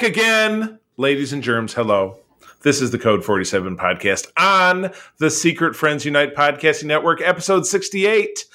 Back 0.00 0.08
again, 0.08 0.78
ladies 0.96 1.34
and 1.34 1.42
germs. 1.42 1.74
Hello. 1.74 2.20
This 2.62 2.80
is 2.80 2.90
the 2.90 2.98
Code 2.98 3.22
47 3.22 3.76
podcast 3.76 4.28
on 4.38 4.92
the 5.18 5.30
Secret 5.30 5.76
Friends 5.76 6.06
Unite 6.06 6.34
podcasting 6.34 6.84
network, 6.84 7.20
episode 7.20 7.66
68. 7.66 8.46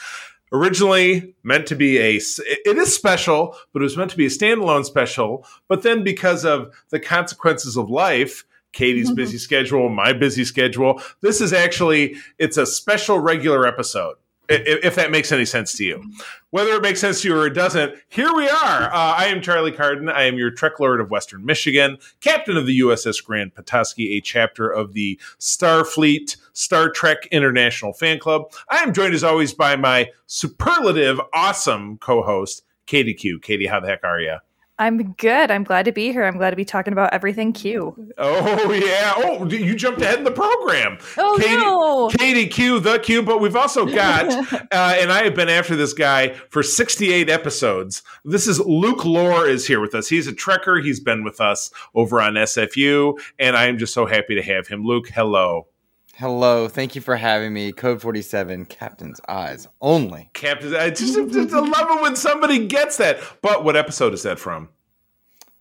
Originally 0.51 1.35
meant 1.43 1.67
to 1.67 1.75
be 1.75 1.99
a, 1.99 2.15
it 2.15 2.77
is 2.77 2.95
special, 2.95 3.55
but 3.71 3.83
it 3.83 3.83
was 3.83 3.95
meant 3.95 4.09
to 4.09 4.17
be 4.17 4.25
a 4.25 4.29
standalone 4.29 4.85
special. 4.85 5.45
But 5.67 5.83
then 5.83 6.03
because 6.03 6.45
of 6.45 6.73
the 6.89 6.99
consequences 6.99 7.77
of 7.77 7.91
life, 7.91 8.43
Katie's 8.73 9.09
mm-hmm. 9.09 9.15
busy 9.15 9.37
schedule, 9.37 9.87
my 9.89 10.13
busy 10.13 10.45
schedule, 10.45 10.99
this 11.21 11.41
is 11.41 11.53
actually, 11.53 12.15
it's 12.39 12.57
a 12.57 12.65
special 12.65 13.19
regular 13.19 13.67
episode 13.67 14.15
if 14.49 14.95
that 14.95 15.11
makes 15.11 15.31
any 15.31 15.45
sense 15.45 15.73
to 15.73 15.83
you. 15.83 16.03
Whether 16.51 16.71
it 16.71 16.81
makes 16.81 17.01
sense 17.01 17.21
to 17.21 17.29
you 17.29 17.37
or 17.37 17.47
it 17.47 17.53
doesn't, 17.53 17.95
here 18.09 18.33
we 18.33 18.47
are. 18.47 18.83
Uh, 18.83 19.15
I 19.17 19.25
am 19.25 19.41
Charlie 19.41 19.71
Carden. 19.71 20.09
I 20.09 20.23
am 20.23 20.37
your 20.37 20.51
Trek 20.51 20.79
Lord 20.79 21.01
of 21.01 21.11
Western 21.11 21.45
Michigan, 21.45 21.97
captain 22.21 22.55
of 22.55 22.65
the 22.65 22.79
USS 22.79 23.23
Grand 23.23 23.53
Petoskey, 23.55 24.17
a 24.17 24.21
chapter 24.21 24.69
of 24.69 24.93
the 24.93 25.19
Starfleet 25.39 26.37
Star 26.53 26.89
Trek 26.89 27.27
International 27.31 27.93
Fan 27.93 28.19
Club. 28.19 28.51
I 28.69 28.77
am 28.77 28.93
joined 28.93 29.13
as 29.13 29.23
always 29.23 29.53
by 29.53 29.75
my 29.75 30.11
superlative, 30.27 31.19
awesome 31.33 31.97
co 31.97 32.21
host, 32.21 32.63
Katie 32.85 33.13
Q. 33.13 33.39
Katie, 33.39 33.67
how 33.67 33.79
the 33.79 33.87
heck 33.87 34.03
are 34.03 34.21
you? 34.21 34.37
I'm 34.77 35.13
good. 35.13 35.51
I'm 35.51 35.63
glad 35.63 35.85
to 35.85 35.93
be 35.93 36.11
here. 36.11 36.25
I'm 36.25 36.37
glad 36.37 36.49
to 36.49 36.57
be 36.57 36.65
talking 36.65 36.91
about 36.91 37.13
everything 37.13 37.53
Q. 37.53 37.95
Oh 38.17 38.71
yeah. 38.73 39.13
Oh, 39.15 39.47
you 39.47 39.73
jumped 39.73 40.01
ahead 40.01 40.17
in 40.17 40.25
the 40.25 40.31
program. 40.31 40.97
Oh 41.17 41.37
Katie, 41.39 41.55
no. 41.55 42.09
Katie 42.09 42.47
Q, 42.47 42.81
the 42.81 42.99
Q. 42.99 43.23
But 43.23 43.39
we've 43.39 43.55
also 43.55 43.85
got, 43.85 44.25
uh, 44.53 44.67
and 44.71 45.13
I 45.13 45.23
have 45.23 45.35
been 45.35 45.47
after 45.47 45.77
this 45.77 45.93
guy 45.93 46.33
for 46.49 46.61
68 46.61 47.29
episodes. 47.29 48.03
This 48.25 48.47
is 48.47 48.59
Luke 48.59 49.05
Lore 49.05 49.47
is 49.47 49.65
here 49.65 49.79
with 49.79 49.95
us. 49.95 50.09
He's 50.09 50.27
a 50.27 50.33
Trekker. 50.33 50.83
He's 50.83 50.99
been 50.99 51.23
with 51.23 51.39
us 51.39 51.71
over 51.93 52.21
on 52.21 52.33
SFU, 52.33 53.17
and 53.39 53.55
I 53.55 53.67
am 53.67 53.77
just 53.77 53.93
so 53.93 54.05
happy 54.05 54.35
to 54.35 54.43
have 54.43 54.67
him. 54.67 54.83
Luke, 54.83 55.07
hello. 55.07 55.67
Hello, 56.17 56.69
thank 56.69 56.95
you 56.95 57.01
for 57.01 57.17
having 57.17 57.51
me. 57.51 57.73
Code 57.73 58.01
47, 58.01 58.67
Captain's 58.67 59.19
Eyes 59.27 59.67
only. 59.81 60.29
Captain, 60.31 60.73
I 60.73 60.89
just, 60.89 61.13
just 61.13 61.53
I 61.53 61.59
love 61.59 61.97
it 61.97 62.01
when 62.01 62.15
somebody 62.15 62.67
gets 62.67 62.95
that. 62.97 63.19
But 63.41 63.65
what 63.65 63.75
episode 63.75 64.13
is 64.13 64.23
that 64.23 64.39
from? 64.39 64.69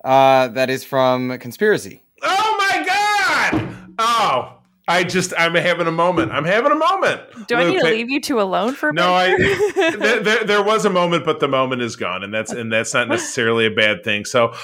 Uh, 0.04 0.46
that 0.46 0.70
is 0.70 0.84
from 0.84 1.36
Conspiracy. 1.40 2.04
Oh 2.22 2.56
my 2.56 2.84
God! 2.86 3.76
Oh, 3.98 4.58
I 4.86 5.02
just, 5.02 5.32
I'm 5.38 5.54
having 5.54 5.86
a 5.86 5.92
moment. 5.92 6.30
I'm 6.30 6.44
having 6.44 6.70
a 6.70 6.74
moment. 6.74 7.22
Do 7.48 7.56
I 7.56 7.64
need 7.64 7.80
to 7.80 7.86
leave 7.86 8.10
you 8.10 8.20
two 8.20 8.38
alone 8.38 8.74
for 8.74 8.90
a 8.90 8.92
No, 8.92 9.14
I 9.14 9.34
there, 9.98 10.20
there, 10.20 10.44
there 10.44 10.62
was 10.62 10.84
a 10.84 10.90
moment, 10.90 11.24
but 11.24 11.40
the 11.40 11.48
moment 11.48 11.80
is 11.80 11.96
gone, 11.96 12.22
and 12.22 12.34
that's 12.34 12.52
and 12.52 12.70
that's 12.70 12.92
not 12.92 13.08
necessarily 13.08 13.64
a 13.64 13.70
bad 13.70 14.04
thing. 14.04 14.26
So, 14.26 14.54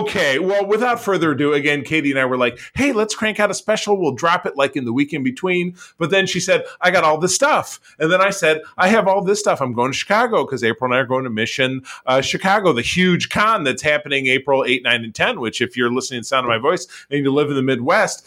okay, 0.00 0.40
well, 0.40 0.66
without 0.66 1.00
further 1.00 1.30
ado, 1.30 1.52
again, 1.52 1.84
Katie 1.84 2.10
and 2.10 2.18
I 2.18 2.24
were 2.24 2.36
like, 2.36 2.58
"Hey, 2.74 2.90
let's 2.90 3.14
crank 3.14 3.38
out 3.38 3.50
a 3.50 3.54
special. 3.54 3.96
We'll 3.96 4.14
drop 4.14 4.44
it 4.44 4.56
like 4.56 4.74
in 4.74 4.84
the 4.84 4.92
week 4.92 5.12
in 5.12 5.22
between." 5.22 5.76
But 5.98 6.10
then 6.10 6.26
she 6.26 6.40
said, 6.40 6.64
"I 6.80 6.90
got 6.90 7.04
all 7.04 7.18
this 7.18 7.34
stuff," 7.34 7.78
and 8.00 8.10
then 8.10 8.20
I 8.20 8.30
said, 8.30 8.62
"I 8.76 8.88
have 8.88 9.06
all 9.06 9.22
this 9.22 9.38
stuff. 9.38 9.60
I'm 9.60 9.72
going 9.72 9.92
to 9.92 9.96
Chicago 9.96 10.44
because 10.44 10.64
April 10.64 10.90
and 10.90 10.96
I 10.96 11.02
are 11.02 11.06
going 11.06 11.24
to 11.24 11.30
Mission 11.30 11.82
uh, 12.06 12.20
Chicago, 12.20 12.72
the 12.72 12.82
huge 12.82 13.28
con 13.28 13.62
that's 13.62 13.82
happening 13.82 14.26
April 14.26 14.64
8, 14.64 14.82
9, 14.82 15.04
and 15.04 15.14
10. 15.14 15.38
Which, 15.38 15.60
if 15.60 15.76
you're 15.76 15.92
listening 15.92 16.18
to 16.18 16.22
the 16.22 16.26
sound 16.26 16.44
of 16.44 16.48
my 16.48 16.58
voice 16.58 16.88
and 17.08 17.24
you 17.24 17.32
live 17.32 17.50
in 17.50 17.56
the 17.56 17.62
Midwest, 17.62 18.26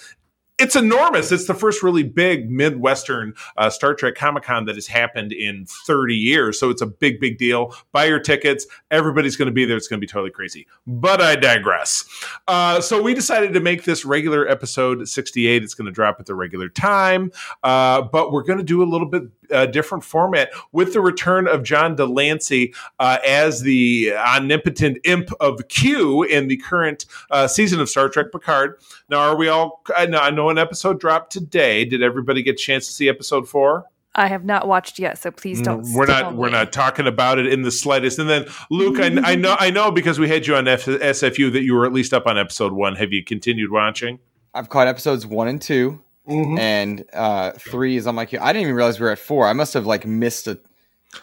it's 0.60 0.76
enormous. 0.76 1.32
It's 1.32 1.46
the 1.46 1.54
first 1.54 1.82
really 1.82 2.04
big 2.04 2.50
Midwestern 2.50 3.34
uh, 3.58 3.70
Star 3.70 3.96
Trek 3.96 4.16
Comic 4.16 4.44
Con 4.44 4.66
that 4.66 4.76
has 4.76 4.86
happened 4.86 5.34
in 5.34 5.66
30 5.66 6.16
years. 6.16 6.60
So 6.60 6.70
it's 6.70 6.82
a 6.82 6.86
big, 6.86 7.20
big 7.20 7.40
deal. 7.40 7.76
Buy 7.92 8.06
your 8.06 8.20
tickets. 8.20 8.68
Everybody's 8.92 9.36
going 9.36 9.48
to 9.48 9.54
be 9.54 9.66
there. 9.66 9.78
It's 9.78 9.88
going 9.88 10.00
to 10.00 10.06
be 10.06 10.10
totally 10.10 10.30
crazy. 10.30 10.68
But 10.86 11.22
I 11.22 11.36
digress. 11.36 12.06
Uh, 12.48 12.82
so 12.82 13.02
we 13.02 13.16
decided 13.16 13.54
to 13.54 13.60
make 13.60 13.84
this 13.84 14.06
regular 14.06 14.48
episode 14.48 15.08
68. 15.08 15.64
It's 15.64 15.74
going 15.74 15.88
to 15.88 15.92
drop 15.92 16.20
at 16.20 16.28
the 16.28 16.36
regular 16.36 16.70
time. 16.70 17.32
Uh, 17.64 18.04
but 18.04 18.32
we're 18.32 18.44
going 18.44 18.60
to 18.60 18.64
do 18.64 18.84
a 18.84 18.86
little 18.86 19.08
bit 19.08 19.24
uh, 19.52 19.66
different 19.66 20.04
format 20.04 20.52
with 20.72 20.94
the 20.94 21.02
return 21.02 21.48
of 21.48 21.64
John 21.64 21.96
de 21.96 22.06
Lancie 22.06 22.74
uh, 23.00 23.20
as 23.26 23.62
the 23.62 24.14
omnipotent 24.16 25.00
imp 25.04 25.30
of 25.40 25.68
Q 25.68 26.24
in 26.24 26.48
the 26.48 26.58
current 26.58 27.06
uh, 27.32 27.48
season 27.48 27.80
of 27.80 27.90
Star 27.90 28.10
Trek 28.10 28.28
Picard. 28.32 28.80
Now, 29.14 29.20
are 29.30 29.36
we 29.36 29.48
all? 29.48 29.84
I 29.96 30.08
know, 30.08 30.18
I 30.18 30.32
know 30.32 30.50
an 30.50 30.58
episode 30.58 31.00
dropped 31.00 31.32
today. 31.32 31.86
Did 31.86 32.02
everybody 32.02 32.42
get 32.42 32.56
a 32.56 32.58
chance 32.58 32.88
to 32.88 32.92
see 32.94 33.08
episode 33.08 33.48
four? 33.48 33.86
I 34.16 34.26
have 34.28 34.44
not 34.44 34.68
watched 34.68 34.98
yet, 34.98 35.20
so 35.20 35.30
please 35.30 35.62
don't. 35.62 35.84
Mm, 35.86 35.94
We're 35.96 36.06
tell 36.08 36.22
not. 36.24 36.36
We're 36.36 36.48
me. 36.48 36.54
not 36.54 36.72
talking 36.74 37.06
about 37.06 37.38
it 37.38 37.46
in 37.46 37.62
the 37.62 37.70
slightest. 37.72 38.18
And 38.18 38.28
then, 38.28 38.46
Luke, 38.72 39.00
I, 39.00 39.32
I 39.32 39.36
know. 39.36 39.56
I 39.60 39.70
know 39.70 39.92
because 39.92 40.18
we 40.18 40.28
had 40.30 40.48
you 40.48 40.56
on 40.56 40.68
F- 40.68 40.86
SFU 40.86 41.52
that 41.54 41.62
you 41.64 41.76
were 41.76 41.86
at 41.86 41.94
least 41.94 42.12
up 42.12 42.26
on 42.26 42.38
episode 42.40 42.74
one. 42.74 42.96
Have 42.96 43.14
you 43.14 43.24
continued 43.24 43.72
watching? 43.72 44.18
I've 44.56 44.70
caught 44.70 44.88
episodes 44.88 45.26
one 45.28 45.48
and 45.48 45.62
2 45.62 46.00
Mm-hmm. 46.28 46.58
and 46.58 47.04
uh, 47.12 47.52
three 47.52 47.98
is 47.98 48.08
on 48.08 48.16
my 48.16 48.26
queue. 48.26 48.40
I 48.42 48.54
didn't 48.54 48.64
even 48.64 48.76
realize 48.76 48.98
we 48.98 49.04
were 49.06 49.12
at 49.12 49.20
four. 49.20 49.46
I 49.46 49.52
must 49.52 49.74
have 49.74 49.86
like 49.86 50.06
missed 50.08 50.48
a, 50.48 50.58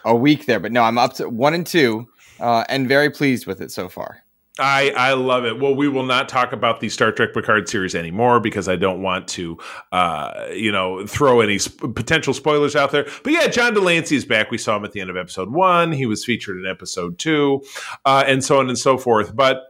a 0.05 0.15
week 0.15 0.45
there, 0.45 0.59
but 0.59 0.71
no, 0.71 0.83
I'm 0.83 0.99
up 0.99 1.13
to 1.15 1.27
one 1.27 1.55
and 1.55 1.65
two, 1.65 2.07
uh, 2.39 2.65
and 2.69 2.87
very 2.87 3.09
pleased 3.09 3.47
with 3.47 3.61
it 3.61 3.71
so 3.71 3.89
far. 3.89 4.23
I, 4.59 4.91
I 4.91 5.13
love 5.13 5.45
it. 5.45 5.59
Well, 5.59 5.73
we 5.73 5.87
will 5.87 6.03
not 6.03 6.27
talk 6.27 6.51
about 6.51 6.81
the 6.81 6.89
Star 6.89 7.11
Trek 7.11 7.33
Picard 7.33 7.69
series 7.69 7.95
anymore 7.95 8.41
because 8.41 8.67
I 8.67 8.75
don't 8.75 9.01
want 9.01 9.27
to, 9.29 9.57
uh, 9.93 10.47
you 10.53 10.71
know, 10.71 11.07
throw 11.07 11.39
any 11.39 11.57
sp- 11.57 11.95
potential 11.95 12.33
spoilers 12.33 12.75
out 12.75 12.91
there. 12.91 13.07
But 13.23 13.31
yeah, 13.31 13.47
John 13.47 13.73
de 13.73 13.79
Lancie 13.79 14.17
is 14.17 14.25
back. 14.25 14.51
We 14.51 14.57
saw 14.57 14.75
him 14.75 14.83
at 14.83 14.91
the 14.91 14.99
end 14.99 15.09
of 15.09 15.15
episode 15.15 15.51
one. 15.51 15.93
He 15.93 16.05
was 16.05 16.25
featured 16.25 16.57
in 16.59 16.69
episode 16.69 17.17
two, 17.17 17.63
uh, 18.03 18.25
and 18.27 18.43
so 18.43 18.59
on 18.59 18.67
and 18.67 18.77
so 18.77 18.97
forth. 18.97 19.33
But 19.33 19.63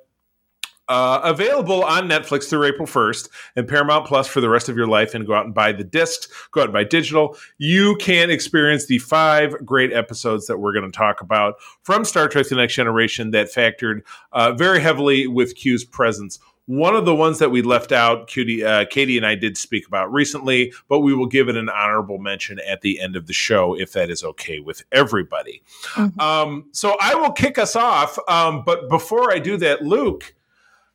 uh, 0.88 1.22
available 1.24 1.84
on 1.84 2.10
Netflix 2.10 2.50
through 2.50 2.66
April 2.66 2.88
1st 2.88 3.30
and 3.56 3.68
Paramount 3.68 4.06
Plus 4.06 4.28
for 4.28 4.42
the 4.42 4.50
rest 4.50 4.70
of 4.70 4.76
your 4.76 4.88
life. 4.88 5.14
And 5.14 5.26
go 5.26 5.34
out 5.34 5.46
and 5.46 5.54
buy 5.54 5.72
the 5.72 5.84
discs, 5.84 6.28
go 6.52 6.62
out 6.62 6.66
and 6.66 6.74
buy 6.74 6.84
digital. 6.84 7.38
You 7.58 7.96
can 7.98 8.30
experience 8.30 8.88
the 8.88 8.98
five 9.00 9.56
great 9.66 9.94
episodes 9.94 10.48
that 10.48 10.58
we're 10.58 10.74
going 10.74 10.90
to 10.90 10.98
talk 10.98 11.22
about 11.22 11.56
from 11.84 12.04
Star 12.06 12.28
Trek 12.28 12.48
The 12.48 12.56
Next 12.56 12.76
Generation 12.76 13.32
that 13.32 13.48
factored 13.54 14.02
uh, 14.34 14.54
very 14.54 14.80
heavily 14.82 15.28
with 15.28 15.56
Q's 15.56 15.86
presence. 15.86 16.40
One 16.68 16.96
of 16.96 17.06
the 17.06 17.16
ones 17.16 17.40
that 17.40 17.50
we 17.50 17.62
left 17.64 17.92
out, 17.92 18.28
Cutie, 18.28 18.64
uh, 18.64 18.86
Katie 18.86 19.18
and 19.18 19.26
I 19.26 19.36
did 19.36 19.58
speak 19.58 19.88
about 19.88 20.12
recently, 20.14 20.72
but 20.88 21.00
we 21.00 21.14
will 21.14 21.26
give 21.26 21.50
it 21.50 21.58
an 21.58 21.70
honorable 21.70 22.18
mention 22.18 22.60
at 22.60 22.82
the 22.82 23.02
end 23.02 23.16
of 23.16 23.28
the 23.28 23.34
show 23.34 23.78
if 23.78 23.92
that 23.94 24.10
is 24.10 24.24
okay 24.24 24.60
with 24.60 24.84
everybody. 24.92 25.64
Mhm. 25.96 26.22
Um, 26.22 26.66
so 26.72 26.96
I 27.02 27.16
will 27.16 27.32
kick 27.32 27.58
us 27.58 27.76
off. 27.76 28.18
Um, 28.28 28.64
but 28.64 28.90
before 28.90 29.34
I 29.34 29.40
do 29.40 29.58
that, 29.58 29.82
Luke, 29.84 30.34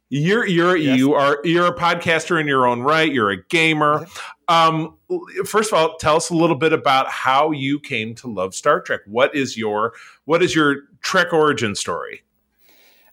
you're 0.09 0.47
you're 0.47 0.77
Yes. 0.77 0.99
you 0.99 1.15
are 1.15 1.39
you're 1.44 1.67
a 1.67 1.75
podcaster 1.75 2.41
in 2.41 2.47
your 2.47 2.67
own 2.67 2.81
right. 2.83 3.12
You're 3.12 3.31
a 3.31 3.43
gamer. 3.47 4.06
Um, 4.49 4.97
first 5.44 5.72
of 5.72 5.78
all, 5.78 5.97
tell 5.99 6.17
us 6.17 6.31
a 6.31 6.34
little 6.34 6.55
bit 6.56 6.72
about 6.72 7.09
how 7.09 7.50
you 7.50 7.81
came 7.81 8.15
to 8.16 8.28
love 8.33 8.55
Star 8.55 8.81
Trek. 8.81 9.00
What 9.06 9.34
is 9.34 9.56
your 9.56 9.95
what 10.25 10.43
is 10.43 10.55
your 10.55 10.83
Trek 11.03 11.33
origin 11.33 11.75
story? 11.75 12.22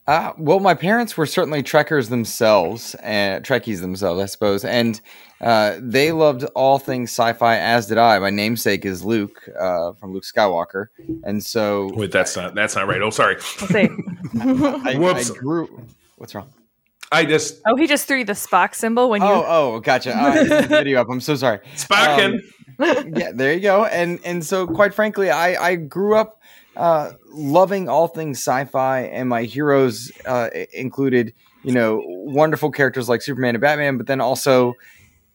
Uh, 0.05 0.33
well, 0.37 0.59
my 0.59 0.73
parents 0.73 1.15
were 1.15 1.25
certainly 1.25 1.63
Trekkers 1.63 2.09
themselves, 2.09 2.93
and 2.95 3.41
Trekkies 3.41 3.79
themselves, 3.79 4.21
I 4.21 4.25
suppose, 4.25 4.65
and 4.65 4.99
uh, 5.39 5.77
they 5.79 6.11
loved 6.11 6.43
all 6.55 6.77
things 6.77 7.09
sci-fi, 7.09 7.57
as 7.57 7.87
did 7.87 7.97
I. 7.97 8.19
My 8.19 8.29
namesake 8.29 8.83
is 8.83 9.05
Luke 9.05 9.47
uh, 9.57 9.93
from 9.93 10.11
Luke 10.13 10.25
Skywalker, 10.25 10.87
and 11.23 11.41
so 11.41 11.89
Wait, 11.95 12.11
that's 12.11 12.35
not 12.35 12.53
that's 12.53 12.75
not 12.75 12.85
right. 12.87 13.01
Oh, 13.01 13.11
sorry. 13.11 13.37
We'll. 13.71 13.87
I, 14.85 14.95
Whoops. 14.97 15.31
I 15.31 15.35
grew. 15.37 15.87
What's 16.17 16.35
wrong? 16.35 16.51
I 17.13 17.25
just 17.25 17.61
oh, 17.65 17.75
he 17.75 17.87
just 17.87 18.07
threw 18.07 18.25
the 18.25 18.33
Spock 18.33 18.73
symbol 18.73 19.09
when 19.09 19.21
you. 19.21 19.27
Oh, 19.27 19.45
oh, 19.47 19.79
gotcha. 19.79 20.15
I 20.15 20.43
didn't 20.43 20.69
video 20.69 20.99
up. 20.99 21.07
I'm 21.09 21.21
so 21.21 21.35
sorry. 21.35 21.59
Spockin. 21.75 22.39
Um, 22.79 23.13
yeah, 23.15 23.31
there 23.31 23.53
you 23.53 23.59
go. 23.59 23.85
And 23.85 24.19
and 24.25 24.43
so, 24.43 24.65
quite 24.65 24.93
frankly, 24.93 25.29
I 25.29 25.63
I 25.63 25.75
grew 25.75 26.15
up 26.15 26.41
uh, 26.75 27.11
loving 27.29 27.87
all 27.87 28.07
things 28.07 28.39
sci-fi, 28.39 29.01
and 29.01 29.29
my 29.29 29.43
heroes 29.43 30.11
uh, 30.25 30.49
included 30.73 31.33
you 31.63 31.71
know 31.71 32.01
wonderful 32.05 32.71
characters 32.71 33.07
like 33.07 33.21
Superman 33.21 33.55
and 33.55 33.61
Batman, 33.61 33.97
but 33.97 34.07
then 34.07 34.19
also 34.19 34.73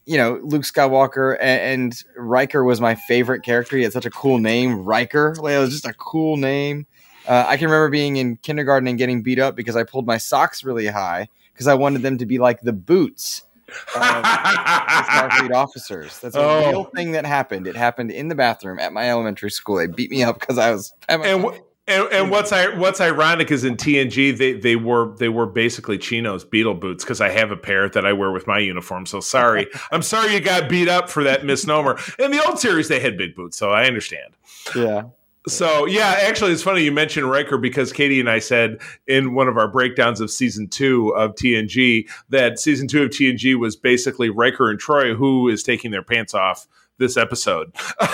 you 0.05 0.17
know 0.17 0.39
Luke 0.43 0.63
Skywalker 0.63 1.37
and, 1.39 1.61
and 1.61 2.03
Riker 2.17 2.63
was 2.63 2.81
my 2.81 2.95
favorite 2.95 3.43
character. 3.43 3.77
He 3.77 3.83
had 3.83 3.93
such 3.93 4.05
a 4.05 4.11
cool 4.11 4.37
name, 4.37 4.83
Riker. 4.83 5.35
Like, 5.39 5.53
it 5.53 5.59
was 5.59 5.71
just 5.71 5.85
a 5.85 5.93
cool 5.93 6.35
name. 6.35 6.87
Uh, 7.25 7.45
I 7.47 7.57
can 7.57 7.67
remember 7.67 7.89
being 7.89 8.17
in 8.17 8.37
kindergarten 8.37 8.87
and 8.87 8.97
getting 8.97 9.21
beat 9.21 9.39
up 9.39 9.55
because 9.55 9.75
I 9.75 9.83
pulled 9.83 10.07
my 10.07 10.17
socks 10.17 10.63
really 10.63 10.87
high 10.87 11.29
because 11.59 11.67
I 11.67 11.73
wanted 11.73 12.03
them 12.03 12.17
to 12.19 12.25
be 12.25 12.37
like 12.37 12.61
the 12.61 12.71
boots 12.71 13.43
of 13.67 13.99
the 13.99 13.99
Starfleet 13.99 15.51
officers. 15.53 16.17
That's 16.19 16.37
a 16.37 16.39
Oh. 16.39 16.69
real 16.69 16.83
thing 16.85 17.11
that 17.11 17.25
happened. 17.25 17.67
It 17.67 17.75
happened 17.75 18.11
in 18.11 18.29
the 18.29 18.35
bathroom 18.35 18.79
at 18.79 18.93
my 18.93 19.09
elementary 19.09 19.51
school. 19.51 19.75
They 19.75 19.87
beat 19.87 20.09
me 20.09 20.23
up 20.23 20.39
because 20.39 20.57
I 20.57 20.71
was. 20.71 20.93
and 21.09 21.21
and, 21.87 22.07
and 22.13 22.31
what's 22.31 22.53
I, 22.53 22.69
what's 22.77 23.01
ironic 23.01 23.51
is 23.51 23.65
in 23.65 23.75
TNG 23.75 24.37
they 24.37 24.53
they 24.53 24.75
were 24.77 25.13
they 25.17 25.27
were 25.27 25.45
basically 25.47 25.97
chinos 25.97 26.45
beetle 26.45 26.75
boots 26.75 27.03
because 27.03 27.19
I 27.19 27.29
have 27.29 27.51
a 27.51 27.57
pair 27.57 27.89
that 27.89 28.05
I 28.05 28.13
wear 28.13 28.31
with 28.31 28.47
my 28.47 28.59
uniform. 28.59 29.05
So 29.05 29.19
sorry, 29.19 29.67
I'm 29.91 30.03
sorry 30.03 30.33
you 30.33 30.39
got 30.39 30.69
beat 30.69 30.87
up 30.87 31.09
for 31.09 31.23
that 31.25 31.43
misnomer. 31.45 31.99
In 32.19 32.31
the 32.31 32.41
old 32.45 32.57
series 32.59 32.87
they 32.87 33.01
had 33.01 33.17
big 33.17 33.35
boots, 33.35 33.57
so 33.57 33.71
I 33.71 33.85
understand. 33.85 34.33
yeah. 34.75 35.03
So 35.47 35.85
yeah, 35.85 36.17
actually, 36.21 36.51
it's 36.51 36.63
funny 36.63 36.83
you 36.83 36.91
mentioned 36.91 37.29
Riker 37.29 37.57
because 37.57 37.93
Katie 37.93 38.19
and 38.19 38.29
I 38.29 38.39
said 38.39 38.77
in 39.07 39.33
one 39.33 39.47
of 39.47 39.57
our 39.57 39.67
breakdowns 39.67 40.19
of 40.19 40.29
season 40.29 40.67
two 40.67 41.09
of 41.15 41.35
TNG 41.35 42.09
that 42.29 42.59
season 42.59 42.87
two 42.87 43.03
of 43.03 43.09
TNG 43.09 43.57
was 43.57 43.75
basically 43.75 44.29
Riker 44.29 44.69
and 44.69 44.79
Troi 44.79 45.15
who 45.15 45.47
is 45.47 45.63
taking 45.63 45.91
their 45.91 46.03
pants 46.03 46.33
off 46.33 46.67
this 46.97 47.17
episode. 47.17 47.73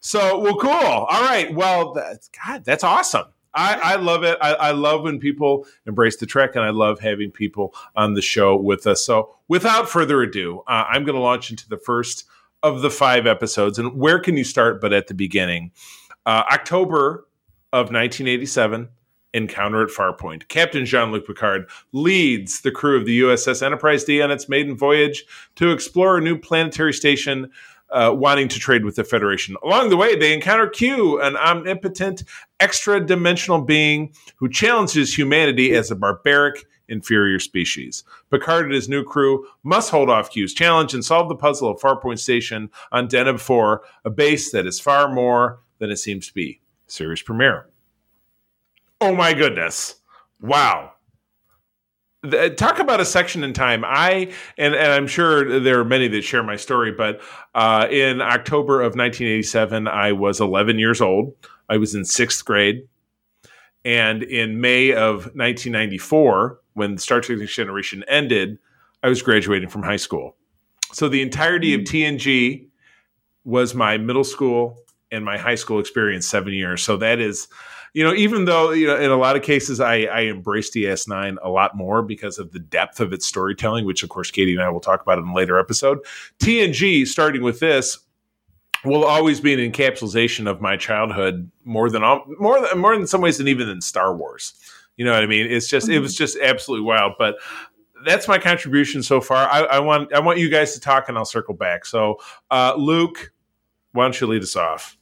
So 0.00 0.40
well, 0.40 0.56
cool. 0.56 0.70
All 0.70 1.22
right. 1.22 1.52
Well, 1.54 1.92
that's, 1.92 2.28
God, 2.28 2.64
that's 2.64 2.84
awesome. 2.84 3.26
I, 3.54 3.74
I 3.82 3.96
love 3.96 4.22
it. 4.22 4.38
I, 4.40 4.54
I 4.54 4.70
love 4.70 5.02
when 5.02 5.18
people 5.18 5.66
embrace 5.86 6.16
the 6.16 6.26
trek, 6.26 6.54
and 6.54 6.64
I 6.64 6.70
love 6.70 7.00
having 7.00 7.30
people 7.30 7.74
on 7.96 8.14
the 8.14 8.22
show 8.22 8.56
with 8.56 8.86
us. 8.86 9.04
So, 9.04 9.34
without 9.48 9.88
further 9.88 10.22
ado, 10.22 10.62
uh, 10.68 10.84
I'm 10.88 11.04
going 11.04 11.16
to 11.16 11.22
launch 11.22 11.50
into 11.50 11.68
the 11.68 11.78
first 11.78 12.26
of 12.62 12.82
the 12.82 12.90
five 12.90 13.26
episodes. 13.26 13.78
And 13.78 13.94
where 13.94 14.18
can 14.18 14.36
you 14.36 14.44
start 14.44 14.80
but 14.80 14.92
at 14.92 15.06
the 15.06 15.14
beginning? 15.14 15.72
Uh, 16.26 16.44
October 16.52 17.26
of 17.72 17.86
1987, 17.86 18.88
Encounter 19.32 19.82
at 19.82 19.90
Farpoint. 19.90 20.48
Captain 20.48 20.84
Jean 20.84 21.12
Luc 21.12 21.26
Picard 21.26 21.68
leads 21.92 22.62
the 22.62 22.72
crew 22.72 22.98
of 22.98 23.06
the 23.06 23.20
USS 23.20 23.62
Enterprise 23.62 24.02
D 24.02 24.20
on 24.20 24.30
its 24.30 24.48
maiden 24.48 24.76
voyage 24.76 25.24
to 25.54 25.70
explore 25.70 26.18
a 26.18 26.20
new 26.20 26.36
planetary 26.36 26.92
station. 26.92 27.50
Uh, 27.92 28.14
wanting 28.16 28.46
to 28.46 28.60
trade 28.60 28.84
with 28.84 28.94
the 28.94 29.02
Federation. 29.02 29.56
Along 29.64 29.88
the 29.88 29.96
way, 29.96 30.14
they 30.14 30.32
encounter 30.32 30.68
Q, 30.68 31.20
an 31.20 31.36
omnipotent, 31.36 32.22
extra 32.60 33.04
dimensional 33.04 33.62
being 33.62 34.14
who 34.36 34.48
challenges 34.48 35.12
humanity 35.12 35.74
as 35.74 35.90
a 35.90 35.96
barbaric, 35.96 36.64
inferior 36.90 37.38
species. 37.38 38.04
Picard 38.30 38.66
and 38.66 38.74
his 38.74 38.88
new 38.88 39.02
crew 39.02 39.46
must 39.62 39.90
hold 39.90 40.10
off 40.10 40.30
Q's 40.30 40.52
challenge 40.52 40.92
and 40.92 41.04
solve 41.04 41.28
the 41.28 41.34
puzzle 41.34 41.70
of 41.70 41.80
Farpoint 41.80 42.18
Station 42.18 42.70
on 42.92 43.08
Deneb 43.08 43.40
4, 43.40 43.82
a 44.04 44.10
base 44.10 44.50
that 44.52 44.66
is 44.66 44.78
far 44.78 45.12
more 45.12 45.60
than 45.78 45.90
it 45.90 45.96
seems 45.96 46.26
to 46.28 46.34
be. 46.34 46.60
Series 46.86 47.22
premiere. 47.22 47.66
Oh 49.00 49.14
my 49.14 49.32
goodness. 49.32 49.96
Wow. 50.40 50.92
Talk 52.56 52.78
about 52.78 53.00
a 53.00 53.04
section 53.06 53.42
in 53.42 53.54
time. 53.54 53.82
I 53.86 54.30
and, 54.58 54.74
and 54.74 54.92
I'm 54.92 55.06
sure 55.06 55.58
there 55.58 55.80
are 55.80 55.84
many 55.86 56.06
that 56.08 56.20
share 56.20 56.42
my 56.42 56.56
story, 56.56 56.92
but 56.92 57.22
uh, 57.54 57.86
in 57.90 58.20
October 58.20 58.82
of 58.82 58.94
1987, 58.94 59.88
I 59.88 60.12
was 60.12 60.38
11 60.38 60.78
years 60.78 61.00
old. 61.00 61.34
I 61.70 61.78
was 61.78 61.94
in 61.94 62.04
sixth 62.04 62.44
grade, 62.44 62.86
and 63.86 64.22
in 64.22 64.60
May 64.60 64.92
of 64.92 65.34
1994, 65.34 66.60
when 66.80 66.96
Star 66.96 67.20
Trek: 67.20 67.38
Next 67.38 67.54
Generation 67.54 68.02
ended, 68.08 68.58
I 69.02 69.08
was 69.08 69.20
graduating 69.20 69.68
from 69.68 69.82
high 69.82 69.96
school. 69.96 70.34
So 70.92 71.10
the 71.10 71.20
entirety 71.20 71.74
of 71.74 71.82
hmm. 71.82 71.84
TNG 71.84 72.68
was 73.44 73.74
my 73.74 73.98
middle 73.98 74.24
school 74.24 74.78
and 75.12 75.22
my 75.22 75.36
high 75.36 75.56
school 75.56 75.78
experience, 75.78 76.26
seven 76.26 76.54
years. 76.54 76.82
So 76.82 76.96
that 76.96 77.20
is 77.20 77.48
you 77.92 78.04
know, 78.04 78.14
even 78.14 78.46
though 78.46 78.70
you 78.70 78.86
know, 78.86 78.96
in 78.96 79.10
a 79.10 79.16
lot 79.16 79.36
of 79.36 79.42
cases, 79.42 79.78
I, 79.78 80.02
I 80.04 80.20
embrace 80.20 80.70
DS9 80.70 81.36
a 81.42 81.50
lot 81.50 81.76
more 81.76 82.02
because 82.02 82.38
of 82.38 82.52
the 82.52 82.60
depth 82.60 83.00
of 83.00 83.12
its 83.12 83.26
storytelling, 83.26 83.84
which 83.84 84.02
of 84.02 84.08
course 84.08 84.30
Katie 84.30 84.54
and 84.54 84.62
I 84.62 84.70
will 84.70 84.80
talk 84.80 85.02
about 85.02 85.18
in 85.18 85.24
a 85.24 85.34
later 85.34 85.58
episode. 85.58 85.98
TNG, 86.38 87.06
starting 87.06 87.42
with 87.42 87.60
this, 87.60 87.98
will 88.84 89.04
always 89.04 89.40
be 89.40 89.52
an 89.52 89.72
encapsulation 89.72 90.48
of 90.48 90.62
my 90.62 90.78
childhood 90.78 91.50
more 91.64 91.90
than 91.90 92.02
all, 92.02 92.24
more 92.38 92.60
than 92.66 92.78
more 92.78 92.94
in 92.94 93.06
some 93.06 93.20
ways 93.20 93.36
than 93.36 93.48
even 93.48 93.68
in 93.68 93.82
Star 93.82 94.16
Wars. 94.16 94.54
You 94.96 95.04
know 95.04 95.12
what 95.12 95.22
I 95.22 95.26
mean? 95.26 95.46
It's 95.50 95.68
just 95.68 95.88
it 95.88 96.00
was 96.00 96.14
just 96.14 96.38
absolutely 96.40 96.86
wild, 96.86 97.14
but. 97.18 97.36
That's 98.06 98.26
my 98.26 98.38
contribution 98.38 99.02
so 99.02 99.20
far. 99.20 99.46
I, 99.46 99.60
I 99.60 99.78
want 99.78 100.10
I 100.14 100.20
want 100.20 100.38
you 100.38 100.48
guys 100.48 100.72
to 100.72 100.80
talk, 100.80 101.10
and 101.10 101.18
I'll 101.18 101.26
circle 101.26 101.52
back. 101.52 101.84
So, 101.84 102.16
uh, 102.50 102.72
Luke, 102.78 103.30
why 103.92 104.04
don't 104.04 104.18
you 104.18 104.26
lead 104.26 104.42
us 104.42 104.56
off? 104.56 104.96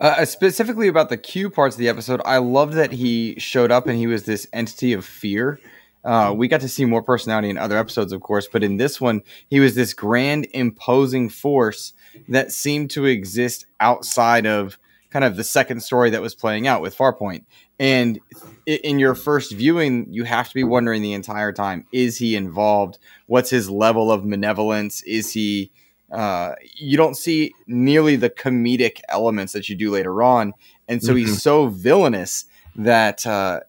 Uh, 0.00 0.24
specifically 0.24 0.88
about 0.88 1.08
the 1.08 1.16
Q 1.16 1.50
parts 1.50 1.76
of 1.76 1.78
the 1.78 1.88
episode, 1.88 2.22
I 2.24 2.38
loved 2.38 2.72
that 2.72 2.90
he 2.90 3.38
showed 3.38 3.70
up 3.70 3.86
and 3.86 3.98
he 3.98 4.06
was 4.06 4.24
this 4.24 4.46
entity 4.52 4.92
of 4.92 5.04
fear. 5.04 5.60
Uh, 6.02 6.32
we 6.34 6.48
got 6.48 6.62
to 6.62 6.68
see 6.68 6.86
more 6.86 7.02
personality 7.02 7.50
in 7.50 7.58
other 7.58 7.76
episodes, 7.76 8.12
of 8.12 8.22
course, 8.22 8.48
but 8.50 8.64
in 8.64 8.78
this 8.78 9.00
one, 9.00 9.20
he 9.50 9.60
was 9.60 9.74
this 9.74 9.92
grand, 9.92 10.46
imposing 10.54 11.28
force 11.28 11.92
that 12.28 12.50
seemed 12.50 12.90
to 12.90 13.04
exist 13.04 13.66
outside 13.78 14.46
of 14.46 14.78
kind 15.10 15.24
of 15.24 15.36
the 15.36 15.44
second 15.44 15.80
story 15.80 16.10
that 16.10 16.22
was 16.22 16.34
playing 16.34 16.66
out 16.66 16.80
with 16.82 16.96
Farpoint. 16.96 17.44
And 17.78 18.20
in 18.66 18.98
your 18.98 19.14
first 19.14 19.52
viewing, 19.52 20.06
you 20.10 20.24
have 20.24 20.48
to 20.48 20.54
be 20.54 20.64
wondering 20.64 21.02
the 21.02 21.12
entire 21.12 21.52
time: 21.52 21.86
Is 21.92 22.18
he 22.18 22.36
involved? 22.36 22.98
What's 23.26 23.50
his 23.50 23.68
level 23.70 24.10
of 24.12 24.24
malevolence? 24.24 25.02
Is 25.02 25.32
he? 25.32 25.72
Uh, 26.12 26.54
you 26.74 26.96
don't 26.96 27.16
see 27.16 27.52
nearly 27.68 28.16
the 28.16 28.30
comedic 28.30 29.00
elements 29.08 29.52
that 29.52 29.68
you 29.68 29.76
do 29.76 29.90
later 29.92 30.22
on, 30.22 30.52
and 30.88 31.02
so 31.02 31.14
Mhm. 31.14 31.18
he's 31.18 31.40
so 31.42 31.68
villainous 31.68 32.46
that 32.76 33.24
uh, 33.26 33.60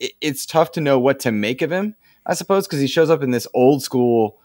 it, 0.00 0.12
it's 0.20 0.44
tough 0.44 0.72
to 0.72 0.80
know 0.80 0.98
what 0.98 1.20
to 1.20 1.30
make 1.32 1.62
of 1.62 1.70
him. 1.70 1.94
I 2.26 2.34
suppose 2.34 2.66
because 2.66 2.80
he 2.80 2.86
shows 2.88 3.10
up 3.10 3.22
in 3.22 3.30
this 3.30 3.46
old 3.54 3.82
school, 3.82 4.38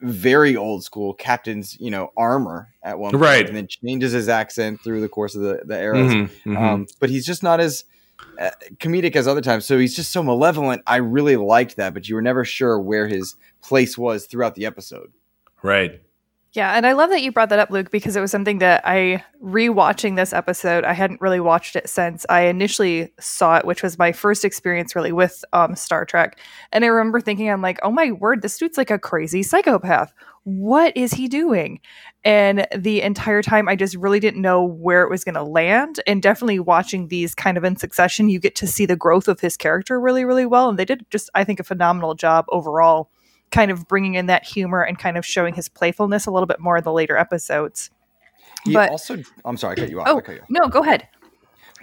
very 0.00 0.56
old 0.56 0.84
school 0.84 1.14
captain's 1.14 1.78
you 1.80 1.90
know 1.90 2.12
armor 2.16 2.68
at 2.82 2.98
one 2.98 3.12
point, 3.12 3.22
Right. 3.22 3.46
and 3.46 3.56
then 3.56 3.66
changes 3.66 4.12
his 4.12 4.28
accent 4.28 4.80
through 4.84 5.00
the 5.00 5.08
course 5.08 5.34
of 5.34 5.42
the 5.42 5.62
the 5.64 5.78
eras. 5.80 6.12
Mhm, 6.12 6.30
mhm. 6.44 6.56
Um, 6.60 6.86
but 7.00 7.10
he's 7.10 7.24
just 7.26 7.42
not 7.42 7.60
as 7.60 7.84
uh, 8.40 8.50
comedic 8.78 9.16
as 9.16 9.26
other 9.28 9.40
times. 9.40 9.64
So 9.66 9.78
he's 9.78 9.94
just 9.96 10.10
so 10.12 10.22
malevolent. 10.22 10.82
I 10.86 10.96
really 10.96 11.36
liked 11.36 11.76
that, 11.76 11.92
but 11.94 12.08
you 12.08 12.14
were 12.14 12.22
never 12.22 12.44
sure 12.44 12.78
where 12.80 13.08
his 13.08 13.36
place 13.62 13.96
was 13.98 14.26
throughout 14.26 14.54
the 14.54 14.66
episode. 14.66 15.12
right. 15.62 16.00
Yeah, 16.56 16.72
and 16.72 16.86
I 16.86 16.92
love 16.92 17.10
that 17.10 17.22
you 17.22 17.32
brought 17.32 17.50
that 17.50 17.58
up, 17.58 17.70
Luke, 17.70 17.90
because 17.90 18.16
it 18.16 18.20
was 18.22 18.30
something 18.30 18.60
that 18.60 18.80
I 18.86 19.22
rewatching 19.44 20.16
this 20.16 20.32
episode. 20.32 20.84
I 20.84 20.94
hadn't 20.94 21.20
really 21.20 21.38
watched 21.38 21.76
it 21.76 21.86
since 21.86 22.24
I 22.30 22.46
initially 22.46 23.12
saw 23.20 23.58
it, 23.58 23.66
which 23.66 23.82
was 23.82 23.98
my 23.98 24.10
first 24.10 24.42
experience 24.42 24.96
really 24.96 25.12
with 25.12 25.44
um, 25.52 25.76
Star 25.76 26.06
Trek. 26.06 26.40
And 26.72 26.82
I 26.82 26.88
remember 26.88 27.20
thinking, 27.20 27.50
I'm 27.50 27.60
like, 27.60 27.78
oh 27.82 27.90
my 27.90 28.10
word, 28.10 28.40
this 28.40 28.56
dude's 28.56 28.78
like 28.78 28.90
a 28.90 28.98
crazy 28.98 29.42
psychopath. 29.42 30.14
What 30.44 30.96
is 30.96 31.12
he 31.12 31.28
doing? 31.28 31.78
And 32.24 32.66
the 32.74 33.02
entire 33.02 33.42
time, 33.42 33.68
I 33.68 33.76
just 33.76 33.94
really 33.94 34.18
didn't 34.18 34.40
know 34.40 34.64
where 34.64 35.02
it 35.02 35.10
was 35.10 35.24
going 35.24 35.34
to 35.34 35.42
land. 35.42 36.00
And 36.06 36.22
definitely 36.22 36.60
watching 36.60 37.08
these 37.08 37.34
kind 37.34 37.58
of 37.58 37.64
in 37.64 37.76
succession, 37.76 38.30
you 38.30 38.40
get 38.40 38.54
to 38.54 38.66
see 38.66 38.86
the 38.86 38.96
growth 38.96 39.28
of 39.28 39.40
his 39.40 39.58
character 39.58 40.00
really, 40.00 40.24
really 40.24 40.46
well. 40.46 40.70
And 40.70 40.78
they 40.78 40.86
did 40.86 41.04
just, 41.10 41.28
I 41.34 41.44
think, 41.44 41.60
a 41.60 41.64
phenomenal 41.64 42.14
job 42.14 42.46
overall 42.48 43.10
kind 43.50 43.70
of 43.70 43.86
bringing 43.88 44.14
in 44.14 44.26
that 44.26 44.44
humor 44.44 44.82
and 44.82 44.98
kind 44.98 45.16
of 45.16 45.24
showing 45.24 45.54
his 45.54 45.68
playfulness 45.68 46.26
a 46.26 46.30
little 46.30 46.46
bit 46.46 46.60
more 46.60 46.76
in 46.78 46.84
the 46.84 46.92
later 46.92 47.16
episodes. 47.16 47.90
He 48.64 48.72
But- 48.72 48.90
also, 48.90 49.22
I'm 49.44 49.56
sorry, 49.56 49.72
I 49.72 49.80
cut 49.80 49.90
you 49.90 50.00
off. 50.00 50.08
Oh. 50.08 50.18
I 50.18 50.20
cut 50.20 50.34
you 50.34 50.40
off. 50.42 50.48
No, 50.50 50.68
go 50.68 50.82
ahead. 50.82 51.08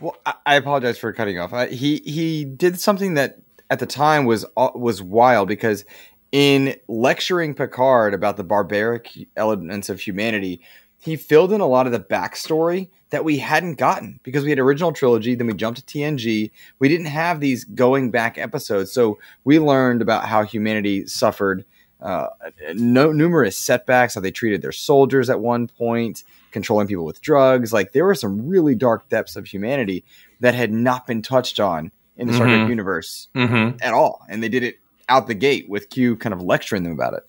Well, 0.02 0.18
I, 0.26 0.34
I 0.46 0.56
apologize 0.56 0.98
for 0.98 1.14
cutting 1.14 1.40
off. 1.40 1.54
Uh, 1.54 1.68
he 1.68 1.98
he 2.04 2.46
did 2.46 2.80
something 2.80 3.14
that 3.14 3.40
at 3.70 3.80
the 3.80 3.86
time 3.86 4.26
was 4.26 4.46
uh, 4.58 4.70
was 4.76 5.02
wild 5.02 5.48
because 5.48 5.86
in 6.32 6.76
lecturing 6.88 7.54
Picard 7.54 8.14
about 8.14 8.38
the 8.38 8.44
barbaric 8.44 9.12
elements 9.38 9.90
of 9.90 10.00
humanity, 10.00 10.62
he 11.04 11.16
filled 11.18 11.52
in 11.52 11.60
a 11.62 11.68
lot 11.68 11.86
of 11.86 11.92
the 11.92 12.00
backstory 12.00 12.88
that 13.10 13.26
we 13.26 13.38
hadn't 13.38 13.76
gotten 13.76 14.20
because 14.24 14.44
we 14.44 14.50
had 14.50 14.58
original 14.60 14.92
trilogy, 14.94 15.36
then 15.36 15.48
we 15.48 15.54
jumped 15.54 15.86
to 15.86 16.00
TNG. 16.00 16.50
We 16.80 16.88
didn't 16.90 17.08
have 17.08 17.40
these 17.42 17.66
going 17.66 18.10
back 18.10 18.38
episodes, 18.38 18.92
so 18.92 19.20
we 19.44 19.60
learned 19.60 20.02
about 20.02 20.26
how 20.26 20.44
humanity 20.44 21.06
suffered 21.06 21.66
uh, 22.02 22.28
no 22.74 23.12
numerous 23.12 23.58
setbacks, 23.58 24.16
how 24.16 24.22
they 24.22 24.32
treated 24.32 24.62
their 24.62 24.72
soldiers 24.74 25.30
at 25.30 25.40
one 25.40 25.68
point, 25.68 26.24
controlling 26.52 26.88
people 26.88 27.06
with 27.06 27.22
drugs. 27.22 27.72
Like 27.72 27.92
there 27.94 28.06
were 28.06 28.16
some 28.16 28.48
really 28.48 28.76
dark 28.76 29.08
depths 29.10 29.36
of 29.36 29.46
humanity 29.46 30.04
that 30.42 30.54
had 30.56 30.72
not 30.74 31.06
been 31.08 31.22
touched 31.22 31.60
on 31.60 31.92
in 32.18 32.28
the 32.28 32.34
Star 32.34 32.48
Trek 32.48 32.68
universe 32.70 33.28
Mm-hmm. 33.36 33.78
at 33.82 33.94
all, 33.94 34.26
and 34.30 34.42
they 34.44 34.50
did 34.50 34.64
it 34.64 34.80
out 35.10 35.28
the 35.28 35.34
gate 35.34 35.70
with 35.70 35.90
Q 35.90 36.16
kind 36.18 36.34
of 36.34 36.42
lecturing 36.42 36.84
them 36.84 36.92
about 36.94 37.14
it. 37.14 37.24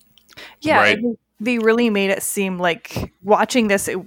Yeah, 0.61 0.79
Right. 0.79 0.99
and 0.99 1.17
they 1.45 1.59
really 1.59 1.91
made 1.91 2.11
it 2.11 2.23
seem 2.23 2.59
like 2.59 3.13
watching 3.23 3.69
this. 3.69 3.89
It, 3.89 3.99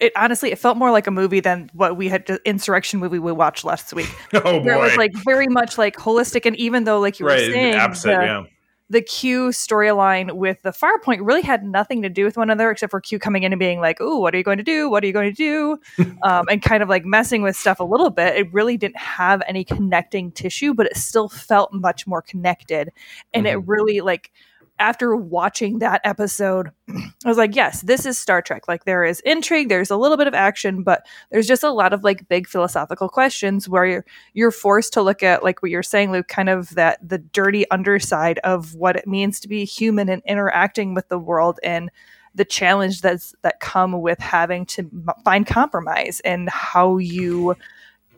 it 0.00 0.12
honestly, 0.16 0.50
it 0.50 0.58
felt 0.58 0.76
more 0.76 0.90
like 0.90 1.06
a 1.06 1.10
movie 1.10 1.40
than 1.40 1.70
what 1.72 1.96
we 1.96 2.08
had 2.08 2.26
the 2.26 2.40
insurrection 2.44 3.00
movie 3.00 3.18
we 3.18 3.32
watched 3.32 3.64
last 3.64 3.92
week. 3.92 4.08
Oh 4.34 4.60
Where 4.60 4.76
it 4.76 4.80
was 4.80 4.96
like 4.96 5.12
very 5.24 5.48
much 5.48 5.78
like 5.78 5.96
holistic, 5.96 6.46
and 6.46 6.56
even 6.56 6.84
though, 6.84 7.00
like 7.00 7.18
you 7.18 7.26
were 7.26 7.36
saying, 7.36 7.74
Opposite. 7.74 8.08
the- 8.08 8.12
yeah. 8.12 8.44
the 8.90 9.02
Q 9.02 9.48
storyline 9.48 10.32
with 10.32 10.62
the 10.62 10.70
Farpoint 10.70 11.26
really 11.26 11.42
had 11.42 11.64
nothing 11.64 12.02
to 12.02 12.08
do 12.08 12.24
with 12.24 12.36
one 12.36 12.48
another 12.48 12.70
except 12.70 12.90
for 12.90 13.00
Q 13.00 13.18
coming 13.18 13.42
in 13.42 13.52
and 13.52 13.60
being 13.60 13.80
like, 13.80 14.00
"Ooh, 14.00 14.18
what 14.20 14.34
are 14.34 14.38
you 14.38 14.44
going 14.44 14.58
to 14.58 14.64
do? 14.64 14.88
What 14.88 15.02
are 15.02 15.06
you 15.06 15.12
going 15.12 15.34
to 15.34 15.36
do?" 15.36 15.78
um, 16.22 16.46
and 16.50 16.62
kind 16.62 16.82
of 16.82 16.88
like 16.88 17.04
messing 17.04 17.42
with 17.42 17.56
stuff 17.56 17.80
a 17.80 17.84
little 17.84 18.10
bit. 18.10 18.36
It 18.36 18.52
really 18.52 18.76
didn't 18.76 18.98
have 18.98 19.42
any 19.46 19.64
connecting 19.64 20.30
tissue, 20.32 20.74
but 20.74 20.86
it 20.86 20.96
still 20.96 21.28
felt 21.28 21.72
much 21.72 22.06
more 22.06 22.22
connected, 22.22 22.90
and 23.34 23.46
mm-hmm. 23.46 23.58
it 23.58 23.66
really 23.66 24.00
like 24.00 24.30
after 24.78 25.14
watching 25.16 25.78
that 25.78 26.00
episode, 26.04 26.70
I 26.88 27.28
was 27.28 27.36
like, 27.36 27.54
yes, 27.54 27.82
this 27.82 28.06
is 28.06 28.18
Star 28.18 28.40
Trek. 28.42 28.68
Like 28.68 28.84
there 28.84 29.04
is 29.04 29.20
intrigue, 29.20 29.68
there's 29.68 29.90
a 29.90 29.96
little 29.96 30.16
bit 30.16 30.26
of 30.26 30.34
action, 30.34 30.82
but 30.82 31.06
there's 31.30 31.46
just 31.46 31.62
a 31.62 31.70
lot 31.70 31.92
of 31.92 32.04
like 32.04 32.28
big 32.28 32.48
philosophical 32.48 33.08
questions 33.08 33.68
where 33.68 33.84
you're 33.84 34.04
you're 34.34 34.50
forced 34.50 34.92
to 34.94 35.02
look 35.02 35.22
at 35.22 35.42
like 35.42 35.62
what 35.62 35.70
you're 35.70 35.82
saying, 35.82 36.12
Luke, 36.12 36.28
kind 36.28 36.48
of 36.48 36.70
that 36.70 37.06
the 37.06 37.18
dirty 37.18 37.68
underside 37.70 38.38
of 38.40 38.74
what 38.74 38.96
it 38.96 39.06
means 39.06 39.40
to 39.40 39.48
be 39.48 39.64
human 39.64 40.08
and 40.08 40.22
interacting 40.26 40.94
with 40.94 41.08
the 41.08 41.18
world 41.18 41.58
and 41.62 41.90
the 42.34 42.44
challenge 42.44 43.00
that's 43.00 43.34
that 43.42 43.60
come 43.60 44.00
with 44.00 44.18
having 44.18 44.64
to 44.66 44.82
m- 44.82 45.08
find 45.24 45.46
compromise 45.46 46.20
and 46.24 46.48
how 46.48 46.98
you 46.98 47.56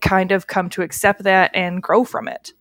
kind 0.00 0.32
of 0.32 0.46
come 0.46 0.68
to 0.70 0.82
accept 0.82 1.22
that 1.24 1.50
and 1.54 1.82
grow 1.82 2.04
from 2.04 2.28
it. 2.28 2.52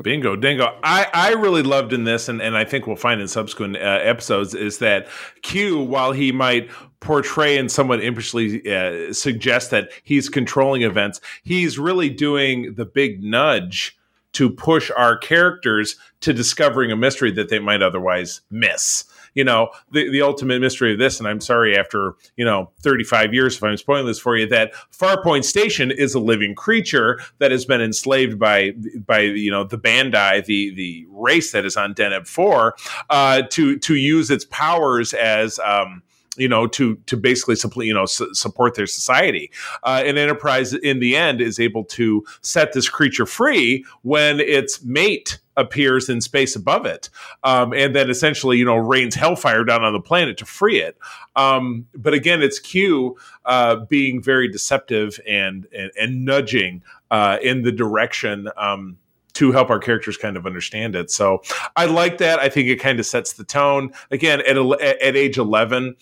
Bingo, 0.00 0.36
dingo. 0.36 0.78
I, 0.82 1.06
I 1.12 1.32
really 1.32 1.62
loved 1.62 1.92
in 1.92 2.04
this, 2.04 2.28
and, 2.28 2.40
and 2.40 2.56
I 2.56 2.64
think 2.64 2.86
we'll 2.86 2.96
find 2.96 3.20
in 3.20 3.28
subsequent 3.28 3.76
uh, 3.76 3.80
episodes, 4.02 4.54
is 4.54 4.78
that 4.78 5.06
Q, 5.42 5.80
while 5.80 6.12
he 6.12 6.32
might 6.32 6.70
portray 7.00 7.58
and 7.58 7.70
somewhat 7.70 8.00
impishly 8.00 8.66
uh, 8.66 9.12
suggest 9.12 9.70
that 9.70 9.90
he's 10.02 10.30
controlling 10.30 10.82
events, 10.82 11.20
he's 11.42 11.78
really 11.78 12.08
doing 12.08 12.74
the 12.74 12.86
big 12.86 13.22
nudge 13.22 13.98
to 14.32 14.48
push 14.48 14.90
our 14.96 15.16
characters 15.18 15.96
to 16.20 16.32
discovering 16.32 16.90
a 16.90 16.96
mystery 16.96 17.30
that 17.32 17.50
they 17.50 17.58
might 17.58 17.82
otherwise 17.82 18.40
miss 18.50 19.04
you 19.34 19.44
know, 19.44 19.70
the, 19.90 20.10
the 20.10 20.22
ultimate 20.22 20.60
mystery 20.60 20.92
of 20.92 20.98
this, 20.98 21.18
and 21.18 21.28
I'm 21.28 21.40
sorry 21.40 21.76
after, 21.76 22.14
you 22.36 22.44
know, 22.44 22.70
35 22.82 23.32
years 23.32 23.56
if 23.56 23.62
I'm 23.62 23.76
spoiling 23.76 24.06
this 24.06 24.18
for 24.18 24.36
you, 24.36 24.46
that 24.48 24.72
Farpoint 24.92 25.44
Station 25.44 25.90
is 25.90 26.14
a 26.14 26.20
living 26.20 26.54
creature 26.54 27.20
that 27.38 27.50
has 27.50 27.64
been 27.64 27.80
enslaved 27.80 28.38
by 28.38 28.72
by 29.06 29.20
you 29.20 29.50
know 29.50 29.64
the 29.64 29.78
Bandi, 29.78 30.40
the 30.42 30.74
the 30.74 31.06
race 31.10 31.52
that 31.52 31.64
is 31.64 31.76
on 31.76 31.94
Deneb 31.94 32.26
4, 32.26 32.74
uh, 33.10 33.42
to 33.50 33.78
to 33.78 33.94
use 33.94 34.30
its 34.30 34.44
powers 34.46 35.14
as 35.14 35.58
um, 35.60 36.02
you 36.36 36.48
know 36.48 36.66
to 36.66 36.96
to 37.06 37.16
basically 37.16 37.56
simply 37.56 37.86
you 37.86 37.94
know 37.94 38.06
su- 38.06 38.32
support 38.34 38.74
their 38.74 38.86
society 38.86 39.50
uh, 39.82 40.02
and 40.04 40.18
enterprise 40.18 40.72
in 40.72 40.98
the 40.98 41.16
end 41.16 41.40
is 41.40 41.60
able 41.60 41.84
to 41.84 42.24
set 42.40 42.72
this 42.72 42.88
creature 42.88 43.26
free 43.26 43.84
when 44.02 44.40
its 44.40 44.82
mate 44.82 45.38
appears 45.56 46.08
in 46.08 46.20
space 46.22 46.56
above 46.56 46.86
it 46.86 47.10
um, 47.44 47.74
and 47.74 47.94
then 47.94 48.08
essentially 48.08 48.56
you 48.56 48.64
know 48.64 48.76
rains 48.76 49.14
hellfire 49.14 49.64
down 49.64 49.84
on 49.84 49.92
the 49.92 50.00
planet 50.00 50.38
to 50.38 50.46
free 50.46 50.80
it 50.80 50.96
um, 51.36 51.86
but 51.94 52.14
again 52.14 52.42
it's 52.42 52.58
q 52.58 53.16
uh, 53.44 53.76
being 53.90 54.22
very 54.22 54.48
deceptive 54.48 55.20
and 55.28 55.66
and, 55.76 55.90
and 56.00 56.24
nudging 56.24 56.82
uh, 57.10 57.36
in 57.42 57.62
the 57.62 57.72
direction 57.72 58.48
um, 58.56 58.96
to 59.34 59.52
help 59.52 59.70
our 59.70 59.78
characters 59.78 60.16
kind 60.16 60.36
of 60.36 60.46
understand 60.46 60.94
it. 60.94 61.10
So 61.10 61.42
I 61.76 61.86
like 61.86 62.18
that. 62.18 62.38
I 62.38 62.48
think 62.48 62.68
it 62.68 62.76
kind 62.76 63.00
of 63.00 63.06
sets 63.06 63.32
the 63.32 63.44
tone. 63.44 63.92
Again, 64.10 64.40
at, 64.40 64.56
at 64.56 65.16
age 65.16 65.38
11, 65.38 65.96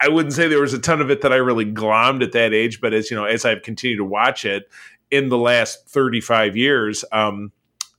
I 0.00 0.08
wouldn't 0.08 0.34
say 0.34 0.48
there 0.48 0.60
was 0.60 0.74
a 0.74 0.78
ton 0.78 1.00
of 1.00 1.10
it 1.10 1.22
that 1.22 1.32
I 1.32 1.36
really 1.36 1.64
glommed 1.64 2.22
at 2.22 2.32
that 2.32 2.52
age, 2.52 2.80
but 2.80 2.92
as 2.92 3.10
you 3.10 3.16
know, 3.16 3.24
as 3.24 3.44
I've 3.44 3.62
continued 3.62 3.98
to 3.98 4.04
watch 4.04 4.44
it 4.44 4.70
in 5.10 5.28
the 5.28 5.38
last 5.38 5.88
35 5.88 6.56
years, 6.56 7.04
um, 7.12 7.52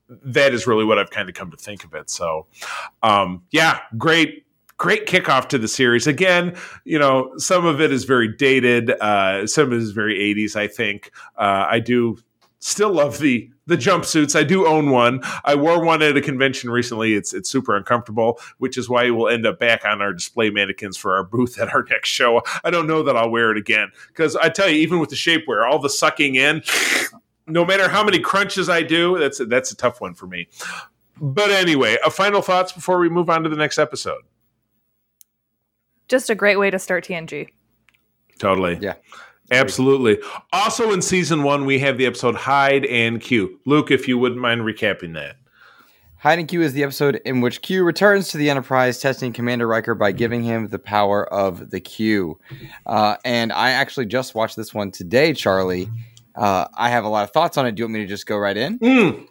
that 0.09 0.53
is 0.53 0.67
really 0.67 0.85
what 0.85 0.99
I've 0.99 1.09
kind 1.09 1.29
of 1.29 1.35
come 1.35 1.51
to 1.51 1.57
think 1.57 1.83
of 1.83 1.93
it. 1.93 2.09
So, 2.09 2.47
um, 3.03 3.43
yeah, 3.51 3.79
great, 3.97 4.45
great 4.77 5.05
kickoff 5.05 5.49
to 5.49 5.57
the 5.57 5.67
series. 5.67 6.07
Again, 6.07 6.55
you 6.85 6.99
know, 6.99 7.33
some 7.37 7.65
of 7.65 7.81
it 7.81 7.91
is 7.91 8.05
very 8.05 8.27
dated. 8.27 8.91
Uh, 8.91 9.47
some 9.47 9.67
of 9.67 9.73
it 9.73 9.79
is 9.79 9.91
very 9.91 10.17
80s, 10.33 10.55
I 10.55 10.67
think. 10.67 11.11
Uh, 11.37 11.65
I 11.69 11.79
do 11.79 12.17
still 12.67 12.91
love 12.91 13.19
the 13.19 13.49
the 13.65 13.77
jumpsuits. 13.77 14.35
I 14.37 14.43
do 14.43 14.67
own 14.67 14.91
one. 14.91 15.21
I 15.43 15.55
wore 15.55 15.83
one 15.83 16.01
at 16.01 16.15
a 16.15 16.21
convention 16.21 16.69
recently. 16.69 17.13
It's 17.13 17.33
it's 17.33 17.49
super 17.49 17.75
uncomfortable, 17.75 18.39
which 18.57 18.77
is 18.77 18.89
why 18.89 19.09
we'll 19.09 19.29
end 19.29 19.45
up 19.45 19.59
back 19.59 19.85
on 19.85 20.01
our 20.01 20.13
display 20.13 20.49
mannequins 20.49 20.97
for 20.97 21.15
our 21.15 21.23
booth 21.23 21.59
at 21.59 21.73
our 21.73 21.83
next 21.89 22.09
show. 22.09 22.41
I 22.63 22.69
don't 22.69 22.87
know 22.87 23.03
that 23.03 23.15
I'll 23.15 23.29
wear 23.29 23.51
it 23.51 23.57
again 23.57 23.91
because 24.07 24.35
I 24.35 24.49
tell 24.49 24.69
you, 24.69 24.77
even 24.77 24.99
with 24.99 25.09
the 25.09 25.15
shapewear, 25.15 25.67
all 25.67 25.79
the 25.79 25.89
sucking 25.89 26.35
in, 26.35 26.61
no 27.47 27.65
matter 27.65 27.89
how 27.89 28.03
many 28.03 28.19
crunches 28.19 28.69
I 28.69 28.83
do, 28.83 29.17
that's 29.17 29.41
that's 29.47 29.71
a 29.71 29.75
tough 29.75 30.01
one 30.01 30.13
for 30.13 30.27
me. 30.27 30.47
But 31.19 31.49
anyway, 31.49 31.97
a 32.05 32.11
final 32.11 32.41
thoughts 32.41 32.71
before 32.71 32.99
we 32.99 33.09
move 33.09 33.29
on 33.29 33.43
to 33.43 33.49
the 33.49 33.55
next 33.55 33.79
episode. 33.79 34.21
Just 36.07 36.29
a 36.29 36.35
great 36.35 36.57
way 36.57 36.69
to 36.69 36.79
start 36.79 37.05
TNG. 37.05 37.49
Totally. 38.39 38.77
Yeah. 38.79 38.93
Absolutely. 39.51 40.19
Also 40.51 40.91
in 40.91 41.01
season 41.01 41.43
one, 41.43 41.65
we 41.65 41.79
have 41.79 41.97
the 41.97 42.05
episode 42.05 42.35
Hide 42.35 42.85
and 42.85 43.21
Q. 43.21 43.59
Luke, 43.65 43.91
if 43.91 44.07
you 44.07 44.17
wouldn't 44.17 44.41
mind 44.41 44.61
recapping 44.61 45.13
that. 45.13 45.37
Hide 46.19 46.39
and 46.39 46.47
Q 46.47 46.61
is 46.63 46.73
the 46.73 46.83
episode 46.83 47.21
in 47.25 47.41
which 47.41 47.61
Q 47.61 47.83
returns 47.83 48.29
to 48.29 48.37
the 48.37 48.49
Enterprise, 48.49 48.99
testing 48.99 49.31
Commander 49.31 49.67
Riker 49.67 49.93
by 49.93 50.11
giving 50.11 50.43
him 50.43 50.67
the 50.67 50.79
power 50.79 51.31
of 51.31 51.69
the 51.69 51.79
Q. 51.79 52.39
Uh, 52.85 53.17
and 53.23 53.53
I 53.53 53.69
actually 53.69 54.07
just 54.07 54.33
watched 54.33 54.55
this 54.55 54.73
one 54.73 54.91
today, 54.91 55.33
Charlie. 55.33 55.89
Uh, 56.35 56.67
I 56.73 56.89
have 56.89 57.05
a 57.05 57.07
lot 57.07 57.23
of 57.23 57.31
thoughts 57.31 57.57
on 57.57 57.67
it. 57.67 57.75
Do 57.75 57.81
you 57.81 57.85
want 57.85 57.93
me 57.93 57.99
to 58.01 58.07
just 58.07 58.25
go 58.25 58.37
right 58.37 58.57
in? 58.57 58.79
Mm. 58.79 59.27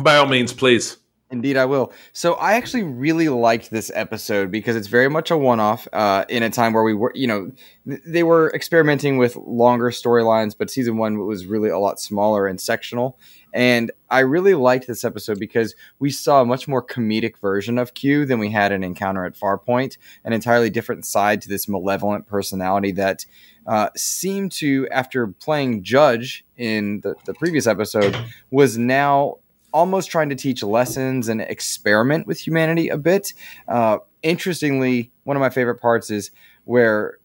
By 0.00 0.16
all 0.16 0.26
means, 0.26 0.52
please. 0.52 0.96
Indeed, 1.28 1.56
I 1.56 1.64
will. 1.64 1.92
So 2.12 2.34
I 2.34 2.54
actually 2.54 2.84
really 2.84 3.28
liked 3.28 3.70
this 3.70 3.90
episode 3.96 4.52
because 4.52 4.76
it's 4.76 4.86
very 4.86 5.10
much 5.10 5.32
a 5.32 5.36
one-off 5.36 5.88
uh, 5.92 6.24
in 6.28 6.44
a 6.44 6.50
time 6.50 6.72
where 6.72 6.84
we 6.84 6.94
were, 6.94 7.10
you 7.16 7.26
know, 7.26 7.50
th- 7.88 8.00
they 8.06 8.22
were 8.22 8.52
experimenting 8.54 9.18
with 9.18 9.34
longer 9.34 9.90
storylines, 9.90 10.56
but 10.56 10.70
season 10.70 10.98
one 10.98 11.18
was 11.18 11.44
really 11.46 11.68
a 11.68 11.80
lot 11.80 11.98
smaller 11.98 12.46
and 12.46 12.60
sectional. 12.60 13.18
And 13.52 13.90
I 14.08 14.20
really 14.20 14.54
liked 14.54 14.86
this 14.86 15.02
episode 15.02 15.40
because 15.40 15.74
we 15.98 16.10
saw 16.10 16.42
a 16.42 16.44
much 16.44 16.68
more 16.68 16.84
comedic 16.84 17.38
version 17.38 17.76
of 17.76 17.94
Q 17.94 18.24
than 18.24 18.38
we 18.38 18.50
had 18.50 18.70
in 18.70 18.84
Encounter 18.84 19.24
at 19.24 19.34
Farpoint, 19.34 19.96
an 20.24 20.32
entirely 20.32 20.70
different 20.70 21.04
side 21.06 21.42
to 21.42 21.48
this 21.48 21.66
malevolent 21.66 22.26
personality 22.28 22.92
that 22.92 23.26
uh, 23.66 23.88
seemed 23.96 24.52
to, 24.52 24.86
after 24.92 25.26
playing 25.26 25.82
Judge 25.82 26.44
in 26.56 27.00
the, 27.00 27.16
the 27.24 27.34
previous 27.34 27.66
episode, 27.66 28.16
was 28.52 28.78
now 28.78 29.38
almost 29.76 30.10
trying 30.10 30.30
to 30.30 30.34
teach 30.34 30.62
lessons 30.62 31.28
and 31.28 31.42
experiment 31.42 32.26
with 32.26 32.40
humanity 32.40 32.88
a 32.88 32.96
bit. 32.96 33.34
Uh, 33.68 33.98
interestingly, 34.22 35.12
one 35.24 35.36
of 35.36 35.42
my 35.42 35.50
favorite 35.50 35.82
parts 35.82 36.10
is 36.10 36.30
where 36.64 37.18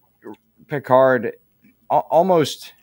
Picard 0.67 1.31
almost, 1.89 2.73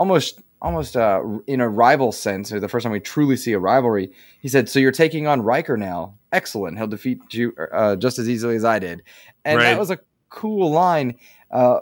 almost, 0.00 0.40
almost 0.60 0.96
uh, 0.96 1.22
in 1.46 1.60
a 1.60 1.68
rival 1.68 2.10
sense, 2.10 2.50
or 2.50 2.58
the 2.58 2.68
first 2.68 2.82
time 2.82 2.90
we 2.90 2.98
truly 2.98 3.36
see 3.36 3.52
a 3.52 3.60
rivalry, 3.60 4.10
he 4.40 4.48
said, 4.48 4.68
"So 4.68 4.80
you're 4.80 4.90
taking 4.90 5.28
on 5.28 5.42
Riker 5.42 5.76
now? 5.76 6.18
Excellent. 6.32 6.76
He'll 6.76 6.88
defeat 6.88 7.20
you 7.30 7.54
uh, 7.70 7.94
just 7.94 8.18
as 8.18 8.28
easily 8.28 8.56
as 8.56 8.64
I 8.64 8.80
did." 8.80 9.02
And 9.44 9.58
right. 9.58 9.64
that 9.64 9.78
was 9.78 9.92
a 9.92 10.00
cool 10.30 10.72
line. 10.72 11.16
Uh, 11.52 11.80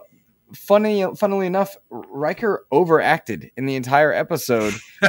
funny, 0.55 1.05
funnily 1.17 1.47
enough, 1.47 1.77
Riker 1.91 2.67
overacted 2.71 3.51
in 3.57 3.67
the 3.67 3.77
entire 3.77 4.13
episode, 4.13 4.75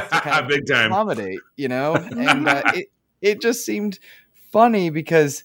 big 0.48 0.66
time, 0.66 0.92
accommodate, 0.92 1.40
you 1.56 1.68
know, 1.68 1.94
and 2.16 2.48
uh, 2.48 2.62
it 2.74 2.88
it 3.20 3.40
just 3.40 3.64
seemed 3.64 3.98
funny 4.52 4.90
because 4.90 5.44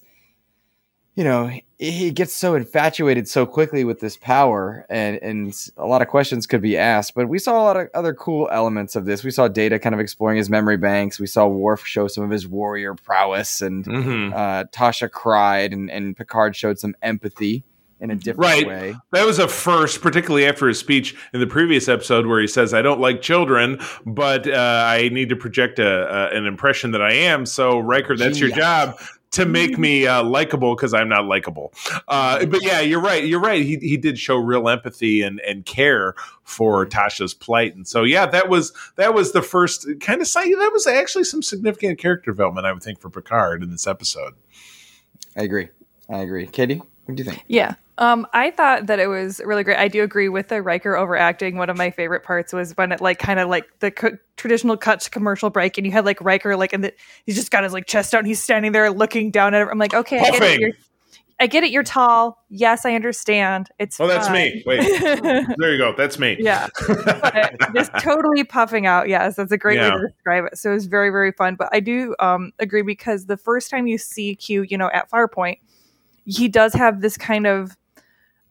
you 1.15 1.23
know 1.23 1.49
he 1.79 2.11
gets 2.11 2.33
so 2.33 2.55
infatuated 2.55 3.27
so 3.27 3.45
quickly 3.45 3.83
with 3.83 3.99
this 3.99 4.17
power 4.17 4.85
and 4.89 5.17
and 5.21 5.69
a 5.77 5.85
lot 5.85 6.01
of 6.01 6.07
questions 6.07 6.45
could 6.45 6.61
be 6.61 6.77
asked 6.77 7.13
but 7.15 7.29
we 7.29 7.39
saw 7.39 7.61
a 7.61 7.63
lot 7.63 7.77
of 7.77 7.87
other 7.93 8.13
cool 8.13 8.49
elements 8.51 8.95
of 8.95 9.05
this. 9.05 9.23
We 9.23 9.31
saw 9.31 9.47
data 9.47 9.79
kind 9.79 9.95
of 9.95 9.99
exploring 9.99 10.37
his 10.37 10.49
memory 10.49 10.77
banks. 10.77 11.19
We 11.19 11.27
saw 11.27 11.47
Worf 11.47 11.85
show 11.85 12.07
some 12.07 12.23
of 12.23 12.29
his 12.29 12.47
warrior 12.47 12.93
prowess 12.95 13.61
and 13.61 13.85
mm-hmm. 13.85 14.33
uh, 14.33 14.65
tasha 14.65 15.09
cried 15.09 15.73
and, 15.73 15.89
and 15.89 16.15
picard 16.15 16.55
showed 16.55 16.79
some 16.79 16.95
empathy 17.01 17.63
in 17.99 18.11
a 18.11 18.15
different 18.15 18.39
right. 18.39 18.67
way. 18.67 18.95
That 19.11 19.25
was 19.25 19.39
a 19.39 19.47
first, 19.47 20.01
particularly 20.01 20.45
after 20.45 20.67
his 20.67 20.79
speech 20.79 21.15
in 21.33 21.39
the 21.39 21.47
previous 21.47 21.87
episode 21.87 22.27
where 22.27 22.39
he 22.39 22.47
says, 22.47 22.73
"I 22.73 22.81
don't 22.81 22.99
like 22.99 23.21
children, 23.21 23.79
but 24.05 24.47
uh, 24.47 24.83
I 24.85 25.09
need 25.09 25.29
to 25.29 25.35
project 25.35 25.79
a, 25.79 26.29
an 26.35 26.45
impression 26.45 26.91
that 26.91 27.01
I 27.01 27.13
am." 27.13 27.45
So, 27.45 27.79
Riker, 27.79 28.15
that's 28.15 28.39
your 28.39 28.51
job 28.51 28.97
to 29.31 29.45
make 29.45 29.77
me 29.77 30.07
uh, 30.07 30.23
likable 30.23 30.75
because 30.75 30.93
I'm 30.93 31.09
not 31.09 31.25
likable. 31.25 31.73
Uh, 32.07 32.45
but 32.45 32.63
yeah, 32.63 32.79
you're 32.79 33.01
right. 33.01 33.23
You're 33.25 33.39
right. 33.39 33.63
He 33.63 33.77
he 33.77 33.97
did 33.97 34.19
show 34.19 34.37
real 34.37 34.69
empathy 34.69 35.21
and 35.21 35.39
and 35.41 35.65
care 35.65 36.15
for 36.43 36.85
Tasha's 36.85 37.33
plight, 37.33 37.75
and 37.75 37.87
so 37.87 38.03
yeah, 38.03 38.25
that 38.27 38.49
was 38.49 38.73
that 38.95 39.13
was 39.13 39.31
the 39.31 39.41
first 39.41 39.87
kind 39.99 40.21
of 40.21 40.27
sign. 40.27 40.51
That 40.51 40.71
was 40.71 40.87
actually 40.87 41.25
some 41.25 41.41
significant 41.41 41.99
character 41.99 42.31
development, 42.31 42.67
I 42.67 42.73
would 42.73 42.83
think, 42.83 42.99
for 42.99 43.09
Picard 43.09 43.63
in 43.63 43.71
this 43.71 43.87
episode. 43.87 44.33
I 45.35 45.43
agree. 45.43 45.69
I 46.09 46.19
agree, 46.19 46.47
Katie. 46.47 46.81
What 47.07 47.15
do 47.15 47.23
you 47.23 47.29
think? 47.29 47.45
Yeah. 47.47 47.75
Um, 47.99 48.27
I 48.33 48.51
thought 48.51 48.87
that 48.87 48.99
it 48.99 49.07
was 49.07 49.41
really 49.43 49.63
great. 49.63 49.77
I 49.77 49.87
do 49.87 50.03
agree 50.03 50.27
with 50.27 50.49
the 50.49 50.61
Riker 50.61 50.95
overacting. 50.97 51.57
One 51.57 51.69
of 51.69 51.77
my 51.77 51.89
favorite 51.89 52.23
parts 52.23 52.51
was 52.51 52.75
when 52.75 52.91
it 52.91 52.99
like 52.99 53.17
kind 53.17 53.39
of 53.39 53.49
like 53.49 53.65
the 53.79 53.91
co- 53.91 54.17
traditional 54.35 54.75
cut 54.75 54.99
to 54.99 55.09
commercial 55.09 55.49
break, 55.49 55.77
and 55.77 55.87
you 55.87 55.93
had 55.93 56.03
like 56.03 56.19
Riker 56.21 56.57
like 56.57 56.73
and 56.73 56.91
he's 57.25 57.35
just 57.35 57.49
got 57.49 57.63
his 57.63 57.71
like 57.71 57.87
chest 57.87 58.13
out, 58.13 58.19
and 58.19 58.27
he's 58.27 58.41
standing 58.41 58.73
there 58.73 58.91
looking 58.91 59.31
down 59.31 59.53
at 59.53 59.61
it. 59.61 59.69
I'm 59.71 59.79
like, 59.79 59.93
okay, 59.93 60.19
I 60.19 60.31
get, 60.31 60.43
it, 60.43 60.59
you're, 60.59 60.71
I 61.39 61.47
get 61.47 61.63
it. 61.63 61.71
You're 61.71 61.83
tall. 61.83 62.43
Yes, 62.49 62.85
I 62.85 62.93
understand. 62.93 63.69
It's 63.79 63.99
oh, 63.99 64.05
that's 64.05 64.29
me. 64.29 64.61
Wait, 64.65 64.81
there 65.57 65.71
you 65.71 65.77
go. 65.77 65.95
That's 65.97 66.19
me. 66.19 66.35
Yeah, 66.39 66.67
just 67.73 67.91
totally 67.99 68.43
puffing 68.43 68.85
out. 68.85 69.07
Yes, 69.09 69.37
that's 69.37 69.51
a 69.51 69.57
great 69.57 69.77
yeah. 69.77 69.95
way 69.95 70.01
to 70.01 70.07
describe 70.09 70.45
it. 70.51 70.57
So 70.57 70.71
it 70.71 70.73
was 70.75 70.85
very 70.85 71.09
very 71.09 71.31
fun. 71.31 71.55
But 71.55 71.69
I 71.71 71.79
do 71.79 72.15
um, 72.19 72.51
agree 72.59 72.83
because 72.83 73.25
the 73.25 73.37
first 73.37 73.71
time 73.71 73.87
you 73.87 73.97
see 73.97 74.35
Q, 74.35 74.63
you 74.63 74.77
know, 74.77 74.91
at 74.93 75.09
Farpoint, 75.09 75.59
he 76.27 76.47
does 76.47 76.73
have 76.73 77.01
this 77.01 77.17
kind 77.17 77.47
of 77.47 77.75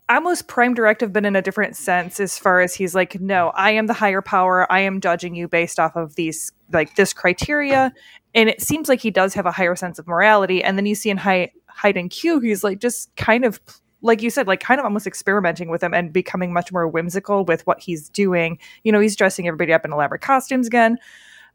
almost 0.09 0.49
prime 0.49 0.73
directive 0.73 1.12
but 1.12 1.25
in 1.25 1.35
a 1.35 1.42
different 1.42 1.76
sense 1.76 2.21
as 2.21 2.38
far 2.38 2.61
as 2.61 2.75
he's 2.75 2.95
like 2.95 3.21
no 3.21 3.49
i 3.56 3.73
am 3.73 3.87
the 3.87 3.92
higher 3.92 4.23
power. 4.23 4.71
I 4.73 4.80
am 4.80 5.00
judging 5.00 5.35
you 5.35 5.49
based 5.49 5.80
off 5.80 5.97
of 5.97 6.14
these 6.14 6.52
like 6.73 6.97
this 6.97 7.12
criteria. 7.12 7.92
And 8.35 8.49
it 8.49 8.61
seems 8.61 8.88
like 8.88 9.00
he 9.00 9.11
does 9.11 9.35
have 9.35 9.47
a 9.47 9.52
higher 9.52 9.76
sense 9.76 9.99
of 9.99 10.06
morality. 10.06 10.62
And 10.62 10.76
then 10.76 10.87
you 10.87 10.95
see 10.95 11.11
in 11.11 11.16
high 11.16 11.52
hide 11.68 11.97
and 11.97 12.11
q 12.11 12.40
he's 12.40 12.64
like 12.64 12.80
just 12.80 13.14
kind 13.16 13.45
of 13.45 13.61
like 14.02 14.23
you 14.23 14.30
said 14.30 14.47
like 14.47 14.61
kind 14.61 14.78
of 14.80 14.85
almost 14.85 15.06
experimenting 15.06 15.68
with 15.68 15.83
him 15.83 15.92
and 15.92 16.12
becoming 16.12 16.52
much 16.52 16.73
more 16.73 16.88
whimsical 16.88 17.45
with 17.45 17.66
what 17.66 17.80
he's 17.80 18.09
doing. 18.09 18.59
You 18.85 18.92
know 18.92 19.00
he's 19.00 19.16
dressing 19.16 19.47
everybody 19.47 19.73
up 19.73 19.85
in 19.85 19.92
elaborate 19.92 20.23
costumes 20.23 20.66
again 20.66 20.99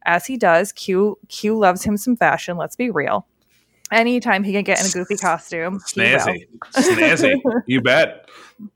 as 0.06 0.26
he 0.26 0.38
does. 0.38 0.72
Q 0.72 1.18
q 1.28 1.58
loves 1.58 1.84
him 1.84 1.98
some 1.98 2.16
fashion 2.16 2.58
let's 2.58 2.76
be 2.76 2.90
real 2.90 3.26
anytime 3.92 4.44
he 4.44 4.52
can 4.52 4.64
get 4.64 4.80
in 4.80 4.88
a 4.88 4.90
goofy 4.90 5.18
costume. 5.18 5.80
Snazzy. 5.80 6.48
Snazzy. 6.74 7.36
you 7.68 7.82
bet. 7.82 8.30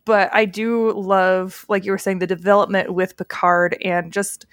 But 0.06 0.34
I 0.34 0.46
do 0.46 0.92
love, 0.94 1.66
like 1.70 1.86
you 1.86 1.92
were 1.92 1.98
saying, 1.98 2.20
the 2.20 2.28
development 2.28 2.94
with 2.94 3.18
Picard 3.18 3.78
and 3.84 4.12
just 4.12 4.46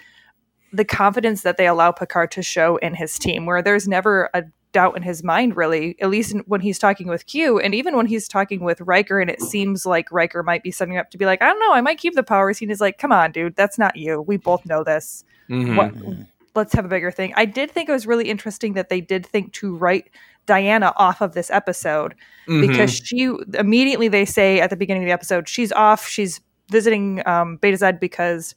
the 0.73 0.85
confidence 0.85 1.42
that 1.42 1.57
they 1.57 1.66
allow 1.66 1.92
Picard 1.92 2.31
to 2.33 2.42
show 2.42 2.76
in 2.78 2.95
his 2.95 3.19
team, 3.19 3.47
where 3.47 3.62
there's 3.62 3.87
never 3.87 4.31
a 4.35 4.45
doubt 4.73 4.97
in 4.97 5.02
his 5.02 5.23
mind, 5.23 5.57
really, 5.57 5.97
at 6.00 6.11
least 6.11 6.35
when 6.47 6.61
he's 6.61 6.78
talking 6.78 7.07
with 7.07 7.26
Q, 7.26 7.61
and 7.61 7.75
even 7.75 7.95
when 7.97 8.07
he's 8.07 8.26
talking 8.26 8.61
with 8.61 8.81
Riker, 8.81 9.21
and 9.21 9.31
it 9.31 9.40
seems 9.40 9.87
like 9.87 10.11
Riker 10.11 10.42
might 10.42 10.62
be 10.62 10.71
setting 10.71 10.97
up 10.97 11.11
to 11.11 11.19
be 11.19 11.26
like, 11.26 11.42
I 11.42 11.47
don't 11.47 11.61
know, 11.61 11.73
I 11.73 11.83
might 11.83 11.99
keep 11.99 12.14
the 12.14 12.23
powers. 12.23 12.59
He's 12.59 12.81
like, 12.81 12.99
come 12.99 13.12
on, 13.12 13.33
dude, 13.33 13.54
that's 13.54 13.78
not 13.78 13.97
you. 13.97 14.21
We 14.21 14.38
both 14.38 14.64
know 14.66 14.83
this. 14.83 15.25
Mm-hmm. 15.49 15.76
What, 15.76 15.95
let's 16.54 16.73
have 16.75 16.85
a 16.85 16.88
bigger 16.88 17.11
thing. 17.11 17.33
I 17.37 17.45
did 17.45 17.71
think 17.71 17.88
it 17.88 17.92
was 17.92 18.07
really 18.07 18.28
interesting 18.28 18.75
that 18.75 18.88
they 18.88 19.00
did 19.00 19.26
think 19.26 19.52
to 19.54 19.76
write 19.76 20.11
Deanna 20.46 20.92
off 20.96 21.20
of 21.20 21.34
this 21.34 21.50
episode 21.50 22.14
mm-hmm. 22.46 22.66
because 22.66 22.92
she 22.92 23.32
immediately 23.54 24.08
they 24.08 24.25
say 24.25 24.61
at 24.61 24.70
the 24.70 24.76
beginning 24.76 25.02
of 25.04 25.06
the 25.06 25.12
episode 25.12 25.49
she's 25.49 25.72
off. 25.72 26.06
She's 26.06 26.40
visiting 26.68 27.26
um, 27.26 27.58
Betazed 27.58 28.00
because 28.00 28.54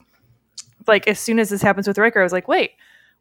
like 0.87 1.07
as 1.07 1.19
soon 1.19 1.39
as 1.39 1.49
this 1.49 1.61
happens 1.61 1.87
with 1.87 1.97
Riker, 1.97 2.19
I 2.19 2.23
was 2.23 2.33
like, 2.33 2.47
wait. 2.47 2.71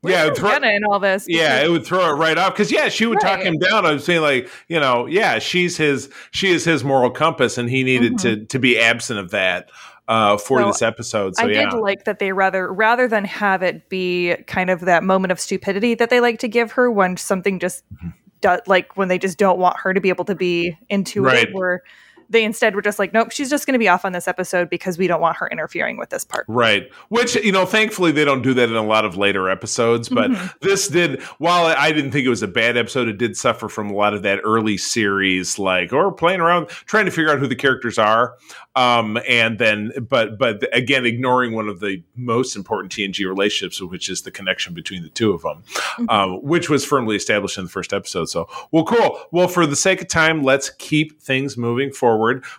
Yeah, 0.06 0.34
throw, 0.34 0.50
Deanna 0.50 0.76
in 0.76 0.84
all 0.84 1.00
this. 1.00 1.24
yeah, 1.26 1.62
it 1.62 1.70
would 1.70 1.86
throw 1.86 2.10
it 2.10 2.18
right 2.18 2.36
off 2.36 2.52
because 2.52 2.70
yeah, 2.70 2.90
she 2.90 3.06
would 3.06 3.22
right. 3.22 3.38
talk 3.38 3.40
him 3.40 3.56
down. 3.56 3.86
I'm 3.86 3.98
saying 3.98 4.20
like, 4.20 4.50
you 4.68 4.78
know, 4.78 5.06
yeah, 5.06 5.38
she's 5.38 5.78
his, 5.78 6.10
she 6.30 6.50
is 6.50 6.62
his 6.62 6.84
moral 6.84 7.10
compass, 7.10 7.56
and 7.56 7.70
he 7.70 7.82
needed 7.82 8.16
mm-hmm. 8.16 8.40
to 8.40 8.44
to 8.44 8.58
be 8.58 8.78
absent 8.78 9.18
of 9.18 9.30
that 9.30 9.70
uh, 10.06 10.36
for 10.36 10.60
so 10.60 10.66
this 10.66 10.82
episode. 10.82 11.36
So 11.36 11.44
I 11.44 11.52
yeah. 11.52 11.70
did 11.70 11.78
like 11.78 12.04
that 12.04 12.18
they 12.18 12.32
rather 12.32 12.70
rather 12.70 13.08
than 13.08 13.24
have 13.24 13.62
it 13.62 13.88
be 13.88 14.36
kind 14.46 14.68
of 14.68 14.80
that 14.80 15.04
moment 15.04 15.32
of 15.32 15.40
stupidity 15.40 15.94
that 15.94 16.10
they 16.10 16.20
like 16.20 16.38
to 16.40 16.48
give 16.48 16.72
her 16.72 16.90
when 16.90 17.16
something 17.16 17.58
just 17.58 17.82
mm-hmm 17.94 18.10
do, 18.44 18.58
like 18.66 18.96
when 18.96 19.08
they 19.08 19.18
just 19.18 19.38
don't 19.38 19.58
want 19.58 19.76
her 19.80 19.92
to 19.94 20.00
be 20.00 20.08
able 20.08 20.24
to 20.26 20.34
be 20.34 20.76
into 20.88 21.22
right. 21.22 21.48
it 21.48 21.54
where 21.54 21.82
they 22.28 22.44
instead 22.44 22.74
were 22.74 22.82
just 22.82 22.98
like 22.98 23.12
nope 23.12 23.30
she's 23.30 23.50
just 23.50 23.66
going 23.66 23.72
to 23.74 23.78
be 23.78 23.88
off 23.88 24.04
on 24.04 24.12
this 24.12 24.28
episode 24.28 24.70
because 24.70 24.98
we 24.98 25.06
don't 25.06 25.20
want 25.20 25.36
her 25.36 25.48
interfering 25.48 25.96
with 25.96 26.10
this 26.10 26.24
part. 26.24 26.44
Right. 26.48 26.90
Which 27.08 27.34
you 27.36 27.52
know 27.52 27.66
thankfully 27.66 28.12
they 28.12 28.24
don't 28.24 28.42
do 28.42 28.54
that 28.54 28.68
in 28.68 28.76
a 28.76 28.82
lot 28.82 29.04
of 29.04 29.16
later 29.16 29.48
episodes 29.48 30.08
but 30.08 30.30
mm-hmm. 30.30 30.46
this 30.60 30.88
did 30.88 31.22
while 31.38 31.66
i 31.66 31.92
didn't 31.92 32.10
think 32.10 32.26
it 32.26 32.30
was 32.30 32.42
a 32.42 32.48
bad 32.48 32.76
episode 32.76 33.08
it 33.08 33.18
did 33.18 33.36
suffer 33.36 33.68
from 33.68 33.90
a 33.90 33.94
lot 33.94 34.14
of 34.14 34.22
that 34.22 34.40
early 34.44 34.76
series 34.76 35.58
like 35.58 35.92
or 35.92 36.12
playing 36.12 36.40
around 36.40 36.68
trying 36.68 37.04
to 37.04 37.10
figure 37.10 37.30
out 37.30 37.38
who 37.38 37.46
the 37.46 37.56
characters 37.56 37.98
are 37.98 38.34
um, 38.76 39.18
and 39.28 39.58
then 39.58 39.92
but 40.08 40.38
but 40.38 40.64
again 40.76 41.06
ignoring 41.06 41.52
one 41.52 41.68
of 41.68 41.80
the 41.80 42.02
most 42.16 42.56
important 42.56 42.92
tng 42.92 43.26
relationships 43.26 43.80
which 43.80 44.08
is 44.08 44.22
the 44.22 44.30
connection 44.30 44.74
between 44.74 45.02
the 45.02 45.08
two 45.10 45.32
of 45.32 45.42
them 45.42 45.62
mm-hmm. 45.66 46.08
um, 46.08 46.42
which 46.42 46.68
was 46.68 46.84
firmly 46.84 47.16
established 47.16 47.58
in 47.58 47.64
the 47.64 47.70
first 47.70 47.92
episode. 47.92 48.26
So 48.26 48.48
well 48.70 48.84
cool. 48.84 49.20
Well 49.30 49.48
for 49.48 49.66
the 49.66 49.76
sake 49.76 50.00
of 50.00 50.08
time 50.08 50.42
let's 50.42 50.70
keep 50.70 51.20
things 51.20 51.56
moving 51.56 51.92
forward 51.92 52.13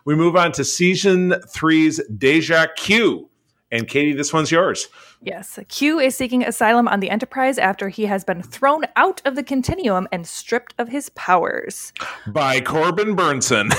we 0.06 0.16
move 0.16 0.36
on 0.36 0.52
to 0.52 0.64
season 0.64 1.36
three's 1.48 2.02
deja 2.18 2.68
q 2.76 3.30
and 3.72 3.88
katie 3.88 4.14
this 4.14 4.34
one's 4.34 4.52
yours 4.52 4.88
Yes, 5.26 5.58
Q 5.70 5.98
is 5.98 6.16
seeking 6.16 6.44
asylum 6.44 6.88
on 6.88 7.00
the 7.00 7.10
Enterprise 7.10 7.58
after 7.58 7.90
he 7.90 8.06
has 8.06 8.24
been 8.24 8.44
thrown 8.44 8.84
out 8.96 9.24
of 9.26 9.34
the 9.34 9.42
Continuum 9.42 10.08
and 10.12 10.28
stripped 10.28 10.76
of 10.78 10.90
his 10.90 11.10
powers. 11.10 11.92
By 12.28 12.62
Corbin 12.62 13.16
Bernsen. 13.16 13.72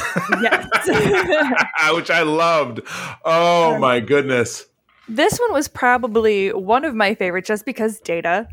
Yes. 0.43 0.67
Which 1.95 2.11
I 2.11 2.23
loved. 2.23 2.81
Oh 3.25 3.75
um, 3.75 3.81
my 3.81 4.01
goodness. 4.01 4.67
This 5.09 5.39
one 5.39 5.53
was 5.53 5.69
probably 5.69 6.53
one 6.53 6.85
of 6.85 6.97
my 6.97 7.15
favorites 7.15 7.47
just 7.47 7.65
because 7.65 8.01
Data. 8.01 8.49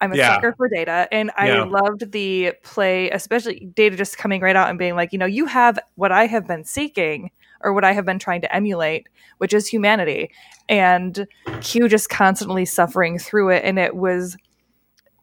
I'm 0.00 0.12
a 0.12 0.16
yeah. 0.16 0.34
sucker 0.34 0.54
for 0.56 0.68
Data. 0.68 1.08
And 1.10 1.30
I 1.36 1.48
yeah. 1.48 1.64
loved 1.64 2.12
the 2.12 2.52
play, 2.62 3.10
especially 3.10 3.68
Data 3.74 3.96
just 3.96 4.16
coming 4.16 4.40
right 4.40 4.56
out 4.56 4.70
and 4.70 4.78
being 4.78 4.94
like, 4.94 5.12
you 5.12 5.18
know, 5.18 5.26
you 5.26 5.46
have 5.46 5.78
what 5.96 6.12
I 6.12 6.26
have 6.26 6.46
been 6.46 6.64
seeking 6.64 7.30
or 7.60 7.72
what 7.72 7.84
I 7.84 7.92
have 7.92 8.04
been 8.04 8.18
trying 8.18 8.40
to 8.42 8.54
emulate, 8.54 9.08
which 9.38 9.52
is 9.52 9.66
humanity. 9.66 10.30
And 10.68 11.26
Q 11.60 11.88
just 11.88 12.08
constantly 12.08 12.64
suffering 12.64 13.18
through 13.18 13.50
it. 13.50 13.64
And 13.64 13.78
it 13.78 13.96
was, 13.96 14.36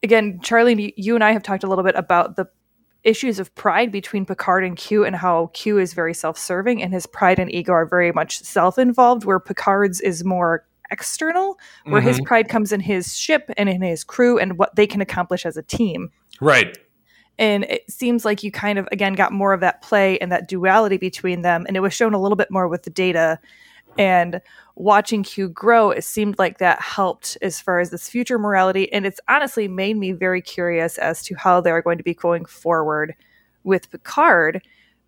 again, 0.02 0.40
Charlie, 0.42 0.92
you 0.96 1.14
and 1.14 1.24
I 1.24 1.32
have 1.32 1.42
talked 1.42 1.64
a 1.64 1.68
little 1.68 1.84
bit 1.84 1.94
about 1.94 2.36
the 2.36 2.46
issues 3.04 3.38
of 3.38 3.54
pride 3.54 3.92
between 3.92 4.26
Picard 4.26 4.64
and 4.64 4.76
Q 4.76 5.04
and 5.04 5.14
how 5.16 5.50
Q 5.54 5.78
is 5.78 5.94
very 5.94 6.12
self 6.12 6.36
serving 6.36 6.82
and 6.82 6.92
his 6.92 7.06
pride 7.06 7.38
and 7.38 7.54
ego 7.54 7.72
are 7.72 7.86
very 7.86 8.12
much 8.12 8.40
self 8.40 8.78
involved, 8.78 9.24
where 9.24 9.40
Picard's 9.40 10.00
is 10.00 10.24
more 10.24 10.66
external, 10.90 11.58
where 11.84 12.00
mm-hmm. 12.00 12.08
his 12.08 12.20
pride 12.22 12.48
comes 12.48 12.72
in 12.72 12.80
his 12.80 13.16
ship 13.16 13.50
and 13.56 13.68
in 13.68 13.82
his 13.82 14.04
crew 14.04 14.38
and 14.38 14.58
what 14.58 14.74
they 14.76 14.86
can 14.86 15.00
accomplish 15.00 15.46
as 15.46 15.56
a 15.56 15.62
team. 15.62 16.10
Right 16.40 16.76
and 17.38 17.64
it 17.64 17.90
seems 17.90 18.24
like 18.24 18.42
you 18.42 18.50
kind 18.50 18.78
of 18.78 18.88
again 18.92 19.14
got 19.14 19.32
more 19.32 19.52
of 19.52 19.60
that 19.60 19.82
play 19.82 20.18
and 20.18 20.32
that 20.32 20.48
duality 20.48 20.96
between 20.96 21.42
them 21.42 21.64
and 21.66 21.76
it 21.76 21.80
was 21.80 21.92
shown 21.92 22.14
a 22.14 22.20
little 22.20 22.36
bit 22.36 22.50
more 22.50 22.68
with 22.68 22.82
the 22.84 22.90
data 22.90 23.38
and 23.98 24.40
watching 24.74 25.22
q 25.22 25.48
grow 25.48 25.90
it 25.90 26.04
seemed 26.04 26.38
like 26.38 26.58
that 26.58 26.80
helped 26.80 27.36
as 27.42 27.60
far 27.60 27.78
as 27.78 27.90
this 27.90 28.08
future 28.08 28.38
morality 28.38 28.92
and 28.92 29.06
it's 29.06 29.20
honestly 29.28 29.68
made 29.68 29.96
me 29.96 30.12
very 30.12 30.42
curious 30.42 30.98
as 30.98 31.22
to 31.22 31.34
how 31.34 31.60
they're 31.60 31.82
going 31.82 31.98
to 31.98 32.04
be 32.04 32.14
going 32.14 32.44
forward 32.44 33.14
with 33.64 33.90
picard 33.90 34.62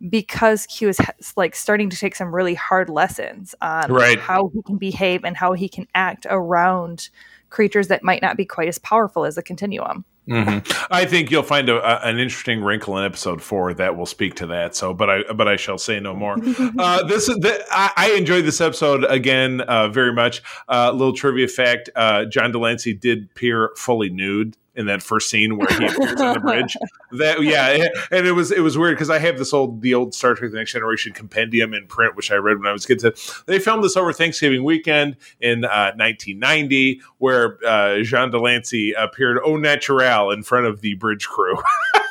because 0.08 0.66
q 0.66 0.88
is 0.88 1.00
like 1.36 1.54
starting 1.54 1.90
to 1.90 1.96
take 1.96 2.14
some 2.14 2.34
really 2.34 2.54
hard 2.54 2.88
lessons 2.88 3.54
on 3.60 3.90
right. 3.90 4.18
how 4.20 4.50
he 4.54 4.62
can 4.62 4.76
behave 4.76 5.24
and 5.24 5.36
how 5.36 5.52
he 5.52 5.68
can 5.68 5.86
act 5.94 6.26
around 6.30 7.08
creatures 7.50 7.88
that 7.88 8.02
might 8.04 8.22
not 8.22 8.36
be 8.36 8.44
quite 8.44 8.68
as 8.68 8.78
powerful 8.78 9.24
as 9.24 9.34
the 9.34 9.42
continuum 9.42 10.04
Mm-hmm. 10.28 10.86
I 10.90 11.06
think 11.06 11.30
you'll 11.30 11.42
find 11.42 11.68
a, 11.68 11.76
a, 11.76 12.08
an 12.08 12.18
interesting 12.18 12.62
wrinkle 12.62 12.98
in 12.98 13.04
episode 13.04 13.40
four 13.40 13.72
that 13.74 13.96
will 13.96 14.06
speak 14.06 14.34
to 14.36 14.46
that. 14.48 14.76
So, 14.76 14.92
but 14.92 15.08
I 15.08 15.22
but 15.32 15.48
I 15.48 15.56
shall 15.56 15.78
say 15.78 16.00
no 16.00 16.14
more. 16.14 16.36
uh, 16.78 17.02
this 17.04 17.28
is 17.28 17.36
the, 17.36 17.64
I, 17.70 17.92
I, 17.96 18.10
enjoyed 18.12 18.44
this 18.44 18.60
episode 18.60 19.04
again 19.04 19.62
uh, 19.62 19.88
very 19.88 20.12
much. 20.12 20.42
A 20.68 20.74
uh, 20.74 20.92
little 20.92 21.14
trivia 21.14 21.48
fact: 21.48 21.88
uh, 21.96 22.26
John 22.26 22.52
de 22.52 22.58
Lancie 22.58 22.92
did 22.92 23.30
appear 23.30 23.70
fully 23.76 24.10
nude 24.10 24.54
in 24.78 24.86
that 24.86 25.02
first 25.02 25.28
scene 25.28 25.58
where 25.58 25.66
he 25.68 25.86
appears 25.86 26.20
on 26.20 26.34
the 26.34 26.40
bridge. 26.44 26.76
That 27.12 27.42
yeah, 27.42 27.88
and 28.10 28.26
it 28.26 28.32
was 28.32 28.52
it 28.52 28.60
was 28.60 28.78
weird 28.78 28.94
because 28.94 29.10
I 29.10 29.18
have 29.18 29.36
this 29.36 29.52
old 29.52 29.82
the 29.82 29.92
old 29.92 30.14
Star 30.14 30.34
Trek: 30.34 30.52
The 30.52 30.56
Next 30.56 30.72
Generation 30.72 31.12
compendium 31.12 31.74
in 31.74 31.86
print, 31.88 32.16
which 32.16 32.30
I 32.30 32.36
read 32.36 32.58
when 32.58 32.66
I 32.68 32.72
was 32.72 32.84
a 32.84 32.96
kid. 32.96 33.18
They 33.46 33.58
filmed 33.58 33.82
this 33.82 33.96
over 33.96 34.12
Thanksgiving 34.12 34.62
weekend 34.62 35.16
in 35.40 35.64
uh, 35.64 35.92
1990, 35.96 37.00
where 37.18 37.58
uh, 37.66 38.02
Jean 38.02 38.30
de 38.30 38.38
Lancie 38.38 38.92
appeared 38.92 39.38
au 39.44 39.56
naturel 39.56 40.30
in 40.30 40.44
front 40.44 40.66
of 40.66 40.80
the 40.80 40.94
bridge 40.94 41.26
crew. 41.26 41.56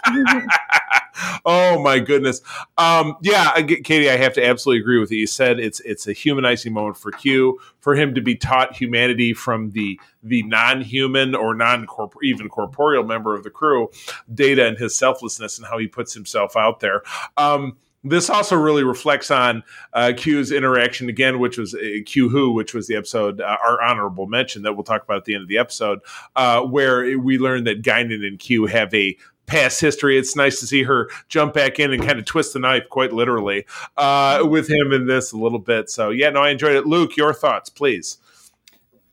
oh 1.45 1.81
my 1.81 1.99
goodness. 1.99 2.41
Um, 2.77 3.17
yeah, 3.21 3.53
Katie, 3.61 4.09
I 4.09 4.17
have 4.17 4.33
to 4.33 4.45
absolutely 4.45 4.81
agree 4.81 4.99
with 4.99 5.11
you. 5.11 5.19
You 5.19 5.27
said 5.27 5.59
it's 5.59 5.79
it's 5.81 6.07
a 6.07 6.13
humanizing 6.13 6.73
moment 6.73 6.97
for 6.97 7.11
Q 7.11 7.59
for 7.79 7.95
him 7.95 8.15
to 8.15 8.21
be 8.21 8.35
taught 8.35 8.75
humanity 8.75 9.33
from 9.33 9.71
the 9.71 9.99
the 10.23 10.43
non-human 10.43 11.35
or 11.35 11.53
non 11.53 11.87
even 12.23 12.49
corporeal 12.49 13.03
member 13.03 13.35
of 13.35 13.43
the 13.43 13.49
crew, 13.49 13.89
Data 14.33 14.67
and 14.67 14.77
his 14.77 14.95
selflessness 14.95 15.57
and 15.57 15.67
how 15.67 15.77
he 15.77 15.87
puts 15.87 16.13
himself 16.13 16.55
out 16.55 16.79
there. 16.79 17.01
Um, 17.37 17.77
this 18.03 18.29
also 18.29 18.55
really 18.55 18.83
reflects 18.83 19.31
on 19.31 19.63
uh, 19.93 20.13
Q's 20.15 20.51
interaction 20.51 21.09
again, 21.09 21.39
which 21.39 21.57
was 21.57 21.73
uh, 21.73 21.99
Q 22.05 22.29
Who, 22.29 22.51
which 22.51 22.73
was 22.73 22.87
the 22.87 22.95
episode, 22.95 23.41
uh, 23.41 23.57
our 23.65 23.81
honorable 23.81 24.27
mention 24.27 24.61
that 24.63 24.73
we'll 24.73 24.83
talk 24.83 25.03
about 25.03 25.17
at 25.17 25.25
the 25.25 25.33
end 25.33 25.43
of 25.43 25.49
the 25.49 25.57
episode, 25.57 25.99
uh, 26.35 26.61
where 26.61 27.17
we 27.19 27.37
learned 27.37 27.67
that 27.67 27.81
Guinan 27.81 28.25
and 28.25 28.39
Q 28.39 28.65
have 28.67 28.93
a 28.93 29.17
past 29.47 29.81
history. 29.81 30.17
It's 30.17 30.35
nice 30.35 30.59
to 30.59 30.67
see 30.67 30.83
her 30.83 31.09
jump 31.29 31.53
back 31.53 31.79
in 31.79 31.91
and 31.91 32.05
kind 32.05 32.19
of 32.19 32.25
twist 32.25 32.53
the 32.53 32.59
knife, 32.59 32.87
quite 32.89 33.11
literally, 33.11 33.65
uh, 33.97 34.45
with 34.47 34.69
him 34.69 34.93
in 34.93 35.07
this 35.07 35.31
a 35.31 35.37
little 35.37 35.59
bit. 35.59 35.89
So 35.89 36.11
yeah, 36.11 36.29
no, 36.29 36.41
I 36.41 36.49
enjoyed 36.49 36.75
it. 36.75 36.85
Luke, 36.85 37.17
your 37.17 37.33
thoughts, 37.33 37.69
please. 37.69 38.19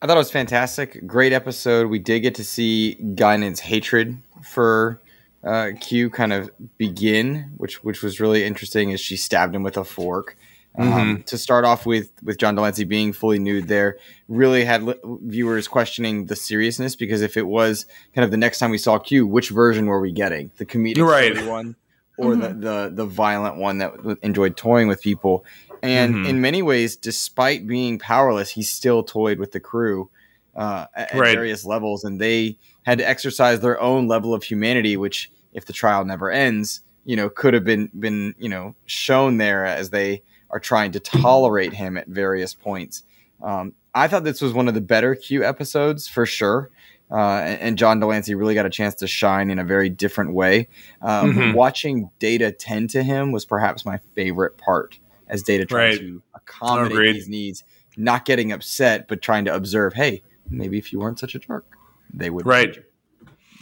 I 0.02 0.06
thought 0.06 0.16
it 0.16 0.18
was 0.18 0.30
fantastic. 0.30 1.06
Great 1.06 1.32
episode. 1.32 1.88
We 1.88 1.98
did 1.98 2.20
get 2.20 2.34
to 2.34 2.44
see 2.44 2.94
Guinan's 3.14 3.60
hatred 3.60 4.18
for 4.42 5.00
uh, 5.42 5.70
Q 5.80 6.10
kind 6.10 6.32
of 6.32 6.50
begin, 6.76 7.50
which 7.56 7.82
which 7.82 8.02
was 8.02 8.20
really 8.20 8.44
interesting 8.44 8.92
as 8.92 9.00
she 9.00 9.16
stabbed 9.16 9.54
him 9.54 9.62
with 9.62 9.78
a 9.78 9.84
fork. 9.84 10.36
Um, 10.76 10.88
mm-hmm. 10.88 11.22
To 11.22 11.38
start 11.38 11.64
off 11.64 11.86
with, 11.86 12.10
with 12.24 12.36
John 12.36 12.56
de 12.56 12.60
Lancie 12.60 12.82
being 12.82 13.12
fully 13.12 13.38
nude 13.38 13.68
there, 13.68 13.96
really 14.26 14.64
had 14.64 14.82
li- 14.82 14.98
viewers 15.04 15.68
questioning 15.68 16.26
the 16.26 16.34
seriousness 16.34 16.96
because 16.96 17.22
if 17.22 17.36
it 17.36 17.46
was 17.46 17.86
kind 18.12 18.24
of 18.24 18.32
the 18.32 18.36
next 18.36 18.58
time 18.58 18.70
we 18.70 18.78
saw 18.78 18.98
Q, 18.98 19.24
which 19.24 19.50
version 19.50 19.86
were 19.86 20.00
we 20.00 20.10
getting? 20.10 20.50
The 20.56 20.66
comedic 20.66 21.06
right. 21.06 21.46
one 21.46 21.76
or 22.16 22.32
mm-hmm. 22.32 22.60
the, 22.60 22.88
the 22.88 22.90
the 22.94 23.06
violent 23.06 23.56
one 23.56 23.78
that 23.78 23.92
enjoyed 24.22 24.56
toying 24.56 24.88
with 24.88 25.00
people? 25.00 25.44
And 25.82 26.14
mm-hmm. 26.14 26.26
in 26.26 26.40
many 26.40 26.62
ways, 26.62 26.96
despite 26.96 27.66
being 27.66 27.98
powerless, 27.98 28.50
he 28.50 28.62
still 28.62 29.02
toyed 29.02 29.38
with 29.38 29.52
the 29.52 29.60
crew 29.60 30.08
uh, 30.56 30.86
at, 30.96 31.12
right. 31.14 31.34
various 31.34 31.64
levels, 31.64 32.04
and 32.04 32.20
they 32.20 32.56
had 32.84 32.98
to 32.98 33.08
exercise 33.08 33.60
their 33.60 33.80
own 33.80 34.08
level 34.08 34.32
of 34.34 34.42
humanity, 34.42 34.96
which, 34.96 35.30
if 35.52 35.66
the 35.66 35.72
trial 35.72 36.04
never 36.04 36.30
ends, 36.30 36.80
you 37.04 37.16
know, 37.16 37.28
could 37.28 37.54
have 37.54 37.64
been 37.64 37.90
been 37.98 38.34
you 38.38 38.48
know 38.48 38.74
shown 38.86 39.36
there 39.36 39.66
as 39.66 39.90
they 39.90 40.22
are 40.54 40.60
trying 40.60 40.92
to 40.92 41.00
tolerate 41.00 41.74
him 41.74 41.98
at 41.98 42.06
various 42.06 42.54
points. 42.54 43.02
Um, 43.42 43.74
I 43.92 44.06
thought 44.06 44.22
this 44.22 44.40
was 44.40 44.52
one 44.52 44.68
of 44.68 44.74
the 44.74 44.80
better 44.80 45.16
Q 45.16 45.44
episodes 45.44 46.06
for 46.06 46.24
sure. 46.24 46.70
Uh, 47.10 47.40
and, 47.40 47.60
and, 47.60 47.78
John 47.78 48.00
de 48.00 48.06
Lancie 48.06 48.34
really 48.34 48.54
got 48.54 48.64
a 48.64 48.70
chance 48.70 48.94
to 48.96 49.06
shine 49.06 49.50
in 49.50 49.58
a 49.58 49.64
very 49.64 49.90
different 49.90 50.32
way. 50.32 50.68
Um, 51.02 51.34
mm-hmm. 51.34 51.52
Watching 51.52 52.08
Data 52.18 52.50
tend 52.50 52.90
to 52.90 53.02
him 53.02 53.30
was 53.30 53.44
perhaps 53.44 53.84
my 53.84 53.98
favorite 54.14 54.56
part 54.56 54.98
as 55.28 55.42
Data 55.42 55.66
trying 55.66 55.90
right. 55.90 55.98
to 55.98 56.22
accommodate 56.34 56.92
Agreed. 56.92 57.12
these 57.14 57.28
needs, 57.28 57.64
not 57.98 58.24
getting 58.24 58.52
upset, 58.52 59.06
but 59.06 59.20
trying 59.20 59.44
to 59.44 59.54
observe, 59.54 59.92
hey, 59.92 60.22
maybe 60.48 60.78
if 60.78 60.92
you 60.92 60.98
weren't 60.98 61.18
such 61.18 61.34
a 61.34 61.38
jerk, 61.38 61.66
they 62.12 62.30
would. 62.30 62.46
Right. 62.46 62.82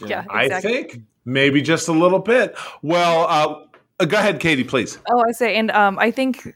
Yeah, 0.05 0.21
exactly. 0.21 0.53
I 0.53 0.61
think 0.61 1.01
maybe 1.25 1.61
just 1.61 1.89
a 1.89 1.93
little 1.93 2.19
bit. 2.19 2.55
Well, 2.81 3.27
uh, 3.99 4.05
go 4.05 4.17
ahead, 4.17 4.39
Katie, 4.39 4.63
please. 4.63 4.99
Oh, 5.11 5.21
I 5.27 5.31
say, 5.31 5.55
and 5.57 5.69
um, 5.71 5.99
I 5.99 6.11
think 6.11 6.55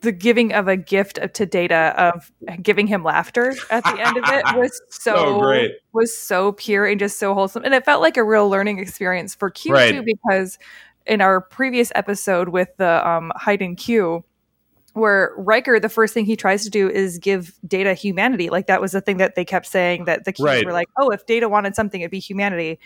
the 0.00 0.12
giving 0.12 0.52
of 0.52 0.68
a 0.68 0.76
gift 0.76 1.18
to 1.34 1.46
Data 1.46 1.94
of 1.96 2.32
giving 2.62 2.86
him 2.86 3.02
laughter 3.02 3.54
at 3.70 3.82
the 3.84 4.00
end 4.00 4.16
of 4.16 4.24
it 4.26 4.44
was 4.56 4.80
so 4.90 5.14
oh, 5.16 5.40
great. 5.40 5.72
was 5.92 6.16
so 6.16 6.52
pure 6.52 6.86
and 6.86 7.00
just 7.00 7.18
so 7.18 7.34
wholesome, 7.34 7.64
and 7.64 7.74
it 7.74 7.84
felt 7.84 8.00
like 8.00 8.16
a 8.16 8.24
real 8.24 8.48
learning 8.48 8.78
experience 8.78 9.34
for 9.34 9.50
Q 9.50 9.72
right. 9.72 9.92
too 9.92 10.02
because 10.02 10.58
in 11.06 11.20
our 11.20 11.40
previous 11.40 11.90
episode 11.94 12.50
with 12.50 12.68
the 12.76 13.08
um, 13.08 13.32
and 13.46 13.76
Q, 13.76 14.24
where 14.92 15.32
Riker, 15.36 15.80
the 15.80 15.88
first 15.88 16.14
thing 16.14 16.26
he 16.26 16.36
tries 16.36 16.64
to 16.64 16.70
do 16.70 16.88
is 16.88 17.18
give 17.18 17.58
Data 17.66 17.94
humanity. 17.94 18.50
Like 18.50 18.66
that 18.66 18.80
was 18.80 18.92
the 18.92 19.00
thing 19.00 19.16
that 19.16 19.34
they 19.34 19.44
kept 19.44 19.66
saying 19.66 20.04
that 20.04 20.24
the 20.24 20.32
Qs 20.32 20.44
right. 20.44 20.66
were 20.66 20.72
like, 20.72 20.88
oh, 20.98 21.10
if 21.10 21.26
Data 21.26 21.48
wanted 21.48 21.74
something, 21.74 22.00
it'd 22.00 22.10
be 22.10 22.20
humanity. 22.20 22.78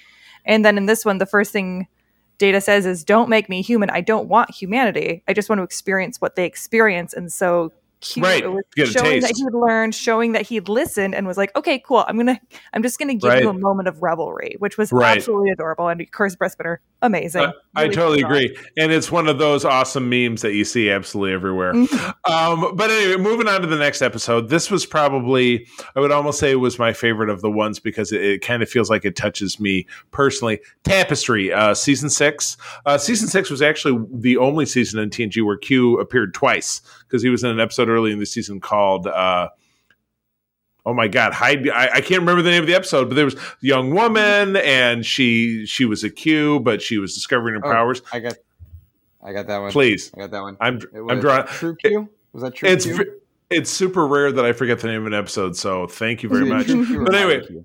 And 0.45 0.65
then 0.65 0.77
in 0.77 0.87
this 0.87 1.05
one, 1.05 1.19
the 1.19 1.27
first 1.27 1.53
thing 1.53 1.89
Data 2.39 2.61
says 2.61 2.87
is, 2.87 3.05
"Don't 3.05 3.29
make 3.29 3.49
me 3.49 3.63
human. 3.63 3.91
I 3.91 4.01
don't 4.01 4.29
want 4.29 4.51
humanity. 4.51 5.23
I 5.29 5.33
just 5.33 5.49
want 5.49 5.59
to 5.61 5.65
experience 5.65 6.21
what 6.21 6.37
they 6.37 6.45
experience." 6.45 7.15
And 7.15 7.33
so 7.33 7.73
cute. 8.03 8.25
Right. 8.25 8.45
It 8.45 8.49
was 8.49 8.93
showing 8.93 9.21
that 9.21 9.33
he'd 9.35 9.55
learned, 9.55 9.95
showing 9.95 10.33
that 10.33 10.43
he'd 10.43 10.69
listened, 10.69 11.15
and 11.15 11.27
was 11.27 11.39
like, 11.39 11.57
"Okay, 11.57 11.79
cool. 11.79 12.05
I'm 12.07 12.17
gonna, 12.17 12.39
I'm 12.73 12.83
just 12.83 12.99
gonna 12.99 13.15
give 13.15 13.31
right. 13.31 13.43
you 13.43 13.49
a 13.49 13.55
moment 13.55 13.89
of 13.89 14.03
revelry," 14.03 14.57
which 14.59 14.77
was 14.77 14.93
right. 14.93 15.17
absolutely 15.17 15.51
adorable. 15.51 15.89
And 15.89 16.01
of 16.01 16.11
course, 16.11 16.37
amazing. 17.01 17.43
Uh, 17.43 17.53
really 17.77 17.89
I 17.89 17.89
totally 17.89 18.23
agree, 18.23 18.57
and 18.77 18.93
it's 18.93 19.11
one 19.11 19.29
of 19.29 19.39
those 19.39 19.65
awesome 19.65 20.11
memes 20.11 20.43
that 20.43 20.53
you 20.53 20.65
see 20.65 20.91
absolutely 20.91 21.33
everywhere. 21.33 21.73
Mm-hmm. 21.73 22.33
Um, 22.33 22.77
but 22.77 22.91
anyway, 22.91 23.17
moving 23.17 23.49
on 23.49 23.61
to 23.63 23.67
the 23.67 23.77
next 23.77 24.03
episode. 24.03 24.49
This 24.49 24.71
was 24.71 24.85
probably, 24.85 25.67
I 25.97 26.01
would 26.01 26.13
almost 26.13 26.39
say, 26.39 26.51
it 26.51 26.57
was 26.57 26.79
my 26.79 26.93
favorite 26.93 27.31
of 27.31 27.41
the 27.41 27.51
ones 27.51 27.79
because 27.79 28.13
it, 28.13 28.23
it 28.23 28.43
kind 28.43 28.63
of 28.63 28.69
feels 28.69 28.91
like 28.91 29.05
it 29.05 29.17
touches 29.17 29.59
me 29.59 29.87
personally. 30.11 30.61
Tapestry, 30.85 31.53
uh, 31.53 31.75
season 31.75 32.11
six. 32.11 32.57
Uh, 32.85 32.99
season 32.99 33.29
six 33.29 33.51
was 33.51 33.63
actually 33.63 34.05
the 34.13 34.37
only 34.37 34.67
season 34.67 35.01
in 35.01 35.11
TNG 35.11 35.45
where 35.45 35.57
Q 35.57 35.99
appeared 35.99 36.35
twice 36.35 36.81
because 37.13 37.23
he 37.23 37.29
was 37.29 37.45
in 37.45 37.51
an 37.51 37.61
episode 37.61 37.89
early 37.93 38.13
in 38.13 38.19
the 38.19 38.27
season 38.27 38.61
called 38.61 39.07
uh, 39.07 39.49
oh 40.85 40.95
my 40.95 41.09
god 41.09 41.33
Hyde 41.33 41.69
I, 41.69 41.89
I, 41.95 42.01
can't 42.01 42.21
remember 42.21 42.43
the 42.43 42.51
name 42.51 42.63
of 42.63 42.67
the 42.67 42.75
episode 42.75 43.09
but 43.09 43.15
there 43.15 43.25
was 43.25 43.35
a 43.35 43.41
young 43.61 43.95
woman 43.95 44.57
and 44.57 45.05
she 45.05 45.67
she 45.67 45.85
was 45.85 46.05
a 46.05 46.11
q 46.11 46.61
but 46.61 46.83
she 46.83 46.99
was 46.99 47.15
discovering 47.15 47.55
her 47.55 47.67
oh, 47.67 47.71
powers 47.71 48.03
i 48.13 48.21
got 48.21 48.35
i 49.23 49.33
got 49.33 49.47
that 49.47 49.59
one 49.59 49.71
please 49.71 50.11
i 50.17 50.21
got 50.21 50.31
that 50.31 50.43
one 50.43 50.57
i'm 50.61 50.81
i'm 51.09 51.21
drawing 51.21 51.47
true 51.47 51.77
q 51.77 52.09
was 52.33 52.43
that 52.43 52.55
true 52.55 52.69
it's 52.69 52.85
q? 52.85 53.21
it's 53.51 53.71
super 53.71 54.07
rare 54.07 54.33
that 54.33 54.45
i 54.45 54.53
forget 54.53 54.81
the 54.81 54.89
name 54.89 55.03
of 55.03 55.07
an 55.07 55.15
episode 55.15 55.57
so 55.57 55.87
thank 55.87 56.23
you 56.23 56.29
very 56.29 56.45
much 56.45 56.67
but 56.67 57.15
anyway 57.15 57.65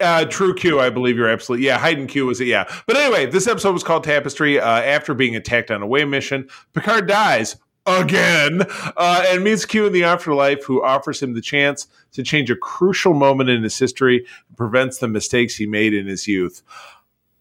uh, 0.00 0.24
True 0.24 0.54
Q, 0.54 0.80
I 0.80 0.90
believe 0.90 1.16
you're 1.16 1.28
absolutely 1.28 1.66
yeah. 1.66 1.78
Hyde 1.78 2.08
Q 2.08 2.26
was 2.26 2.40
it? 2.40 2.48
Yeah, 2.48 2.64
but 2.86 2.96
anyway, 2.96 3.26
this 3.26 3.46
episode 3.46 3.72
was 3.72 3.84
called 3.84 4.02
Tapestry. 4.02 4.58
Uh, 4.58 4.80
after 4.80 5.14
being 5.14 5.36
attacked 5.36 5.70
on 5.70 5.82
a 5.82 5.86
way 5.86 6.04
mission, 6.04 6.48
Picard 6.72 7.06
dies 7.06 7.56
again 7.86 8.62
uh, 8.96 9.24
and 9.28 9.44
meets 9.44 9.64
Q 9.64 9.86
in 9.86 9.92
the 9.92 10.04
afterlife, 10.04 10.64
who 10.64 10.82
offers 10.82 11.22
him 11.22 11.34
the 11.34 11.40
chance 11.40 11.86
to 12.12 12.22
change 12.22 12.50
a 12.50 12.56
crucial 12.56 13.14
moment 13.14 13.50
in 13.50 13.62
his 13.62 13.78
history 13.78 14.24
and 14.48 14.56
prevents 14.56 14.98
the 14.98 15.08
mistakes 15.08 15.56
he 15.56 15.66
made 15.66 15.94
in 15.94 16.06
his 16.06 16.26
youth. 16.26 16.62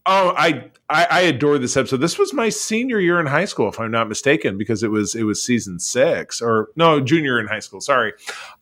Oh, 0.06 0.34
I, 0.36 0.70
I, 0.90 1.08
I 1.10 1.22
adore 1.22 1.58
this 1.58 1.78
episode. 1.78 1.98
This 1.98 2.20
was 2.20 2.34
my 2.34 2.50
senior 2.50 3.00
year 3.00 3.22
in 3.22 3.26
high 3.26 3.46
school, 3.46 3.70
if 3.70 3.80
I'm 3.80 3.92
not 3.92 4.10
mistaken, 4.10 4.58
because 4.58 4.84
it 4.84 4.92
was 4.92 5.16
it 5.16 5.24
was 5.24 5.42
season 5.42 5.80
six 5.80 6.42
or 6.42 6.70
no 6.76 7.00
junior 7.00 7.40
in 7.40 7.48
high 7.48 7.60
school. 7.62 7.80
Sorry. 7.80 8.12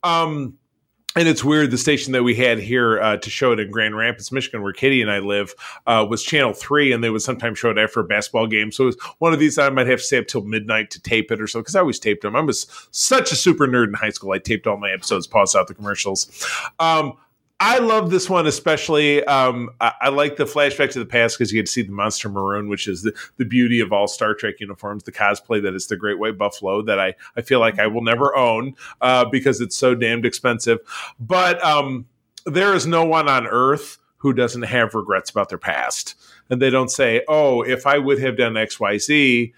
Um, 0.03 0.59
and 1.15 1.27
it's 1.27 1.43
weird 1.43 1.71
the 1.71 1.77
station 1.77 2.13
that 2.13 2.23
we 2.23 2.35
had 2.35 2.59
here 2.59 3.01
uh, 3.01 3.17
to 3.17 3.29
show 3.29 3.51
it 3.51 3.59
in 3.59 3.69
grand 3.69 3.95
rapids 3.95 4.31
michigan 4.31 4.61
where 4.61 4.73
katie 4.73 5.01
and 5.01 5.11
i 5.11 5.19
live 5.19 5.53
uh, 5.87 6.05
was 6.09 6.23
channel 6.23 6.53
3 6.53 6.91
and 6.91 7.03
they 7.03 7.09
would 7.09 7.21
sometimes 7.21 7.59
show 7.59 7.69
it 7.69 7.77
after 7.77 7.99
a 7.99 8.03
basketball 8.03 8.47
game. 8.47 8.71
So 8.71 8.83
it 8.83 8.87
was 8.87 8.97
one 9.19 9.33
of 9.33 9.39
these 9.39 9.57
i 9.57 9.69
might 9.69 9.87
have 9.87 9.99
to 9.99 10.05
stay 10.05 10.17
up 10.17 10.27
till 10.27 10.41
midnight 10.41 10.89
to 10.91 11.01
tape 11.01 11.31
it 11.31 11.41
or 11.41 11.47
so 11.47 11.59
because 11.59 11.75
i 11.75 11.79
always 11.79 11.99
taped 11.99 12.21
them 12.21 12.35
i 12.35 12.41
was 12.41 12.67
such 12.91 13.31
a 13.31 13.35
super 13.35 13.67
nerd 13.67 13.87
in 13.87 13.93
high 13.93 14.09
school 14.09 14.31
i 14.31 14.39
taped 14.39 14.67
all 14.67 14.77
my 14.77 14.91
episodes 14.91 15.27
paused 15.27 15.55
out 15.55 15.67
the 15.67 15.73
commercials. 15.73 16.45
Um, 16.79 17.17
I 17.63 17.77
love 17.77 18.09
this 18.09 18.27
one 18.27 18.47
especially. 18.47 19.23
Um, 19.25 19.69
I, 19.79 19.93
I, 20.01 20.09
like 20.09 20.35
the 20.35 20.45
flashback 20.45 20.89
to 20.93 20.99
the 20.99 21.05
past 21.05 21.37
because 21.37 21.53
you 21.53 21.59
get 21.59 21.67
to 21.67 21.71
see 21.71 21.83
the 21.83 21.91
monster 21.91 22.27
maroon, 22.27 22.69
which 22.69 22.87
is 22.87 23.03
the, 23.03 23.13
the 23.37 23.45
beauty 23.45 23.81
of 23.81 23.93
all 23.93 24.07
Star 24.07 24.33
Trek 24.33 24.55
uniforms. 24.59 25.03
The 25.03 25.11
cosplay 25.11 25.61
that 25.61 25.75
is 25.75 25.85
the 25.85 25.95
Great 25.95 26.17
White 26.17 26.39
Buffalo 26.39 26.81
that 26.81 26.99
I, 26.99 27.13
I 27.37 27.41
feel 27.41 27.59
like 27.59 27.77
I 27.77 27.85
will 27.85 28.01
never 28.01 28.35
own 28.35 28.73
uh, 28.99 29.25
because 29.25 29.61
it's 29.61 29.75
so 29.75 29.93
damned 29.93 30.25
expensive. 30.25 30.79
But 31.19 31.63
um, 31.63 32.07
there 32.47 32.73
is 32.73 32.87
no 32.87 33.05
one 33.05 33.29
on 33.29 33.45
Earth 33.45 33.99
who 34.17 34.33
doesn't 34.33 34.63
have 34.63 34.95
regrets 34.95 35.29
about 35.29 35.49
their 35.49 35.59
past, 35.59 36.15
and 36.49 36.59
they 36.59 36.71
don't 36.71 36.89
say, 36.89 37.23
"Oh, 37.27 37.61
if 37.61 37.85
I 37.85 37.99
would 37.99 38.17
have 38.21 38.37
done 38.37 38.57
X, 38.57 38.79
Y, 38.79 38.97
Z." 38.97 39.53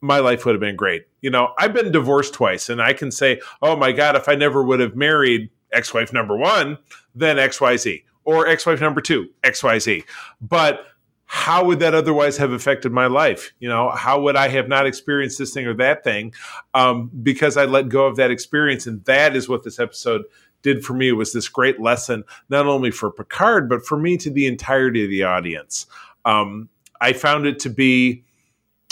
My 0.00 0.20
life 0.20 0.46
would 0.46 0.54
have 0.54 0.60
been 0.60 0.76
great. 0.76 1.06
You 1.20 1.30
know, 1.30 1.52
I've 1.58 1.74
been 1.74 1.90
divorced 1.90 2.32
twice, 2.32 2.68
and 2.68 2.80
I 2.80 2.92
can 2.92 3.10
say, 3.10 3.40
"Oh 3.60 3.74
my 3.74 3.90
God, 3.90 4.14
if 4.14 4.28
I 4.28 4.36
never 4.36 4.62
would 4.62 4.78
have 4.78 4.94
married 4.94 5.50
ex-wife 5.72 6.12
number 6.12 6.36
one, 6.36 6.78
then 7.18 7.36
XYZ, 7.36 8.04
or 8.24 8.46
ex-wife 8.46 8.80
number 8.80 9.00
two, 9.00 9.28
XYZ. 9.42 10.04
But 10.40 10.86
how 11.30 11.62
would 11.64 11.80
that 11.80 11.94
otherwise 11.94 12.38
have 12.38 12.52
affected 12.52 12.90
my 12.90 13.06
life? 13.06 13.52
You 13.58 13.68
know, 13.68 13.90
how 13.90 14.20
would 14.22 14.34
I 14.34 14.48
have 14.48 14.66
not 14.66 14.86
experienced 14.86 15.38
this 15.38 15.52
thing 15.52 15.66
or 15.66 15.74
that 15.74 16.02
thing 16.02 16.32
um, 16.72 17.10
because 17.22 17.58
I 17.58 17.66
let 17.66 17.90
go 17.90 18.06
of 18.06 18.16
that 18.16 18.30
experience? 18.30 18.86
And 18.86 19.04
that 19.04 19.36
is 19.36 19.46
what 19.46 19.62
this 19.62 19.78
episode 19.78 20.22
did 20.62 20.84
for 20.84 20.94
me. 20.94 21.12
Was 21.12 21.34
this 21.34 21.46
great 21.48 21.80
lesson, 21.80 22.24
not 22.48 22.66
only 22.66 22.90
for 22.90 23.10
Picard, 23.10 23.68
but 23.68 23.84
for 23.84 23.98
me 23.98 24.16
to 24.16 24.30
the 24.30 24.46
entirety 24.46 25.04
of 25.04 25.10
the 25.10 25.22
audience. 25.22 25.86
Um, 26.24 26.70
I 27.00 27.12
found 27.12 27.46
it 27.46 27.58
to 27.60 27.70
be 27.70 28.24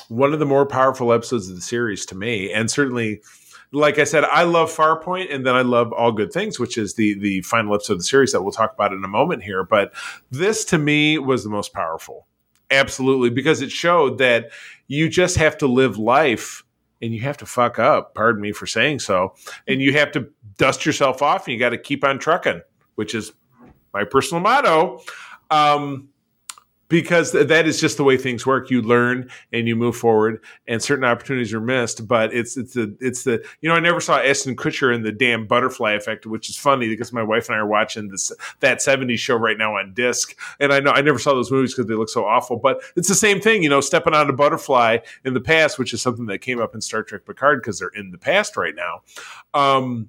one 0.09 0.35
of 0.35 0.39
the 0.39 0.47
more 0.47 0.67
powerful 0.67 1.13
episodes 1.15 1.49
of 1.49 1.57
the 1.57 1.63
series 1.63 2.05
to 2.07 2.15
me, 2.15 2.53
and 2.53 2.71
certainly 2.71 3.23
like 3.77 3.99
I 3.99 4.05
said, 4.05 4.25
I 4.25 4.45
love 4.45 4.75
Farpoint, 4.75 5.33
and 5.35 5.47
then 5.47 5.55
I 5.55 5.61
love 5.61 5.93
All 5.93 6.11
Good 6.11 6.33
Things, 6.33 6.59
which 6.59 6.79
is 6.79 6.95
the 6.95 7.19
the 7.19 7.43
final 7.43 7.75
episode 7.75 7.95
of 7.95 7.99
the 7.99 8.05
series 8.05 8.33
that 8.33 8.43
we'll 8.43 8.53
talk 8.53 8.73
about 8.73 8.93
in 8.93 9.05
a 9.05 9.09
moment 9.09 9.43
here. 9.43 9.65
But 9.65 9.93
this 10.31 10.65
to 10.67 10.79
me 10.79 11.19
was 11.19 11.45
the 11.45 11.51
most 11.51 11.75
powerful, 11.75 12.27
absolutely, 12.71 13.29
because 13.29 13.61
it 13.61 13.71
showed 13.71 14.19
that 14.19 14.51
you 14.87 15.09
just 15.11 15.37
have 15.37 15.59
to 15.59 15.67
live 15.67 15.99
life 15.99 16.65
and 17.03 17.13
you 17.13 17.21
have 17.21 17.37
to 17.37 17.47
fuck 17.47 17.79
up. 17.79 18.15
Pardon 18.15 18.41
me 18.41 18.53
for 18.53 18.67
saying 18.67 19.01
so, 19.01 19.35
and 19.69 19.83
you 19.83 19.93
have 19.93 20.11
to 20.13 20.29
dust 20.57 20.87
yourself 20.87 21.21
off, 21.21 21.47
and 21.47 21.53
you 21.53 21.59
got 21.59 21.71
to 21.71 21.79
keep 21.79 22.03
on 22.03 22.19
trucking, 22.19 22.63
which 22.95 23.15
is 23.15 23.33
my 23.93 24.05
personal 24.05 24.43
motto. 24.43 25.03
Um, 25.51 26.09
because 26.89 27.33
that 27.33 27.67
is 27.67 27.81
just 27.81 27.97
the 27.97 28.05
way 28.05 28.17
things 28.17 28.47
work. 28.47 28.71
You 28.71 28.83
learn 28.83 29.29
and 29.53 29.67
you 29.67 29.77
move 29.77 29.97
forward, 29.97 30.43
and 30.69 30.83
certain 30.83 31.05
opportunities 31.05 31.53
are 31.53 31.61
missed. 31.61 32.07
But 32.07 32.33
it's 32.33 32.57
it's 32.57 32.75
the 32.75 32.97
it's 33.01 33.25
the 33.25 33.45
you 33.61 33.69
know 33.69 33.75
I 33.75 33.81
never 33.81 34.01
saw 34.01 34.19
Ashton 34.19 34.57
Kutcher 34.57 34.95
in 34.95 35.03
the 35.03 35.13
damn 35.13 35.47
Butterfly 35.47 35.93
Effect, 35.93 36.27
which 36.27 36.49
is 36.49 36.57
funny 36.57 36.89
because 36.89 37.13
my 37.13 37.23
wife 37.23 37.49
and 37.49 37.57
I 37.57 37.59
are 37.59 37.67
watching 37.67 38.09
this 38.09 38.33
that 38.61 38.79
'70s 38.79 39.19
show 39.19 39.37
right 39.37 39.59
now 39.59 39.77
on 39.77 39.95
disc, 39.95 40.37
and 40.61 40.73
I 40.73 40.81
know 40.81 40.93
I 40.93 41.01
never 41.01 41.19
saw 41.19 41.35
those 41.35 41.51
movies 41.51 41.75
because 41.75 41.89
they 41.89 41.95
look 41.95 42.09
so 42.09 42.25
awful. 42.25 42.57
But 42.57 42.81
it's 42.97 43.09
the 43.09 43.15
same 43.15 43.41
thing, 43.41 43.63
you 43.63 43.69
know, 43.69 43.81
stepping 43.81 44.15
on 44.15 44.31
a 44.31 44.33
butterfly 44.33 44.99
in 45.25 45.35
the 45.35 45.41
past, 45.41 45.79
which 45.79 45.93
is 45.93 46.03
something 46.03 46.27
that 46.27 46.39
came 46.39 46.61
up 46.61 46.75
in 46.75 46.81
Star 46.81 47.03
Trek 47.03 47.25
Picard 47.25 47.61
because 47.63 47.79
they're 47.79 47.89
in 47.89 48.11
the 48.11 48.19
past 48.19 48.57
right 48.57 48.75
now. 48.75 49.03
Um, 49.55 50.09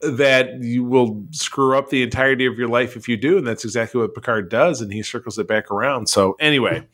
that 0.00 0.62
you 0.62 0.84
will 0.84 1.24
screw 1.30 1.76
up 1.76 1.88
the 1.88 2.02
entirety 2.02 2.46
of 2.46 2.58
your 2.58 2.68
life 2.68 2.96
if 2.96 3.08
you 3.08 3.16
do, 3.16 3.38
and 3.38 3.46
that's 3.46 3.64
exactly 3.64 4.00
what 4.00 4.14
Picard 4.14 4.48
does, 4.50 4.80
and 4.80 4.92
he 4.92 5.02
circles 5.02 5.38
it 5.38 5.48
back 5.48 5.70
around. 5.70 6.08
So 6.08 6.36
anyway, 6.38 6.86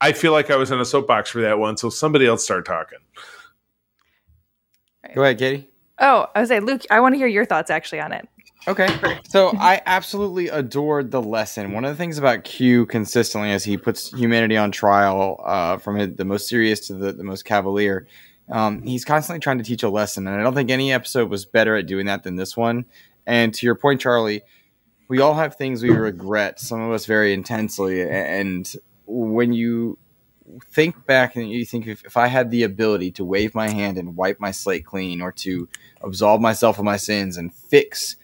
I 0.00 0.12
feel 0.12 0.32
like 0.32 0.50
I 0.50 0.56
was 0.56 0.70
in 0.70 0.80
a 0.80 0.84
soapbox 0.84 1.30
for 1.30 1.40
that 1.40 1.58
one, 1.58 1.76
so 1.76 1.88
somebody 1.88 2.26
else 2.26 2.44
start 2.44 2.66
talking. 2.66 2.98
Go 5.14 5.22
ahead, 5.22 5.38
Katie. 5.38 5.68
Oh, 6.00 6.26
I 6.34 6.40
was 6.40 6.50
like, 6.50 6.62
Luke, 6.62 6.82
I 6.90 7.00
want 7.00 7.14
to 7.14 7.16
hear 7.16 7.26
your 7.26 7.44
thoughts 7.44 7.70
actually 7.70 8.00
on 8.00 8.12
it. 8.12 8.28
Okay. 8.66 8.88
So 9.28 9.52
I 9.58 9.80
absolutely 9.86 10.48
adored 10.48 11.10
the 11.10 11.22
lesson. 11.22 11.72
One 11.72 11.84
of 11.84 11.90
the 11.90 11.96
things 11.96 12.18
about 12.18 12.44
Q 12.44 12.86
consistently 12.86 13.50
as 13.50 13.64
he 13.64 13.76
puts 13.78 14.10
humanity 14.10 14.56
on 14.56 14.70
trial, 14.70 15.40
uh, 15.44 15.78
from 15.78 16.14
the 16.14 16.24
most 16.24 16.48
serious 16.48 16.86
to 16.88 16.94
the, 16.94 17.12
the 17.12 17.24
most 17.24 17.44
cavalier, 17.44 18.06
um, 18.50 18.82
he's 18.82 19.04
constantly 19.04 19.40
trying 19.40 19.58
to 19.58 19.64
teach 19.64 19.82
a 19.82 19.88
lesson. 19.88 20.26
And 20.26 20.40
I 20.40 20.42
don't 20.42 20.54
think 20.54 20.70
any 20.70 20.92
episode 20.92 21.30
was 21.30 21.44
better 21.44 21.76
at 21.76 21.86
doing 21.86 22.06
that 22.06 22.22
than 22.22 22.36
this 22.36 22.56
one. 22.56 22.84
And 23.26 23.52
to 23.54 23.66
your 23.66 23.74
point, 23.74 24.00
Charlie, 24.00 24.42
we 25.08 25.20
all 25.20 25.34
have 25.34 25.56
things 25.56 25.82
we 25.82 25.90
regret, 25.90 26.60
some 26.60 26.80
of 26.80 26.92
us 26.92 27.06
very 27.06 27.32
intensely. 27.32 28.02
And 28.08 28.70
when 29.06 29.52
you 29.52 29.98
think 30.70 31.06
back 31.06 31.36
and 31.36 31.50
you 31.50 31.64
think 31.64 31.86
if, 31.86 32.04
if 32.04 32.16
I 32.16 32.26
had 32.26 32.50
the 32.50 32.62
ability 32.62 33.10
to 33.12 33.24
wave 33.24 33.54
my 33.54 33.68
hand 33.68 33.98
and 33.98 34.16
wipe 34.16 34.40
my 34.40 34.50
slate 34.50 34.86
clean 34.86 35.20
or 35.20 35.32
to 35.32 35.68
absolve 36.00 36.40
myself 36.40 36.78
of 36.78 36.84
my 36.84 36.96
sins 36.96 37.36
and 37.36 37.54
fix 37.54 38.16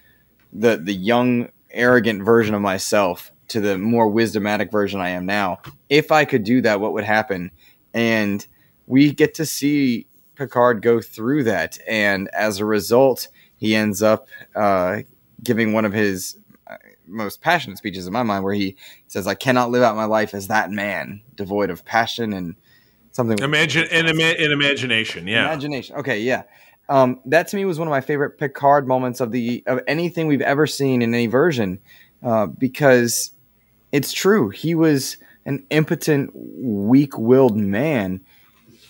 the 0.53 0.77
the 0.77 0.95
young 0.95 1.49
arrogant 1.71 2.23
version 2.23 2.55
of 2.55 2.63
myself 2.63 3.33
to 3.49 3.61
the 3.61 3.77
more 3.77 4.11
wisdomatic 4.11 4.71
version 4.71 5.01
I 5.01 5.11
am 5.11 5.27
now. 5.27 5.61
If 5.91 6.13
I 6.13 6.25
could 6.25 6.45
do 6.45 6.63
that, 6.63 6.81
what 6.81 6.93
would 6.95 7.05
happen? 7.05 7.51
And 7.93 8.47
we 8.87 9.13
get 9.13 9.35
to 9.35 9.47
see 9.47 10.07
Picard 10.37 10.83
go 10.83 11.01
through 11.01 11.45
that, 11.45 11.79
and 11.89 12.29
as 12.33 12.59
a 12.59 12.65
result, 12.65 13.29
he 13.57 13.75
ends 13.75 14.03
up 14.03 14.29
uh, 14.55 15.03
giving 15.43 15.73
one 15.73 15.85
of 15.85 15.93
his 15.93 16.39
uh, 16.67 16.77
most 17.07 17.41
passionate 17.41 17.79
speeches 17.79 18.07
in 18.07 18.13
my 18.13 18.23
mind, 18.23 18.45
where 18.45 18.55
he 18.55 18.77
says, 19.07 19.27
"I 19.27 19.35
cannot 19.35 19.71
live 19.71 19.83
out 19.83 19.97
my 19.97 20.05
life 20.07 20.35
as 20.35 20.49
that 20.49 20.71
man, 20.71 21.21
devoid 21.37 21.71
of 21.71 21.85
passion 21.85 22.33
and 22.33 22.55
something." 23.13 23.39
Imagine 23.39 23.87
in, 23.91 24.07
ima- 24.07 24.35
in 24.39 24.53
imagination, 24.53 25.27
yeah, 25.27 25.47
imagination. 25.47 25.97
Okay, 25.97 26.21
yeah. 26.21 26.43
Um, 26.89 27.21
that 27.27 27.49
to 27.49 27.57
me 27.57 27.65
was 27.65 27.79
one 27.79 27.89
of 27.89 27.93
my 27.93 28.03
favorite 28.03 28.39
Picard 28.39 28.87
moments 28.87 29.21
of 29.21 29.33
the 29.33 29.63
of 29.67 29.81
anything 29.87 30.27
we've 30.27 30.43
ever 30.43 30.67
seen 30.67 31.01
in 31.01 31.15
any 31.15 31.27
version, 31.27 31.79
uh, 32.23 32.47
because 32.47 33.31
it's 33.93 34.13
true. 34.13 34.51
He 34.51 34.75
was 34.75 35.17
an 35.47 35.65
impotent, 35.71 36.31
weak-willed 36.35 37.57
man, 37.57 38.21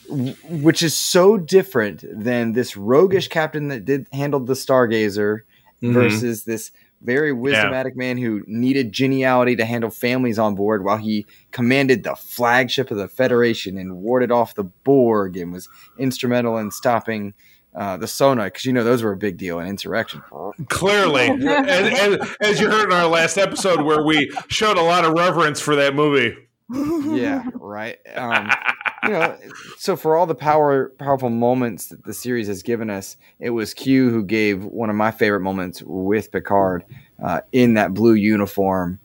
which 0.09 0.83
is 0.83 0.95
so 0.95 1.37
different 1.37 2.05
than 2.11 2.53
this 2.53 2.77
roguish 2.77 3.29
captain 3.29 3.69
that 3.69 3.85
did 3.85 4.07
handled 4.13 4.47
the 4.47 4.55
Stargazer 4.55 5.41
Mhm. 5.83 5.93
versus 5.93 6.45
this 6.45 6.71
very 7.03 7.33
wisdomatic 7.33 7.95
man 7.97 8.17
who 8.17 8.43
needed 8.47 8.91
geniality 8.93 9.55
to 9.57 9.65
handle 9.67 9.91
families 9.91 10.39
on 10.39 10.55
board 10.55 10.83
while 10.85 10.97
he 10.97 11.27
commanded 11.51 12.03
the 12.03 12.15
flagship 12.15 12.91
of 12.91 12.97
the 12.97 13.09
Federation 13.09 13.77
and 13.77 13.97
warded 13.99 14.33
off 14.33 14.55
the 14.55 14.65
Borg 14.65 15.37
and 15.37 15.53
was 15.53 15.69
instrumental 15.99 16.57
in 16.57 16.71
stopping 16.71 17.35
uh, 17.75 17.97
the 17.99 18.07
Son'a 18.07 18.45
because 18.45 18.65
you 18.65 18.73
know 18.73 18.85
those 18.85 19.03
were 19.03 19.13
a 19.13 19.17
big 19.17 19.37
deal 19.37 19.59
in 19.59 19.67
insurrection. 19.67 20.23
Clearly, 20.69 21.27
and, 21.29 21.45
and, 21.49 22.21
as 22.41 22.61
you 22.61 22.71
heard 22.71 22.85
in 22.87 22.93
our 22.93 23.09
last 23.09 23.37
episode, 23.37 23.83
where 23.83 24.03
we 24.05 24.31
showed 24.49 24.79
a 24.79 24.83
lot 24.83 25.05
of 25.05 25.13
reverence 25.13 25.61
for 25.61 25.75
that 25.77 25.95
movie. 25.95 26.37
yeah, 26.71 27.43
right. 27.55 27.99
Um, 28.15 28.49
you 29.05 29.11
know, 29.11 29.37
so 29.79 29.97
for 29.97 30.17
all 30.17 30.27
the 30.27 30.35
power, 30.35 30.91
powerful 30.99 31.31
moments 31.31 31.87
that 31.89 32.05
the 32.05 32.15
series 32.15 32.47
has 32.49 32.63
given 32.63 32.91
us, 32.91 33.17
it 33.39 33.51
was 33.51 33.75
Q 33.75 34.11
who 34.11 34.25
gave 34.25 34.65
one 34.65 34.91
of 34.91 34.97
my 34.97 35.11
favorite 35.11 35.41
moments 35.41 35.83
with 35.85 36.31
Picard 36.33 36.85
uh, 37.23 37.41
in 37.53 37.75
that 37.75 37.95
blue 37.95 38.15
uniform, 38.15 38.99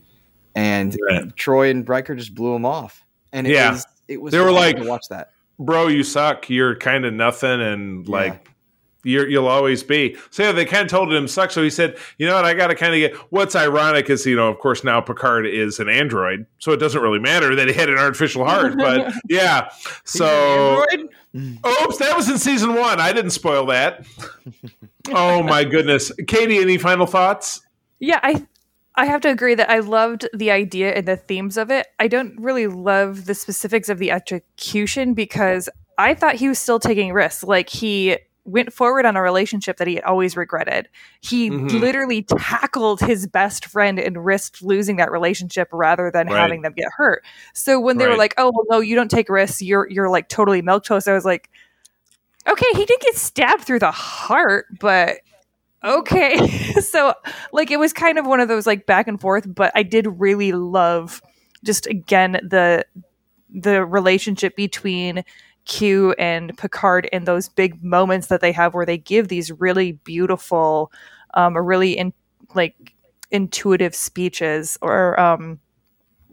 and 0.56 0.98
Right. 1.10 1.36
Troi 1.36 1.70
and 1.72 1.88
Riker 1.88 2.16
just 2.16 2.34
blew 2.36 2.56
him 2.56 2.66
off. 2.66 3.06
And 3.32 3.46
it 3.48 3.54
Yeah. 3.54 3.72
was 3.72 3.86
it 4.08 4.22
was 4.22 4.32
They 4.32 4.40
were 4.40 4.52
like- 4.52 4.78
to 4.78 4.88
watch 4.88 5.06
that. 5.10 5.30
Bro, 5.60 5.88
you 5.88 6.04
suck. 6.04 6.50
You're 6.50 6.76
kind 6.76 7.06
of 7.06 7.14
nothing, 7.14 7.62
and 7.62 8.08
like 8.08 8.49
you're, 9.10 9.28
you'll 9.28 9.48
always 9.48 9.84
be. 9.84 10.16
So 10.30 10.44
yeah, 10.44 10.52
they 10.52 10.66
kind 10.66 10.84
of 10.84 10.90
told 10.90 11.12
him 11.12 11.28
suck. 11.28 11.52
So 11.52 11.64
he 11.64 11.70
said, 11.70 11.98
you 12.18 12.28
know 12.28 12.36
what? 12.36 12.46
I 12.46 12.54
got 12.54 12.68
to 12.68 12.76
kind 12.76 12.94
of 12.94 13.00
get. 13.00 13.16
What's 13.32 13.56
ironic 13.56 14.10
is 14.10 14.26
you 14.26 14.36
know, 14.36 14.48
of 14.48 14.60
course, 14.60 14.84
now 14.84 15.02
Picard 15.02 15.46
is 15.46 15.80
an 15.80 15.90
android, 15.90 16.46
so 16.60 16.72
it 16.72 16.78
doesn't 16.78 17.02
really 17.02 17.20
matter 17.20 17.56
that 17.56 17.68
he 17.68 17.74
had 17.74 17.90
an 17.90 17.98
artificial 17.98 18.46
heart. 18.46 18.78
But 18.78 19.14
yeah, 19.30 19.70
so 20.04 20.86
oops, 21.36 21.98
that 21.98 22.14
was 22.16 22.30
in 22.30 22.38
season 22.38 22.76
one. 22.76 23.00
I 23.00 23.12
didn't 23.12 23.32
spoil 23.32 23.66
that. 23.68 24.06
oh 25.10 25.44
my 25.44 25.64
goodness, 25.64 26.12
Katie, 26.28 26.58
any 26.58 26.78
final 26.78 27.06
thoughts? 27.06 27.62
Yeah, 28.00 28.20
I 28.24 28.46
I 28.96 29.06
have 29.06 29.22
to 29.22 29.30
agree 29.30 29.56
that 29.56 29.70
I 29.70 29.80
loved 29.80 30.28
the 30.34 30.52
idea 30.52 30.94
and 30.94 31.08
the 31.08 31.16
themes 31.16 31.58
of 31.58 31.72
it. 31.72 31.88
I 32.00 32.08
don't 32.08 32.38
really 32.40 32.68
love 32.68 33.26
the 33.26 33.36
specifics 33.36 33.90
of 33.90 33.98
the 33.98 34.12
execution 34.12 35.14
because 35.14 35.70
I 35.98 36.14
thought 36.14 36.36
he 36.36 36.50
was 36.50 36.60
still 36.60 36.80
taking 36.80 37.14
risks. 37.14 37.44
Like 37.44 37.70
he 37.70 38.18
went 38.50 38.74
forward 38.74 39.06
on 39.06 39.16
a 39.16 39.22
relationship 39.22 39.78
that 39.78 39.88
he 39.88 39.96
had 39.96 40.04
always 40.04 40.36
regretted. 40.38 40.90
He 41.22 41.50
Mhm. 41.52 41.80
literally 41.80 42.24
tackled 42.24 43.00
his 43.00 43.28
best 43.28 43.66
friend 43.66 44.00
and 44.00 44.24
risked 44.26 44.62
losing 44.62 44.98
that 44.98 45.12
relationship 45.12 45.70
rather 45.72 46.12
than 46.12 46.28
Right. 46.28 46.40
having 46.40 46.62
them 46.64 46.74
get 46.76 46.88
hurt. 46.98 47.24
So 47.54 47.80
when 47.80 47.98
they 47.98 48.08
were 48.08 48.18
like, 48.18 48.34
"Oh, 48.38 48.52
well, 48.54 48.66
no, 48.70 48.80
you 48.80 48.96
don't 48.96 49.12
take 49.12 49.30
risks. 49.30 49.62
You're 49.62 49.88
you're 49.90 50.10
like 50.10 50.30
totally 50.30 50.62
milk 50.62 50.84
toast." 50.84 51.08
I 51.08 51.14
was 51.14 51.26
like, 51.26 51.50
"Okay, 52.48 52.66
he 52.74 52.86
did 52.86 53.00
get 53.02 53.16
stabbed 53.16 53.64
through 53.64 53.80
the 53.80 53.92
heart, 53.92 54.66
but 54.80 55.18
okay." 55.84 56.38
so 56.82 57.14
like 57.54 57.72
it 57.72 57.78
was 57.80 57.94
kind 57.94 58.18
of 58.18 58.26
one 58.26 58.40
of 58.40 58.48
those 58.48 58.68
like 58.68 58.86
back 58.86 59.08
and 59.08 59.20
forth, 59.22 59.46
but 59.48 59.72
I 59.76 59.84
did 59.84 60.08
really 60.20 60.52
love 60.52 61.22
just 61.64 61.88
again 61.88 62.34
the 62.48 62.86
the 63.54 63.84
relationship 63.86 64.56
between 64.56 65.24
Q 65.70 66.14
and 66.14 66.58
Picard 66.58 67.08
and 67.14 67.26
those 67.26 67.48
big 67.48 67.82
moments 67.84 68.28
that 68.28 68.42
they 68.42 68.52
have 68.52 68.74
where 68.74 68.86
they 68.86 68.98
give 68.98 69.28
these 69.30 69.52
really 69.52 69.94
beautiful, 69.94 70.92
um, 71.36 71.56
really 71.56 71.96
in 71.98 72.12
like 72.56 72.96
intuitive 73.32 73.94
speeches 73.96 74.78
or 74.82 75.18
um 75.20 75.60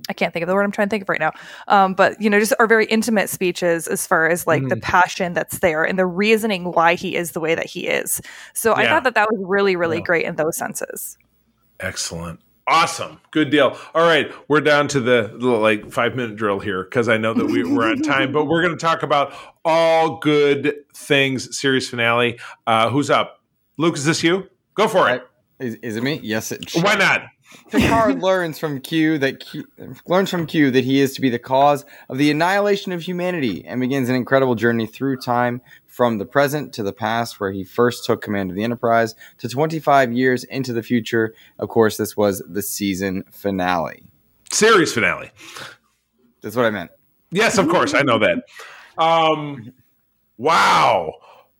I 0.08 0.12
can't 0.12 0.32
think 0.32 0.42
of 0.44 0.46
the 0.48 0.54
word 0.54 0.62
I'm 0.62 0.70
trying 0.70 0.88
to 0.88 0.90
think 0.90 1.02
of 1.02 1.08
right 1.08 1.20
now. 1.20 1.32
Um, 1.68 1.92
but 1.94 2.20
you 2.22 2.30
know, 2.30 2.38
just 2.38 2.54
are 2.58 2.66
very 2.66 2.86
intimate 2.86 3.28
speeches 3.28 3.88
as 3.88 4.06
far 4.06 4.28
as 4.28 4.46
like 4.46 4.68
the 4.68 4.76
passion 4.76 5.32
that's 5.32 5.58
there 5.58 5.84
and 5.84 5.98
the 5.98 6.06
reasoning 6.06 6.70
why 6.72 6.94
he 6.94 7.16
is 7.16 7.32
the 7.32 7.40
way 7.40 7.54
that 7.56 7.66
he 7.66 7.88
is. 7.88 8.20
So 8.54 8.72
I 8.74 8.86
thought 8.86 9.04
that 9.04 9.14
that 9.16 9.28
was 9.30 9.40
really, 9.44 9.74
really 9.74 9.96
Yeah. 9.98 10.04
great 10.04 10.24
in 10.24 10.36
those 10.36 10.56
senses. 10.56 11.18
Excellent. 11.80 12.40
Awesome. 12.68 13.20
Good 13.30 13.50
deal. 13.50 13.78
All 13.94 14.06
right. 14.06 14.32
We're 14.48 14.60
down 14.60 14.88
to 14.88 15.00
the 15.00 15.30
little 15.34 15.60
like 15.60 15.92
five 15.92 16.16
minute 16.16 16.34
drill 16.36 16.58
here 16.58 16.82
because 16.82 17.08
I 17.08 17.16
know 17.16 17.32
that 17.32 17.46
we, 17.46 17.62
we're 17.62 17.88
on 17.88 18.02
time, 18.02 18.32
but 18.32 18.46
we're 18.46 18.62
going 18.62 18.76
to 18.76 18.80
talk 18.80 19.04
about 19.04 19.32
all 19.64 20.18
good 20.18 20.74
things 20.92 21.56
series 21.56 21.88
finale. 21.88 22.40
Uh, 22.66 22.90
who's 22.90 23.08
up? 23.08 23.40
Luke, 23.78 23.96
is 23.96 24.04
this 24.04 24.22
you? 24.22 24.48
Go 24.74 24.88
for 24.88 25.08
it. 25.08 25.24
Is, 25.60 25.76
is 25.76 25.96
it 25.96 26.02
me? 26.02 26.18
Yes. 26.22 26.50
It 26.50 26.72
Why 26.74 26.96
not? 26.96 27.22
Picard 27.70 28.20
learns 28.22 28.58
from 28.58 28.80
Q 28.80 29.18
that 29.18 29.40
Q, 29.40 29.66
learns 30.06 30.30
from 30.30 30.46
Q 30.46 30.70
that 30.70 30.84
he 30.84 31.00
is 31.00 31.14
to 31.14 31.20
be 31.20 31.30
the 31.30 31.38
cause 31.38 31.84
of 32.08 32.18
the 32.18 32.30
annihilation 32.30 32.92
of 32.92 33.02
humanity, 33.02 33.64
and 33.66 33.80
begins 33.80 34.08
an 34.08 34.14
incredible 34.14 34.54
journey 34.54 34.86
through 34.86 35.18
time 35.18 35.60
from 35.86 36.18
the 36.18 36.26
present 36.26 36.72
to 36.74 36.82
the 36.82 36.92
past, 36.92 37.40
where 37.40 37.52
he 37.52 37.64
first 37.64 38.04
took 38.04 38.22
command 38.22 38.50
of 38.50 38.56
the 38.56 38.64
Enterprise, 38.64 39.14
to 39.38 39.48
25 39.48 40.12
years 40.12 40.44
into 40.44 40.72
the 40.72 40.82
future. 40.82 41.34
Of 41.58 41.68
course, 41.68 41.96
this 41.96 42.16
was 42.16 42.42
the 42.48 42.62
season 42.62 43.24
finale. 43.30 44.04
Series 44.52 44.92
finale. 44.92 45.30
That's 46.42 46.54
what 46.54 46.66
I 46.66 46.70
meant. 46.70 46.90
Yes, 47.30 47.58
of 47.58 47.68
course. 47.68 47.94
I 47.94 48.02
know 48.02 48.18
that. 48.18 48.44
Um, 48.98 49.72
wow. 50.36 51.14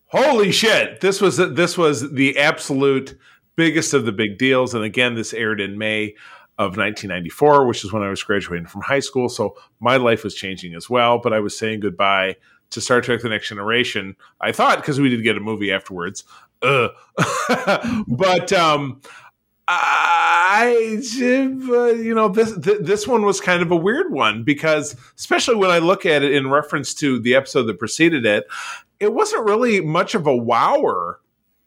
Holy 0.07 0.51
shit. 0.51 1.01
This 1.01 1.19
was 1.19 1.37
this 1.37 1.77
was 1.77 2.11
the 2.11 2.37
absolute 2.37 3.17
biggest 3.57 3.93
of 3.93 4.05
the 4.05 4.13
big 4.13 4.37
deals. 4.37 4.73
And 4.73 4.85
again, 4.85 5.15
this 5.15 5.33
aired 5.33 5.59
in 5.59 5.77
May 5.77 6.15
of 6.57 6.77
1994, 6.77 7.67
which 7.67 7.83
is 7.83 7.91
when 7.91 8.03
I 8.03 8.09
was 8.09 8.23
graduating 8.23 8.67
from 8.67 8.81
high 8.81 9.01
school. 9.01 9.27
So 9.27 9.57
my 9.79 9.97
life 9.97 10.23
was 10.23 10.33
changing 10.33 10.73
as 10.73 10.89
well. 10.89 11.19
But 11.19 11.33
I 11.33 11.39
was 11.39 11.57
saying 11.57 11.81
goodbye 11.81 12.37
to 12.69 12.81
Star 12.81 13.01
Trek: 13.01 13.21
The 13.21 13.29
Next 13.29 13.49
Generation. 13.49 14.15
I 14.39 14.53
thought 14.53 14.77
because 14.77 14.99
we 14.99 15.09
did 15.09 15.23
get 15.23 15.37
a 15.37 15.41
movie 15.41 15.71
afterwards. 15.71 16.23
But 18.07 18.51
um, 18.53 19.01
I, 19.67 21.01
uh, 21.21 21.85
you 21.95 22.13
know, 22.15 22.29
this 22.29 22.53
this 22.53 23.07
one 23.07 23.23
was 23.23 23.41
kind 23.41 23.61
of 23.61 23.71
a 23.71 23.75
weird 23.75 24.11
one 24.11 24.43
because, 24.43 24.95
especially 25.17 25.55
when 25.55 25.69
I 25.69 25.79
look 25.79 26.05
at 26.05 26.23
it 26.23 26.33
in 26.33 26.49
reference 26.49 26.93
to 26.95 27.19
the 27.19 27.35
episode 27.35 27.63
that 27.63 27.79
preceded 27.79 28.25
it, 28.25 28.45
it 28.99 29.13
wasn't 29.13 29.45
really 29.45 29.81
much 29.81 30.15
of 30.15 30.25
a 30.25 30.35
wower. 30.35 31.19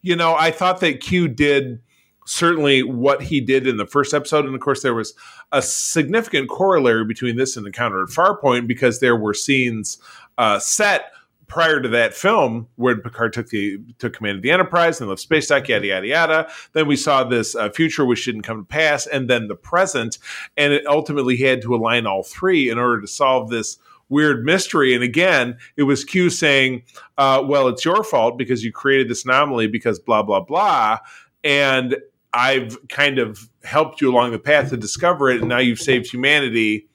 You 0.02 0.16
know, 0.16 0.34
I 0.34 0.50
thought 0.50 0.80
that 0.80 1.00
Q 1.00 1.28
did 1.28 1.80
certainly 2.26 2.82
what 2.82 3.22
he 3.22 3.40
did 3.40 3.66
in 3.66 3.76
the 3.76 3.86
first 3.86 4.14
episode, 4.14 4.44
and 4.44 4.54
of 4.54 4.60
course, 4.60 4.82
there 4.82 4.94
was 4.94 5.14
a 5.52 5.60
significant 5.60 6.48
corollary 6.48 7.04
between 7.04 7.36
this 7.36 7.56
and 7.56 7.66
Encounter 7.66 8.02
at 8.02 8.08
Farpoint 8.08 8.66
because 8.66 9.00
there 9.00 9.16
were 9.16 9.34
scenes 9.34 9.98
uh, 10.38 10.58
set 10.58 11.10
prior 11.48 11.80
to 11.80 11.88
that 11.88 12.14
film, 12.14 12.68
where 12.76 12.96
Picard 12.96 13.32
took 13.32 13.48
the 13.48 13.78
took 13.98 14.12
command 14.12 14.36
of 14.36 14.42
the 14.42 14.52
Enterprise 14.52 15.00
and 15.00 15.10
left 15.10 15.20
space 15.20 15.48
dock, 15.48 15.68
yada 15.68 15.86
yada 15.86 16.06
yada. 16.06 16.50
Then 16.72 16.86
we 16.86 16.94
saw 16.94 17.24
this 17.24 17.56
uh, 17.56 17.70
future 17.70 18.04
which 18.04 18.24
didn't 18.24 18.42
come 18.42 18.58
to 18.58 18.64
pass, 18.64 19.06
and 19.06 19.28
then 19.28 19.48
the 19.48 19.56
present, 19.56 20.18
and 20.56 20.72
it 20.72 20.86
ultimately 20.86 21.36
had 21.36 21.60
to 21.62 21.74
align 21.74 22.06
all 22.06 22.22
three 22.22 22.70
in 22.70 22.78
order 22.78 23.00
to 23.00 23.08
solve 23.08 23.50
this 23.50 23.78
weird 24.10 24.44
mystery. 24.44 24.94
And 24.94 25.02
again, 25.02 25.56
it 25.76 25.84
was 25.84 26.04
Q 26.04 26.28
saying, 26.28 26.82
uh, 27.16 27.42
"Well, 27.46 27.68
it's 27.68 27.84
your 27.84 28.04
fault 28.04 28.36
because 28.36 28.62
you 28.62 28.72
created 28.72 29.08
this 29.08 29.24
anomaly 29.24 29.68
because 29.68 29.98
blah 29.98 30.22
blah 30.22 30.40
blah," 30.40 30.98
and 31.42 31.96
I've 32.34 32.76
kind 32.88 33.18
of 33.18 33.48
helped 33.64 34.00
you 34.00 34.10
along 34.10 34.32
the 34.32 34.38
path 34.38 34.70
to 34.70 34.76
discover 34.76 35.30
it, 35.30 35.40
and 35.40 35.48
now 35.48 35.58
you've 35.58 35.80
saved 35.80 36.10
humanity, 36.10 36.88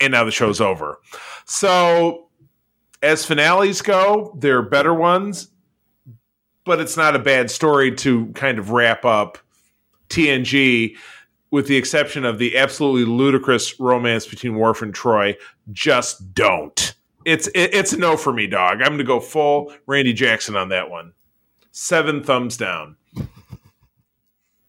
and 0.00 0.12
now 0.12 0.24
the 0.24 0.30
show's 0.30 0.60
over. 0.60 1.00
So 1.44 2.28
as 3.02 3.24
finales 3.24 3.82
go, 3.82 4.36
there 4.38 4.58
are 4.58 4.62
better 4.62 4.94
ones, 4.94 5.48
but 6.64 6.80
it's 6.80 6.96
not 6.96 7.14
a 7.14 7.18
bad 7.18 7.50
story 7.50 7.94
to 7.96 8.26
kind 8.32 8.58
of 8.58 8.70
wrap 8.70 9.04
up 9.04 9.38
TNG, 10.08 10.96
with 11.50 11.66
the 11.66 11.76
exception 11.76 12.24
of 12.24 12.38
the 12.38 12.56
absolutely 12.56 13.04
ludicrous 13.04 13.78
romance 13.80 14.26
between 14.26 14.56
Worf 14.56 14.82
and 14.82 14.94
Troi, 14.94 15.36
Just 15.72 16.34
don't. 16.34 16.94
It's 17.24 17.46
it, 17.48 17.74
it's 17.74 17.92
no 17.94 18.16
for 18.16 18.32
me, 18.32 18.46
dog. 18.46 18.80
I'm 18.80 18.88
going 18.88 18.98
to 18.98 19.04
go 19.04 19.20
full 19.20 19.72
Randy 19.86 20.12
Jackson 20.12 20.56
on 20.56 20.68
that 20.70 20.90
one. 20.90 21.12
Seven 21.72 22.22
thumbs 22.22 22.56
down. 22.56 22.96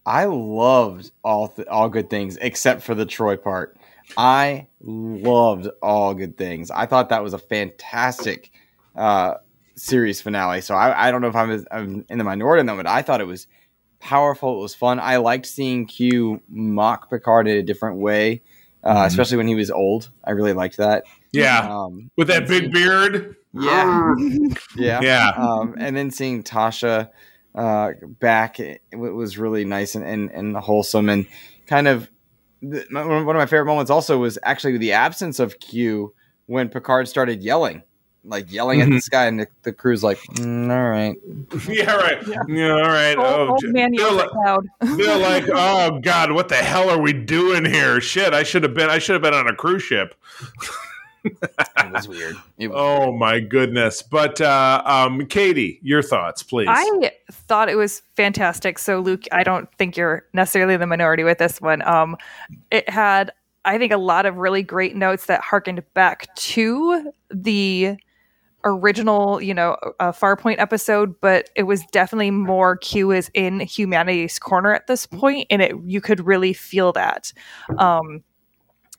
I 0.05 0.25
loved 0.25 1.11
all 1.23 1.49
th- 1.49 1.67
all 1.67 1.89
good 1.89 2.09
things 2.09 2.37
except 2.41 2.81
for 2.81 2.95
the 2.95 3.05
Troi 3.05 3.41
part. 3.41 3.77
I 4.17 4.67
loved 4.81 5.67
all 5.81 6.13
good 6.13 6.37
things. 6.37 6.71
I 6.71 6.85
thought 6.85 7.09
that 7.09 7.23
was 7.23 7.33
a 7.33 7.37
fantastic 7.37 8.51
uh, 8.95 9.35
series 9.75 10.21
finale. 10.21 10.61
So 10.61 10.75
I, 10.75 11.07
I 11.07 11.11
don't 11.11 11.21
know 11.21 11.27
if 11.27 11.35
I'm, 11.35 11.65
I'm, 11.71 12.05
in 12.09 12.17
the 12.17 12.23
minority 12.23 12.59
on 12.59 12.65
that, 12.65 12.75
but 12.75 12.87
I 12.87 13.01
thought 13.01 13.21
it 13.21 13.27
was 13.27 13.47
powerful. 13.99 14.59
It 14.59 14.61
was 14.61 14.75
fun. 14.75 14.99
I 14.99 15.17
liked 15.17 15.45
seeing 15.45 15.85
Q 15.85 16.41
mock 16.49 17.09
Picard 17.09 17.47
in 17.47 17.57
a 17.57 17.63
different 17.63 17.97
way, 17.97 18.41
uh, 18.83 18.93
mm-hmm. 18.93 19.07
especially 19.07 19.37
when 19.37 19.47
he 19.47 19.55
was 19.55 19.71
old. 19.71 20.09
I 20.23 20.31
really 20.31 20.53
liked 20.53 20.77
that. 20.77 21.03
Yeah, 21.31 21.59
um, 21.59 22.09
with 22.17 22.27
that 22.27 22.47
big 22.47 22.71
beard. 22.71 23.35
Yeah, 23.53 24.15
yeah, 24.75 24.99
yeah. 25.01 25.31
Um, 25.37 25.75
and 25.77 25.95
then 25.95 26.11
seeing 26.11 26.43
Tasha 26.43 27.09
uh, 27.55 27.91
back, 28.19 28.59
it, 28.59 28.81
it 28.91 28.95
was 28.95 29.37
really 29.37 29.65
nice 29.65 29.95
and, 29.95 30.05
and, 30.05 30.31
and 30.31 30.55
wholesome 30.55 31.09
and 31.09 31.25
kind 31.67 31.87
of 31.87 32.09
the, 32.61 32.85
one 32.91 33.35
of 33.35 33.39
my 33.39 33.45
favorite 33.45 33.65
moments 33.65 33.91
also 33.91 34.17
was 34.17 34.37
actually 34.43 34.77
the 34.77 34.93
absence 34.93 35.39
of 35.39 35.59
Q 35.59 36.13
when 36.45 36.69
Picard 36.69 37.07
started 37.07 37.43
yelling, 37.43 37.83
like 38.29 38.51
yelling 38.51 38.79
mm-hmm. 38.79 38.93
at 38.93 38.95
the 38.95 39.01
sky, 39.01 39.25
and 39.25 39.39
the, 39.39 39.47
the 39.63 39.73
crew's 39.73 40.03
like, 40.03 40.19
mm, 40.35 40.71
"All 40.71 40.89
right, 40.89 41.17
yeah, 41.67 41.95
right, 41.95 42.27
yeah, 42.27 42.41
yeah 42.47 42.71
all 42.71 42.89
right." 42.89 43.17
Oh, 43.17 43.57
oh 43.61 43.67
man, 43.67 43.93
you're 43.93 44.13
like, 44.13 44.33
loud. 44.33 44.65
they're 44.81 45.17
like, 45.17 45.45
"Oh 45.51 45.99
God, 45.99 46.31
what 46.31 46.49
the 46.49 46.55
hell 46.55 46.89
are 46.89 47.01
we 47.01 47.13
doing 47.13 47.65
here? 47.65 47.99
Shit, 47.99 48.33
I 48.33 48.43
should 48.43 48.63
have 48.63 48.73
been, 48.73 48.89
I 48.89 48.99
should 48.99 49.13
have 49.13 49.21
been 49.21 49.33
on 49.33 49.47
a 49.47 49.55
cruise 49.55 49.83
ship." 49.83 50.15
it 51.23 51.91
was 51.91 52.07
weird. 52.07 52.35
It 52.57 52.69
was 52.69 52.77
oh 52.77 53.07
weird. 53.07 53.19
my 53.19 53.39
goodness! 53.39 54.01
But 54.01 54.39
uh, 54.41 54.81
um, 54.85 55.25
Katie, 55.27 55.79
your 55.81 56.01
thoughts, 56.01 56.43
please. 56.43 56.67
I 56.69 57.11
thought 57.31 57.69
it 57.69 57.75
was 57.75 58.01
fantastic. 58.15 58.79
So, 58.79 58.99
Luke, 58.99 59.23
I 59.31 59.43
don't 59.43 59.71
think 59.75 59.97
you're 59.97 60.25
necessarily 60.33 60.77
the 60.77 60.87
minority 60.87 61.23
with 61.23 61.37
this 61.37 61.59
one. 61.59 61.81
Um, 61.81 62.17
it 62.71 62.89
had, 62.89 63.31
I 63.65 63.77
think, 63.77 63.91
a 63.91 63.97
lot 63.97 64.25
of 64.25 64.37
really 64.37 64.63
great 64.63 64.95
notes 64.95 65.25
that 65.25 65.41
harkened 65.41 65.83
back 65.93 66.33
to 66.35 67.11
the 67.31 67.97
original, 68.65 69.41
you 69.41 69.53
know, 69.53 69.77
uh, 69.99 70.11
Farpoint 70.11 70.59
episode, 70.59 71.15
but 71.21 71.49
it 71.55 71.63
was 71.63 71.81
definitely 71.91 72.31
more 72.31 72.77
Q 72.77 73.11
is 73.11 73.31
in 73.33 73.59
humanity's 73.61 74.37
corner 74.39 74.73
at 74.73 74.87
this 74.87 75.05
point, 75.05 75.47
and 75.49 75.61
it 75.61 75.73
you 75.85 76.01
could 76.01 76.25
really 76.25 76.53
feel 76.53 76.91
that. 76.93 77.31
Um, 77.77 78.23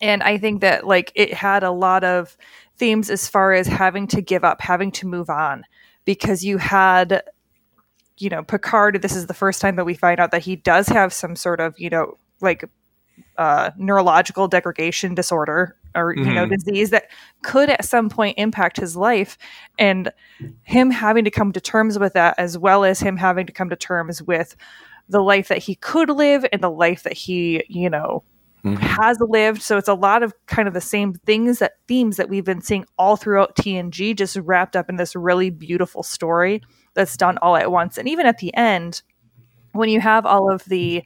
and 0.01 0.23
I 0.23 0.39
think 0.39 0.63
that 0.63 0.87
like 0.87 1.13
it 1.15 1.35
had 1.35 1.63
a 1.63 1.71
lot 1.71 2.05
of 2.05 2.37
themes 2.77 3.11
as 3.11 3.29
far 3.29 3.53
as 3.53 3.67
having 3.67 4.07
to 4.09 4.23
give 4.23 4.45
up, 4.45 4.63
having 4.63 4.91
to 4.93 5.07
move 5.07 5.29
on, 5.29 5.65
because 6.07 6.43
you 6.43 6.57
had, 6.57 7.23
you 8.17 8.31
know, 8.31 8.43
Picard. 8.43 9.03
This 9.03 9.15
is 9.15 9.27
the 9.27 9.35
first 9.35 9.61
time 9.61 9.77
that 9.77 9.85
we 9.85 9.95
find 9.95 10.21
out 10.21 10.31
that 10.31 10.43
he 10.43 10.57
does 10.57 10.89
have 10.89 11.13
some 11.13 11.37
sort 11.37 11.61
of, 11.61 11.79
you 11.79 11.91
know, 11.91 12.17
like 12.41 12.65
uh, 13.41 13.71
neurological 13.79 14.47
degradation 14.49 15.15
disorder 15.15 15.75
or 15.95 16.15
you 16.15 16.23
mm-hmm. 16.23 16.35
know 16.35 16.47
disease 16.47 16.91
that 16.91 17.05
could 17.43 17.71
at 17.71 17.87
some 17.87 18.11
point 18.11 18.35
impact 18.37 18.77
his 18.77 18.99
life 18.99 19.39
and 19.79 20.13
him 20.63 20.91
having 20.91 21.25
to 21.25 21.31
come 21.31 21.51
to 21.51 21.61
terms 21.61 21.99
with 21.99 22.13
that 22.13 22.35
as 22.37 22.59
well 22.59 22.85
as 22.85 23.01
him 23.01 23.17
having 23.17 23.47
to 23.47 23.53
come 23.53 23.71
to 23.71 23.77
terms 23.77 24.23
with 24.23 24.57
the 25.09 25.23
life 25.23 25.49
that 25.49 25.57
he 25.57 25.75
could 25.75 26.11
live 26.11 26.45
and 26.53 26.63
the 26.63 26.71
life 26.71 27.03
that 27.03 27.15
he 27.15 27.65
you 27.67 27.89
know 27.89 28.23
mm-hmm. 28.63 28.77
has 28.77 29.17
lived. 29.21 29.63
So 29.63 29.79
it's 29.79 29.89
a 29.89 29.95
lot 29.95 30.23
of 30.23 30.35
kind 30.47 30.69
of 30.69 30.75
the 30.75 30.81
same 30.83 31.15
things 31.15 31.61
that 31.61 31.79
themes 31.89 32.19
that 32.19 32.29
we've 32.29 32.45
been 32.45 32.61
seeing 32.61 32.85
all 32.99 33.17
throughout 33.17 33.57
TNG, 33.57 34.15
just 34.15 34.37
wrapped 34.37 34.77
up 34.77 34.91
in 34.91 34.97
this 34.97 35.17
really 35.17 35.49
beautiful 35.49 36.03
story 36.03 36.61
that's 36.93 37.17
done 37.17 37.39
all 37.39 37.57
at 37.57 37.73
once. 37.73 37.97
And 37.97 38.07
even 38.07 38.27
at 38.27 38.37
the 38.37 38.55
end, 38.55 39.01
when 39.73 39.89
you 39.89 40.01
have 40.01 40.27
all 40.27 40.53
of 40.53 40.63
the 40.67 41.03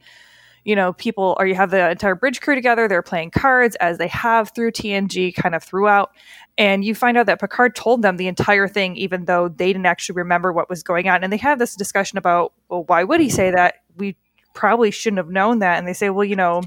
you 0.65 0.75
know, 0.75 0.93
people 0.93 1.37
or 1.39 1.47
you 1.47 1.55
have 1.55 1.71
the 1.71 1.91
entire 1.91 2.15
bridge 2.15 2.41
crew 2.41 2.55
together, 2.55 2.87
they're 2.87 3.01
playing 3.01 3.31
cards 3.31 3.75
as 3.77 3.97
they 3.97 4.07
have 4.07 4.51
through 4.53 4.71
TNG 4.71 5.33
kind 5.33 5.55
of 5.55 5.63
throughout. 5.63 6.11
And 6.57 6.83
you 6.83 6.95
find 6.95 7.17
out 7.17 7.27
that 7.27 7.39
Picard 7.39 7.75
told 7.75 8.01
them 8.01 8.17
the 8.17 8.27
entire 8.27 8.67
thing, 8.67 8.97
even 8.97 9.25
though 9.25 9.47
they 9.47 9.67
didn't 9.67 9.85
actually 9.85 10.15
remember 10.15 10.51
what 10.51 10.69
was 10.69 10.83
going 10.83 11.07
on. 11.07 11.23
And 11.23 11.31
they 11.31 11.37
have 11.37 11.59
this 11.59 11.75
discussion 11.75 12.17
about, 12.17 12.53
well, 12.67 12.83
why 12.83 13.03
would 13.03 13.21
he 13.21 13.29
say 13.29 13.51
that? 13.51 13.75
We 13.95 14.17
probably 14.53 14.91
shouldn't 14.91 15.19
have 15.19 15.29
known 15.29 15.59
that. 15.59 15.77
And 15.77 15.87
they 15.87 15.93
say, 15.93 16.09
well, 16.09 16.25
you 16.25 16.35
know, 16.35 16.63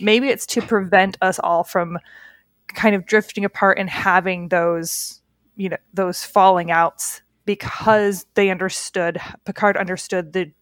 maybe 0.00 0.28
it's 0.28 0.46
to 0.46 0.62
prevent 0.62 1.16
us 1.22 1.38
all 1.38 1.64
from 1.64 1.98
kind 2.74 2.94
of 2.94 3.06
drifting 3.06 3.44
apart 3.44 3.78
and 3.78 3.88
having 3.88 4.48
those 4.48 5.22
you 5.56 5.68
know 5.68 5.76
those 5.92 6.22
falling 6.22 6.70
outs 6.70 7.22
because 7.44 8.26
they 8.34 8.50
understood 8.50 9.18
picard 9.44 9.76
understood 9.76 10.32
the 10.32 10.52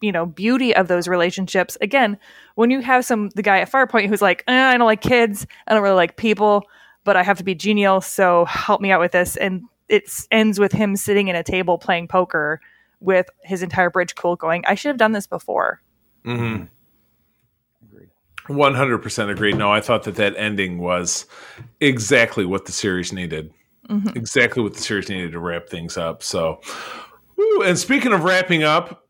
you 0.00 0.12
know 0.12 0.26
beauty 0.26 0.74
of 0.74 0.88
those 0.88 1.08
relationships 1.08 1.76
again 1.80 2.18
when 2.54 2.70
you 2.70 2.80
have 2.80 3.04
some 3.04 3.30
the 3.30 3.42
guy 3.42 3.60
at 3.60 3.70
Farpoint 3.70 4.08
who's 4.08 4.22
like 4.22 4.44
eh, 4.46 4.68
i 4.68 4.76
don't 4.76 4.86
like 4.86 5.00
kids 5.00 5.46
i 5.66 5.74
don't 5.74 5.82
really 5.82 5.96
like 5.96 6.16
people 6.16 6.62
but 7.04 7.16
i 7.16 7.22
have 7.22 7.38
to 7.38 7.44
be 7.44 7.54
genial 7.54 8.00
so 8.00 8.44
help 8.44 8.80
me 8.80 8.90
out 8.90 9.00
with 9.00 9.12
this 9.12 9.36
and 9.36 9.62
it 9.88 10.10
ends 10.30 10.58
with 10.58 10.72
him 10.72 10.96
sitting 10.96 11.28
in 11.28 11.36
a 11.36 11.42
table 11.42 11.78
playing 11.78 12.08
poker 12.08 12.60
with 13.00 13.26
his 13.42 13.62
entire 13.62 13.90
bridge 13.90 14.14
cool 14.14 14.36
going 14.36 14.64
i 14.66 14.74
should 14.74 14.88
have 14.88 14.98
done 14.98 15.12
this 15.12 15.26
before 15.26 15.80
mm-hmm. 16.24 16.64
100% 18.48 19.30
agree. 19.30 19.52
No, 19.52 19.72
I 19.72 19.80
thought 19.80 20.04
that 20.04 20.16
that 20.16 20.34
ending 20.36 20.78
was 20.78 21.26
exactly 21.80 22.44
what 22.44 22.66
the 22.66 22.72
series 22.72 23.12
needed. 23.12 23.52
Mm-hmm. 23.88 24.16
Exactly 24.16 24.62
what 24.62 24.74
the 24.74 24.80
series 24.80 25.08
needed 25.08 25.32
to 25.32 25.38
wrap 25.38 25.68
things 25.68 25.96
up. 25.96 26.22
So, 26.22 26.60
woo. 27.36 27.62
and 27.62 27.78
speaking 27.78 28.12
of 28.12 28.24
wrapping 28.24 28.62
up, 28.62 29.05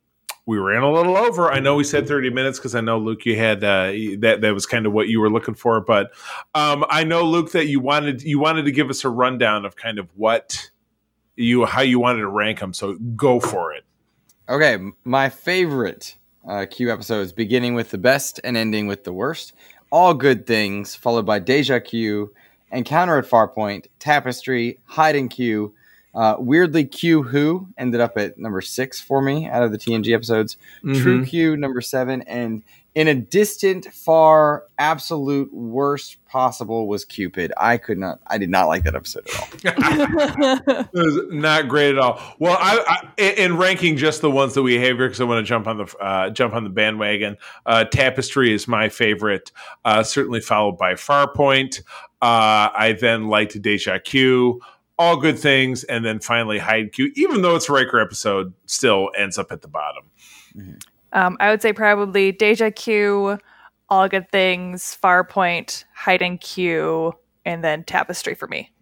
we 0.47 0.59
ran 0.59 0.83
a 0.83 0.93
little 0.93 1.17
over. 1.17 1.51
I 1.51 1.59
know 1.59 1.75
we 1.75 1.85
said 1.85 2.07
30 2.07 2.31
minutes 2.31 2.59
because 2.59 2.77
I 2.77 2.81
know 2.81 2.99
Luke, 2.99 3.27
you 3.27 3.37
had 3.37 3.65
uh, 3.65 3.91
that. 4.19 4.39
That 4.41 4.55
was 4.55 4.65
kind 4.65 4.87
of 4.87 4.93
what 4.93 5.09
you 5.09 5.21
were 5.21 5.29
looking 5.29 5.55
for. 5.55 5.81
But 5.81 6.13
um, 6.55 6.85
I 6.89 7.03
know 7.03 7.25
Luke 7.25 7.51
that 7.53 7.67
you 7.67 7.81
wanted 7.81 8.23
you 8.23 8.39
wanted 8.39 8.65
to 8.65 8.73
give 8.73 8.89
us 8.89 9.05
a 9.05 9.09
rundown 9.09 9.65
of 9.65 9.77
kind 9.77 9.99
of 9.99 10.09
what 10.15 10.71
you 11.35 11.65
how 11.67 11.83
you 11.83 11.99
wanted 11.99 12.21
to 12.21 12.29
rank 12.29 12.61
them. 12.61 12.73
So 12.73 12.95
go 13.17 13.41
for 13.41 13.75
it. 13.75 13.85
Okay, 14.49 14.79
my 15.05 15.29
favorite 15.29 16.15
uh, 16.49 16.67
Q 16.71 16.93
episodes, 16.93 17.33
beginning 17.33 17.75
with 17.75 17.91
the 17.91 17.99
best 17.99 18.41
and 18.45 18.57
ending 18.57 18.87
with 18.87 19.03
the 19.03 19.13
worst. 19.13 19.53
All 19.91 20.15
good 20.15 20.47
things, 20.47 20.95
followed 20.95 21.27
by 21.27 21.41
Deja 21.41 21.81
Q, 21.81 22.33
Encounter 22.71 23.19
at 23.19 23.25
Farpoint, 23.25 23.87
Tapestry, 23.99 24.79
Hide 24.85 25.17
and 25.17 25.31
Q. 25.31 25.75
Uh, 26.17 26.35
weirdly, 26.39 26.85
Q 26.85 27.23
Who 27.23 27.69
ended 27.77 28.01
up 28.01 28.17
at 28.17 28.39
number 28.39 28.63
six 28.63 28.99
for 29.01 29.21
me 29.21 29.47
out 29.47 29.63
of 29.63 29.71
the 29.71 29.79
TNG 29.79 30.15
episodes. 30.15 30.57
Mm-hmm. 30.83 31.03
True 31.03 31.27
Q 31.27 31.57
number 31.59 31.83
seven, 31.83 32.23
and 32.23 32.63
in 32.97 33.09
a 33.09 33.15
distant, 33.15 33.93
far, 33.93 34.65
absolute 34.79 35.53
worst 35.53 36.17
possible 36.25 36.89
was 36.89 37.05
Cupid. 37.05 37.53
I 37.59 37.77
could 37.77 37.99
not. 37.99 38.21
I 38.27 38.39
did 38.39 38.49
not 38.49 38.69
like 38.69 38.85
that 38.85 38.95
episode 38.95 39.29
at 39.29 39.39
all. 39.39 39.49
it 40.95 40.95
was 40.95 41.21
not 41.29 41.69
great 41.69 41.91
at 41.91 41.99
all. 41.99 42.19
Well, 42.39 42.57
I, 42.59 43.03
I 43.19 43.23
in 43.23 43.59
ranking 43.59 43.99
just 43.99 44.23
the 44.23 44.31
ones 44.31 44.55
that 44.55 44.63
we 44.63 44.77
have 44.77 44.97
here 44.97 45.09
because 45.09 45.21
I 45.21 45.25
want 45.25 45.45
to 45.45 45.47
jump 45.47 45.67
on 45.67 45.77
the 45.77 45.97
uh, 46.01 46.31
jump 46.31 46.55
on 46.55 46.65
the 46.65 46.71
bandwagon. 46.71 47.37
Uh, 47.67 47.85
Tapestry 47.85 48.55
is 48.55 48.67
my 48.67 48.89
favorite, 48.89 49.53
uh, 49.85 50.03
certainly 50.03 50.41
followed 50.41 50.79
by 50.79 50.95
Farpoint. 50.95 51.83
Uh, 52.23 52.73
I 52.75 52.97
then 52.99 53.29
liked 53.29 53.61
Deja 53.61 53.99
Q. 53.99 54.63
All 54.99 55.17
good 55.17 55.39
things, 55.39 55.85
and 55.85 56.05
then 56.05 56.21
finally 56.21 56.59
Hide 56.59 56.93
Q. 56.93 57.13
Even 57.17 57.43
though 57.43 57.55
it's 57.55 57.69
a 57.69 57.73
Riker 57.73 58.01
episode, 58.01 58.53
still 58.67 59.11
ends 59.17 59.39
up 59.39 59.53
at 59.53 59.63
the 59.63 59.69
bottom. 59.69 60.05
Mm-hmm. 60.57 60.75
Um, 61.13 61.37
I 61.41 61.51
would 61.51 61.63
say 61.63 61.73
probably 61.73 62.33
Deja 62.33 62.71
Q, 62.71 63.39
All 63.89 64.09
Good 64.09 64.31
Things, 64.31 64.97
Farpoint, 65.03 65.85
Hide 65.95 66.23
and 66.23 66.41
Q, 66.41 67.13
and 67.45 67.63
then 67.63 67.85
Tapestry 67.85 68.35
for 68.35 68.49
me. 68.49 68.73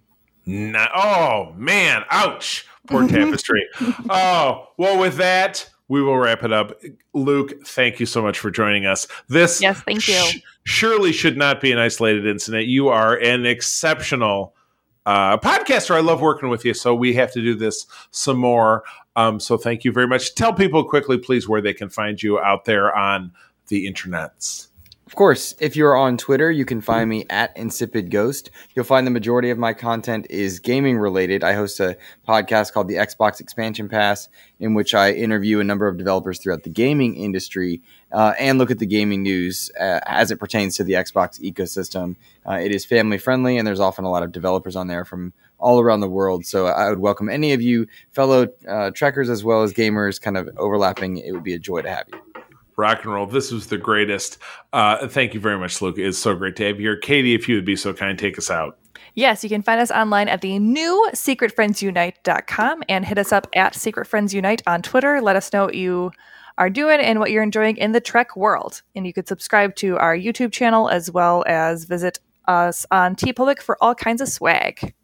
Not, 0.47 0.91
oh 0.95 1.53
man, 1.57 2.05
ouch! 2.11 2.67
Poor 2.87 3.09
Tapestry. 3.09 3.67
oh 4.11 4.69
well, 4.77 4.99
with 4.99 5.17
that 5.17 5.69
we 5.89 6.03
will 6.03 6.17
wrap 6.17 6.43
it 6.43 6.53
up. 6.53 6.81
Luke, 7.13 7.67
thank 7.67 8.01
you 8.01 8.07
so 8.07 8.23
much 8.23 8.39
for 8.39 8.51
joining 8.51 8.87
us. 8.87 9.07
This 9.29 9.61
yes, 9.61 9.81
thank 9.83 10.09
you. 10.09 10.15
Sh- 10.15 10.39
surely 10.65 11.13
should 11.13 11.37
not 11.37 11.61
be 11.61 11.73
an 11.73 11.79
isolated 11.79 12.27
incident. 12.27 12.67
You 12.67 12.89
are 12.89 13.17
an 13.17 13.47
exceptional 13.47 14.55
uh, 15.07 15.39
podcaster. 15.39 15.95
I 15.95 16.01
love 16.01 16.21
working 16.21 16.49
with 16.49 16.65
you, 16.65 16.75
so 16.75 16.95
we 16.95 17.15
have 17.15 17.33
to 17.33 17.43
do 17.43 17.55
this 17.55 17.87
some 18.11 18.39
more. 18.39 18.85
Um, 19.17 19.39
so 19.39 19.57
thank 19.57 19.85
you 19.85 19.93
very 19.93 20.07
much. 20.07 20.35
Tell 20.35 20.53
people 20.53 20.85
quickly, 20.85 21.19
please, 21.19 21.49
where 21.49 21.61
they 21.61 21.75
can 21.75 21.89
find 21.89 22.23
you 22.23 22.39
out 22.41 22.65
there 22.65 22.95
on 22.97 23.33
the 23.69 23.87
internets. 23.91 24.69
Of 25.07 25.17
course, 25.17 25.55
if 25.61 25.77
you're 25.77 25.97
on 25.97 26.17
Twitter, 26.17 26.51
you 26.51 26.65
can 26.65 26.81
find 26.81 27.11
me 27.11 27.27
at 27.29 27.55
Insipid 27.59 28.11
Ghost. 28.11 28.51
You'll 28.75 28.87
find 28.87 29.07
the 29.07 29.11
majority 29.11 29.51
of 29.51 29.59
my 29.59 29.75
content 29.75 30.27
is 30.31 30.59
gaming 30.61 30.97
related. 30.97 31.45
I 31.45 31.53
host 31.53 31.79
a 31.79 31.99
podcast 32.27 32.73
called 32.73 32.89
the 32.89 32.95
Xbox 32.95 33.39
Expansion 33.39 33.91
Pass, 33.91 34.31
in 34.59 34.73
which 34.73 34.95
I 34.95 35.13
interview 35.13 35.61
a 35.61 35.65
number 35.65 35.89
of 35.89 35.99
developers 35.99 36.39
throughout 36.39 36.63
the 36.63 36.71
gaming 36.71 37.17
industry 37.17 37.83
uh, 38.13 38.33
and 38.39 38.59
look 38.59 38.71
at 38.71 38.79
the 38.79 38.87
gaming 38.87 39.23
news 39.23 39.71
uh, 39.79 40.01
as 40.07 40.31
it 40.31 40.39
pertains 40.39 40.75
to 40.77 40.85
the 40.85 40.95
Xbox 40.95 41.39
ecosystem. 41.39 42.17
Uh, 42.49 42.55
it 42.55 42.75
is 42.75 42.87
family 42.87 43.19
friendly, 43.19 43.59
and 43.59 43.67
there's 43.67 43.81
often 43.81 44.07
a 44.07 44.11
lot 44.11 44.23
of 44.23 44.33
developers 44.33 44.75
on 44.75 44.87
there 44.87 45.05
from 45.05 45.35
all 45.59 45.81
around 45.81 46.01
the 46.01 46.09
world. 46.09 46.47
So 46.47 46.67
I 46.67 46.89
would 46.89 46.99
welcome 46.99 47.29
any 47.29 47.53
of 47.53 47.61
you 47.61 47.87
fellow 48.13 48.49
uh, 48.67 48.91
trekkers 48.91 49.29
as 49.29 49.45
well 49.45 49.63
as 49.63 49.75
gamers 49.75 50.19
kind 50.19 50.39
of 50.39 50.49
overlapping. 50.57 51.19
It 51.19 51.33
would 51.33 51.45
be 51.45 51.55
a 51.55 51.59
joy 51.59 51.83
to 51.83 51.91
have 51.91 52.07
you. 52.11 52.24
Rock 52.77 53.05
and 53.05 53.13
roll. 53.13 53.27
This 53.27 53.53
was 53.53 53.69
the 53.69 53.79
greatest. 53.79 54.39
Uh, 54.73 55.07
thank 55.07 55.35
you 55.35 55.41
very 55.41 55.59
much, 55.59 55.81
Luke. 55.81 55.99
It's 55.99 56.19
so 56.19 56.35
great 56.35 56.57
to 56.57 56.67
have 56.67 56.77
you 56.77 56.89
here. 56.89 56.97
Katie, 56.97 57.35
if 57.35 57.49
you 57.49 57.57
would 57.57 57.65
be 57.65 57.77
so 57.77 57.93
kind, 57.93 58.19
take 58.19 58.39
us 58.39 58.51
out. 58.51 58.79
Yes, 59.15 59.45
you 59.45 59.51
can 59.51 59.63
find 59.63 59.81
us 59.81 59.93
online 59.93 60.29
at 60.29 60.41
the 60.41 60.59
new 60.59 61.09
secretfriendsunite.com 61.15 62.83
and 62.89 63.05
hit 63.05 63.19
us 63.19 63.33
up 63.33 63.47
at 63.55 63.75
Secret 63.75 64.07
Friends 64.07 64.35
Unite 64.35 64.63
on 64.67 64.83
Twitter. 64.83 65.21
Let 65.21 65.37
us 65.37 65.53
know 65.53 65.67
what 65.67 65.75
you 65.75 66.11
are 66.59 66.71
doing 66.71 67.01
and 67.01 67.21
what 67.21 67.31
you're 67.31 67.43
enjoying 67.43 67.77
in 67.77 67.93
the 67.93 68.01
Trek 68.01 68.37
world. 68.37 68.83
And 68.97 69.07
you 69.07 69.13
could 69.13 69.29
subscribe 69.29 69.77
to 69.77 69.97
our 69.99 70.17
YouTube 70.17 70.53
channel 70.53 70.89
as 70.89 71.11
well 71.11 71.45
as 71.47 71.85
visit 71.85 72.19
us 72.47 72.87
on 72.91 73.15
TeePublic 73.15 73.61
for 73.61 73.77
all 73.81 73.95
kinds 73.95 74.21
of 74.21 74.29
swag. 74.29 74.95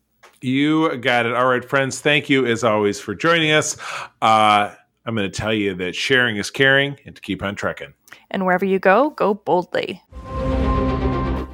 You 0.43 0.97
got 0.99 1.27
it. 1.27 1.35
All 1.35 1.47
right, 1.47 1.65
friends. 1.65 2.01
Thank 2.01 2.31
you 2.31 2.47
as 2.47 2.65
always 2.65 2.99
for 2.99 3.15
joining 3.15 3.53
us. 3.53 3.77
Uh, 4.23 4.75
I'm 5.11 5.17
going 5.17 5.29
to 5.29 5.37
tell 5.37 5.53
you 5.53 5.75
that 5.75 5.97
sharing 5.97 6.37
is 6.37 6.53
caring 6.53 6.97
and 7.05 7.17
to 7.17 7.21
keep 7.21 7.43
on 7.43 7.57
trekking. 7.57 7.95
And 8.31 8.47
wherever 8.47 8.65
you 8.65 8.79
go, 8.79 9.11
go 9.11 9.35
boldly. 9.35 10.05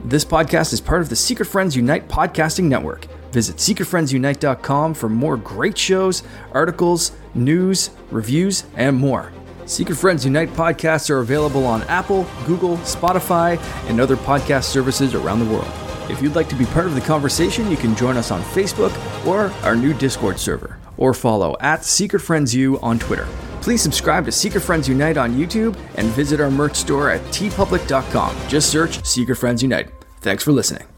This 0.05 0.27
podcast 0.27 0.75
is 0.75 0.81
part 0.83 1.01
of 1.01 1.09
the 1.09 1.17
Secret 1.17 1.47
Friends 1.47 1.75
Unite 1.75 2.07
podcasting 2.07 2.65
network. 2.65 3.07
Visit 3.33 3.57
secretfriendsunite.com 3.57 4.93
for 4.93 5.09
more 5.09 5.39
great 5.39 5.79
shows, 5.79 6.23
articles, 6.53 7.13
news, 7.35 7.89
reviews, 8.11 8.65
and 8.75 8.95
more. 8.95 9.33
Secret 9.65 9.97
Friends 9.97 10.27
Unite 10.27 10.51
podcasts 10.51 11.09
are 11.09 11.21
available 11.21 11.65
on 11.65 11.83
Apple, 11.85 12.27
Google, 12.45 12.77
Spotify, 12.79 13.59
and 13.89 14.03
other 14.03 14.19
podcast 14.19 14.65
services 14.65 15.15
around 15.15 15.39
the 15.39 15.51
world. 15.51 15.73
If 16.11 16.21
you'd 16.21 16.37
like 16.37 16.51
to 16.51 16.57
be 16.57 16.67
part 16.67 16.85
of 16.85 16.95
the 16.95 17.01
conversation, 17.01 17.71
you 17.71 17.79
can 17.79 17.97
join 17.97 18.19
us 18.19 18.31
on 18.31 18.43
Facebook 18.43 18.95
or 19.27 19.51
our 19.65 19.75
new 19.75 19.95
Discord 19.95 20.39
server, 20.39 20.79
or 20.99 21.15
follow 21.15 21.57
at 21.61 21.85
Secret 21.85 22.21
Friends 22.21 22.55
U 22.55 22.79
on 22.81 22.99
Twitter. 22.99 23.27
Please 23.63 23.83
subscribe 23.83 24.25
to 24.27 24.33
Secret 24.33 24.61
Friends 24.61 24.89
Unite 24.89 25.17
on 25.17 25.35
YouTube 25.35 25.77
and 25.97 26.07
visit 26.09 26.41
our 26.41 26.51
merch 26.51 26.77
store 26.77 27.11
at 27.11 27.21
teepublic.com. 27.33 28.37
Just 28.49 28.71
search 28.71 29.05
Secret 29.05 29.37
Friends 29.37 29.63
Unite. 29.63 29.91
Thanks 30.21 30.45
for 30.45 30.53
listening. 30.53 30.96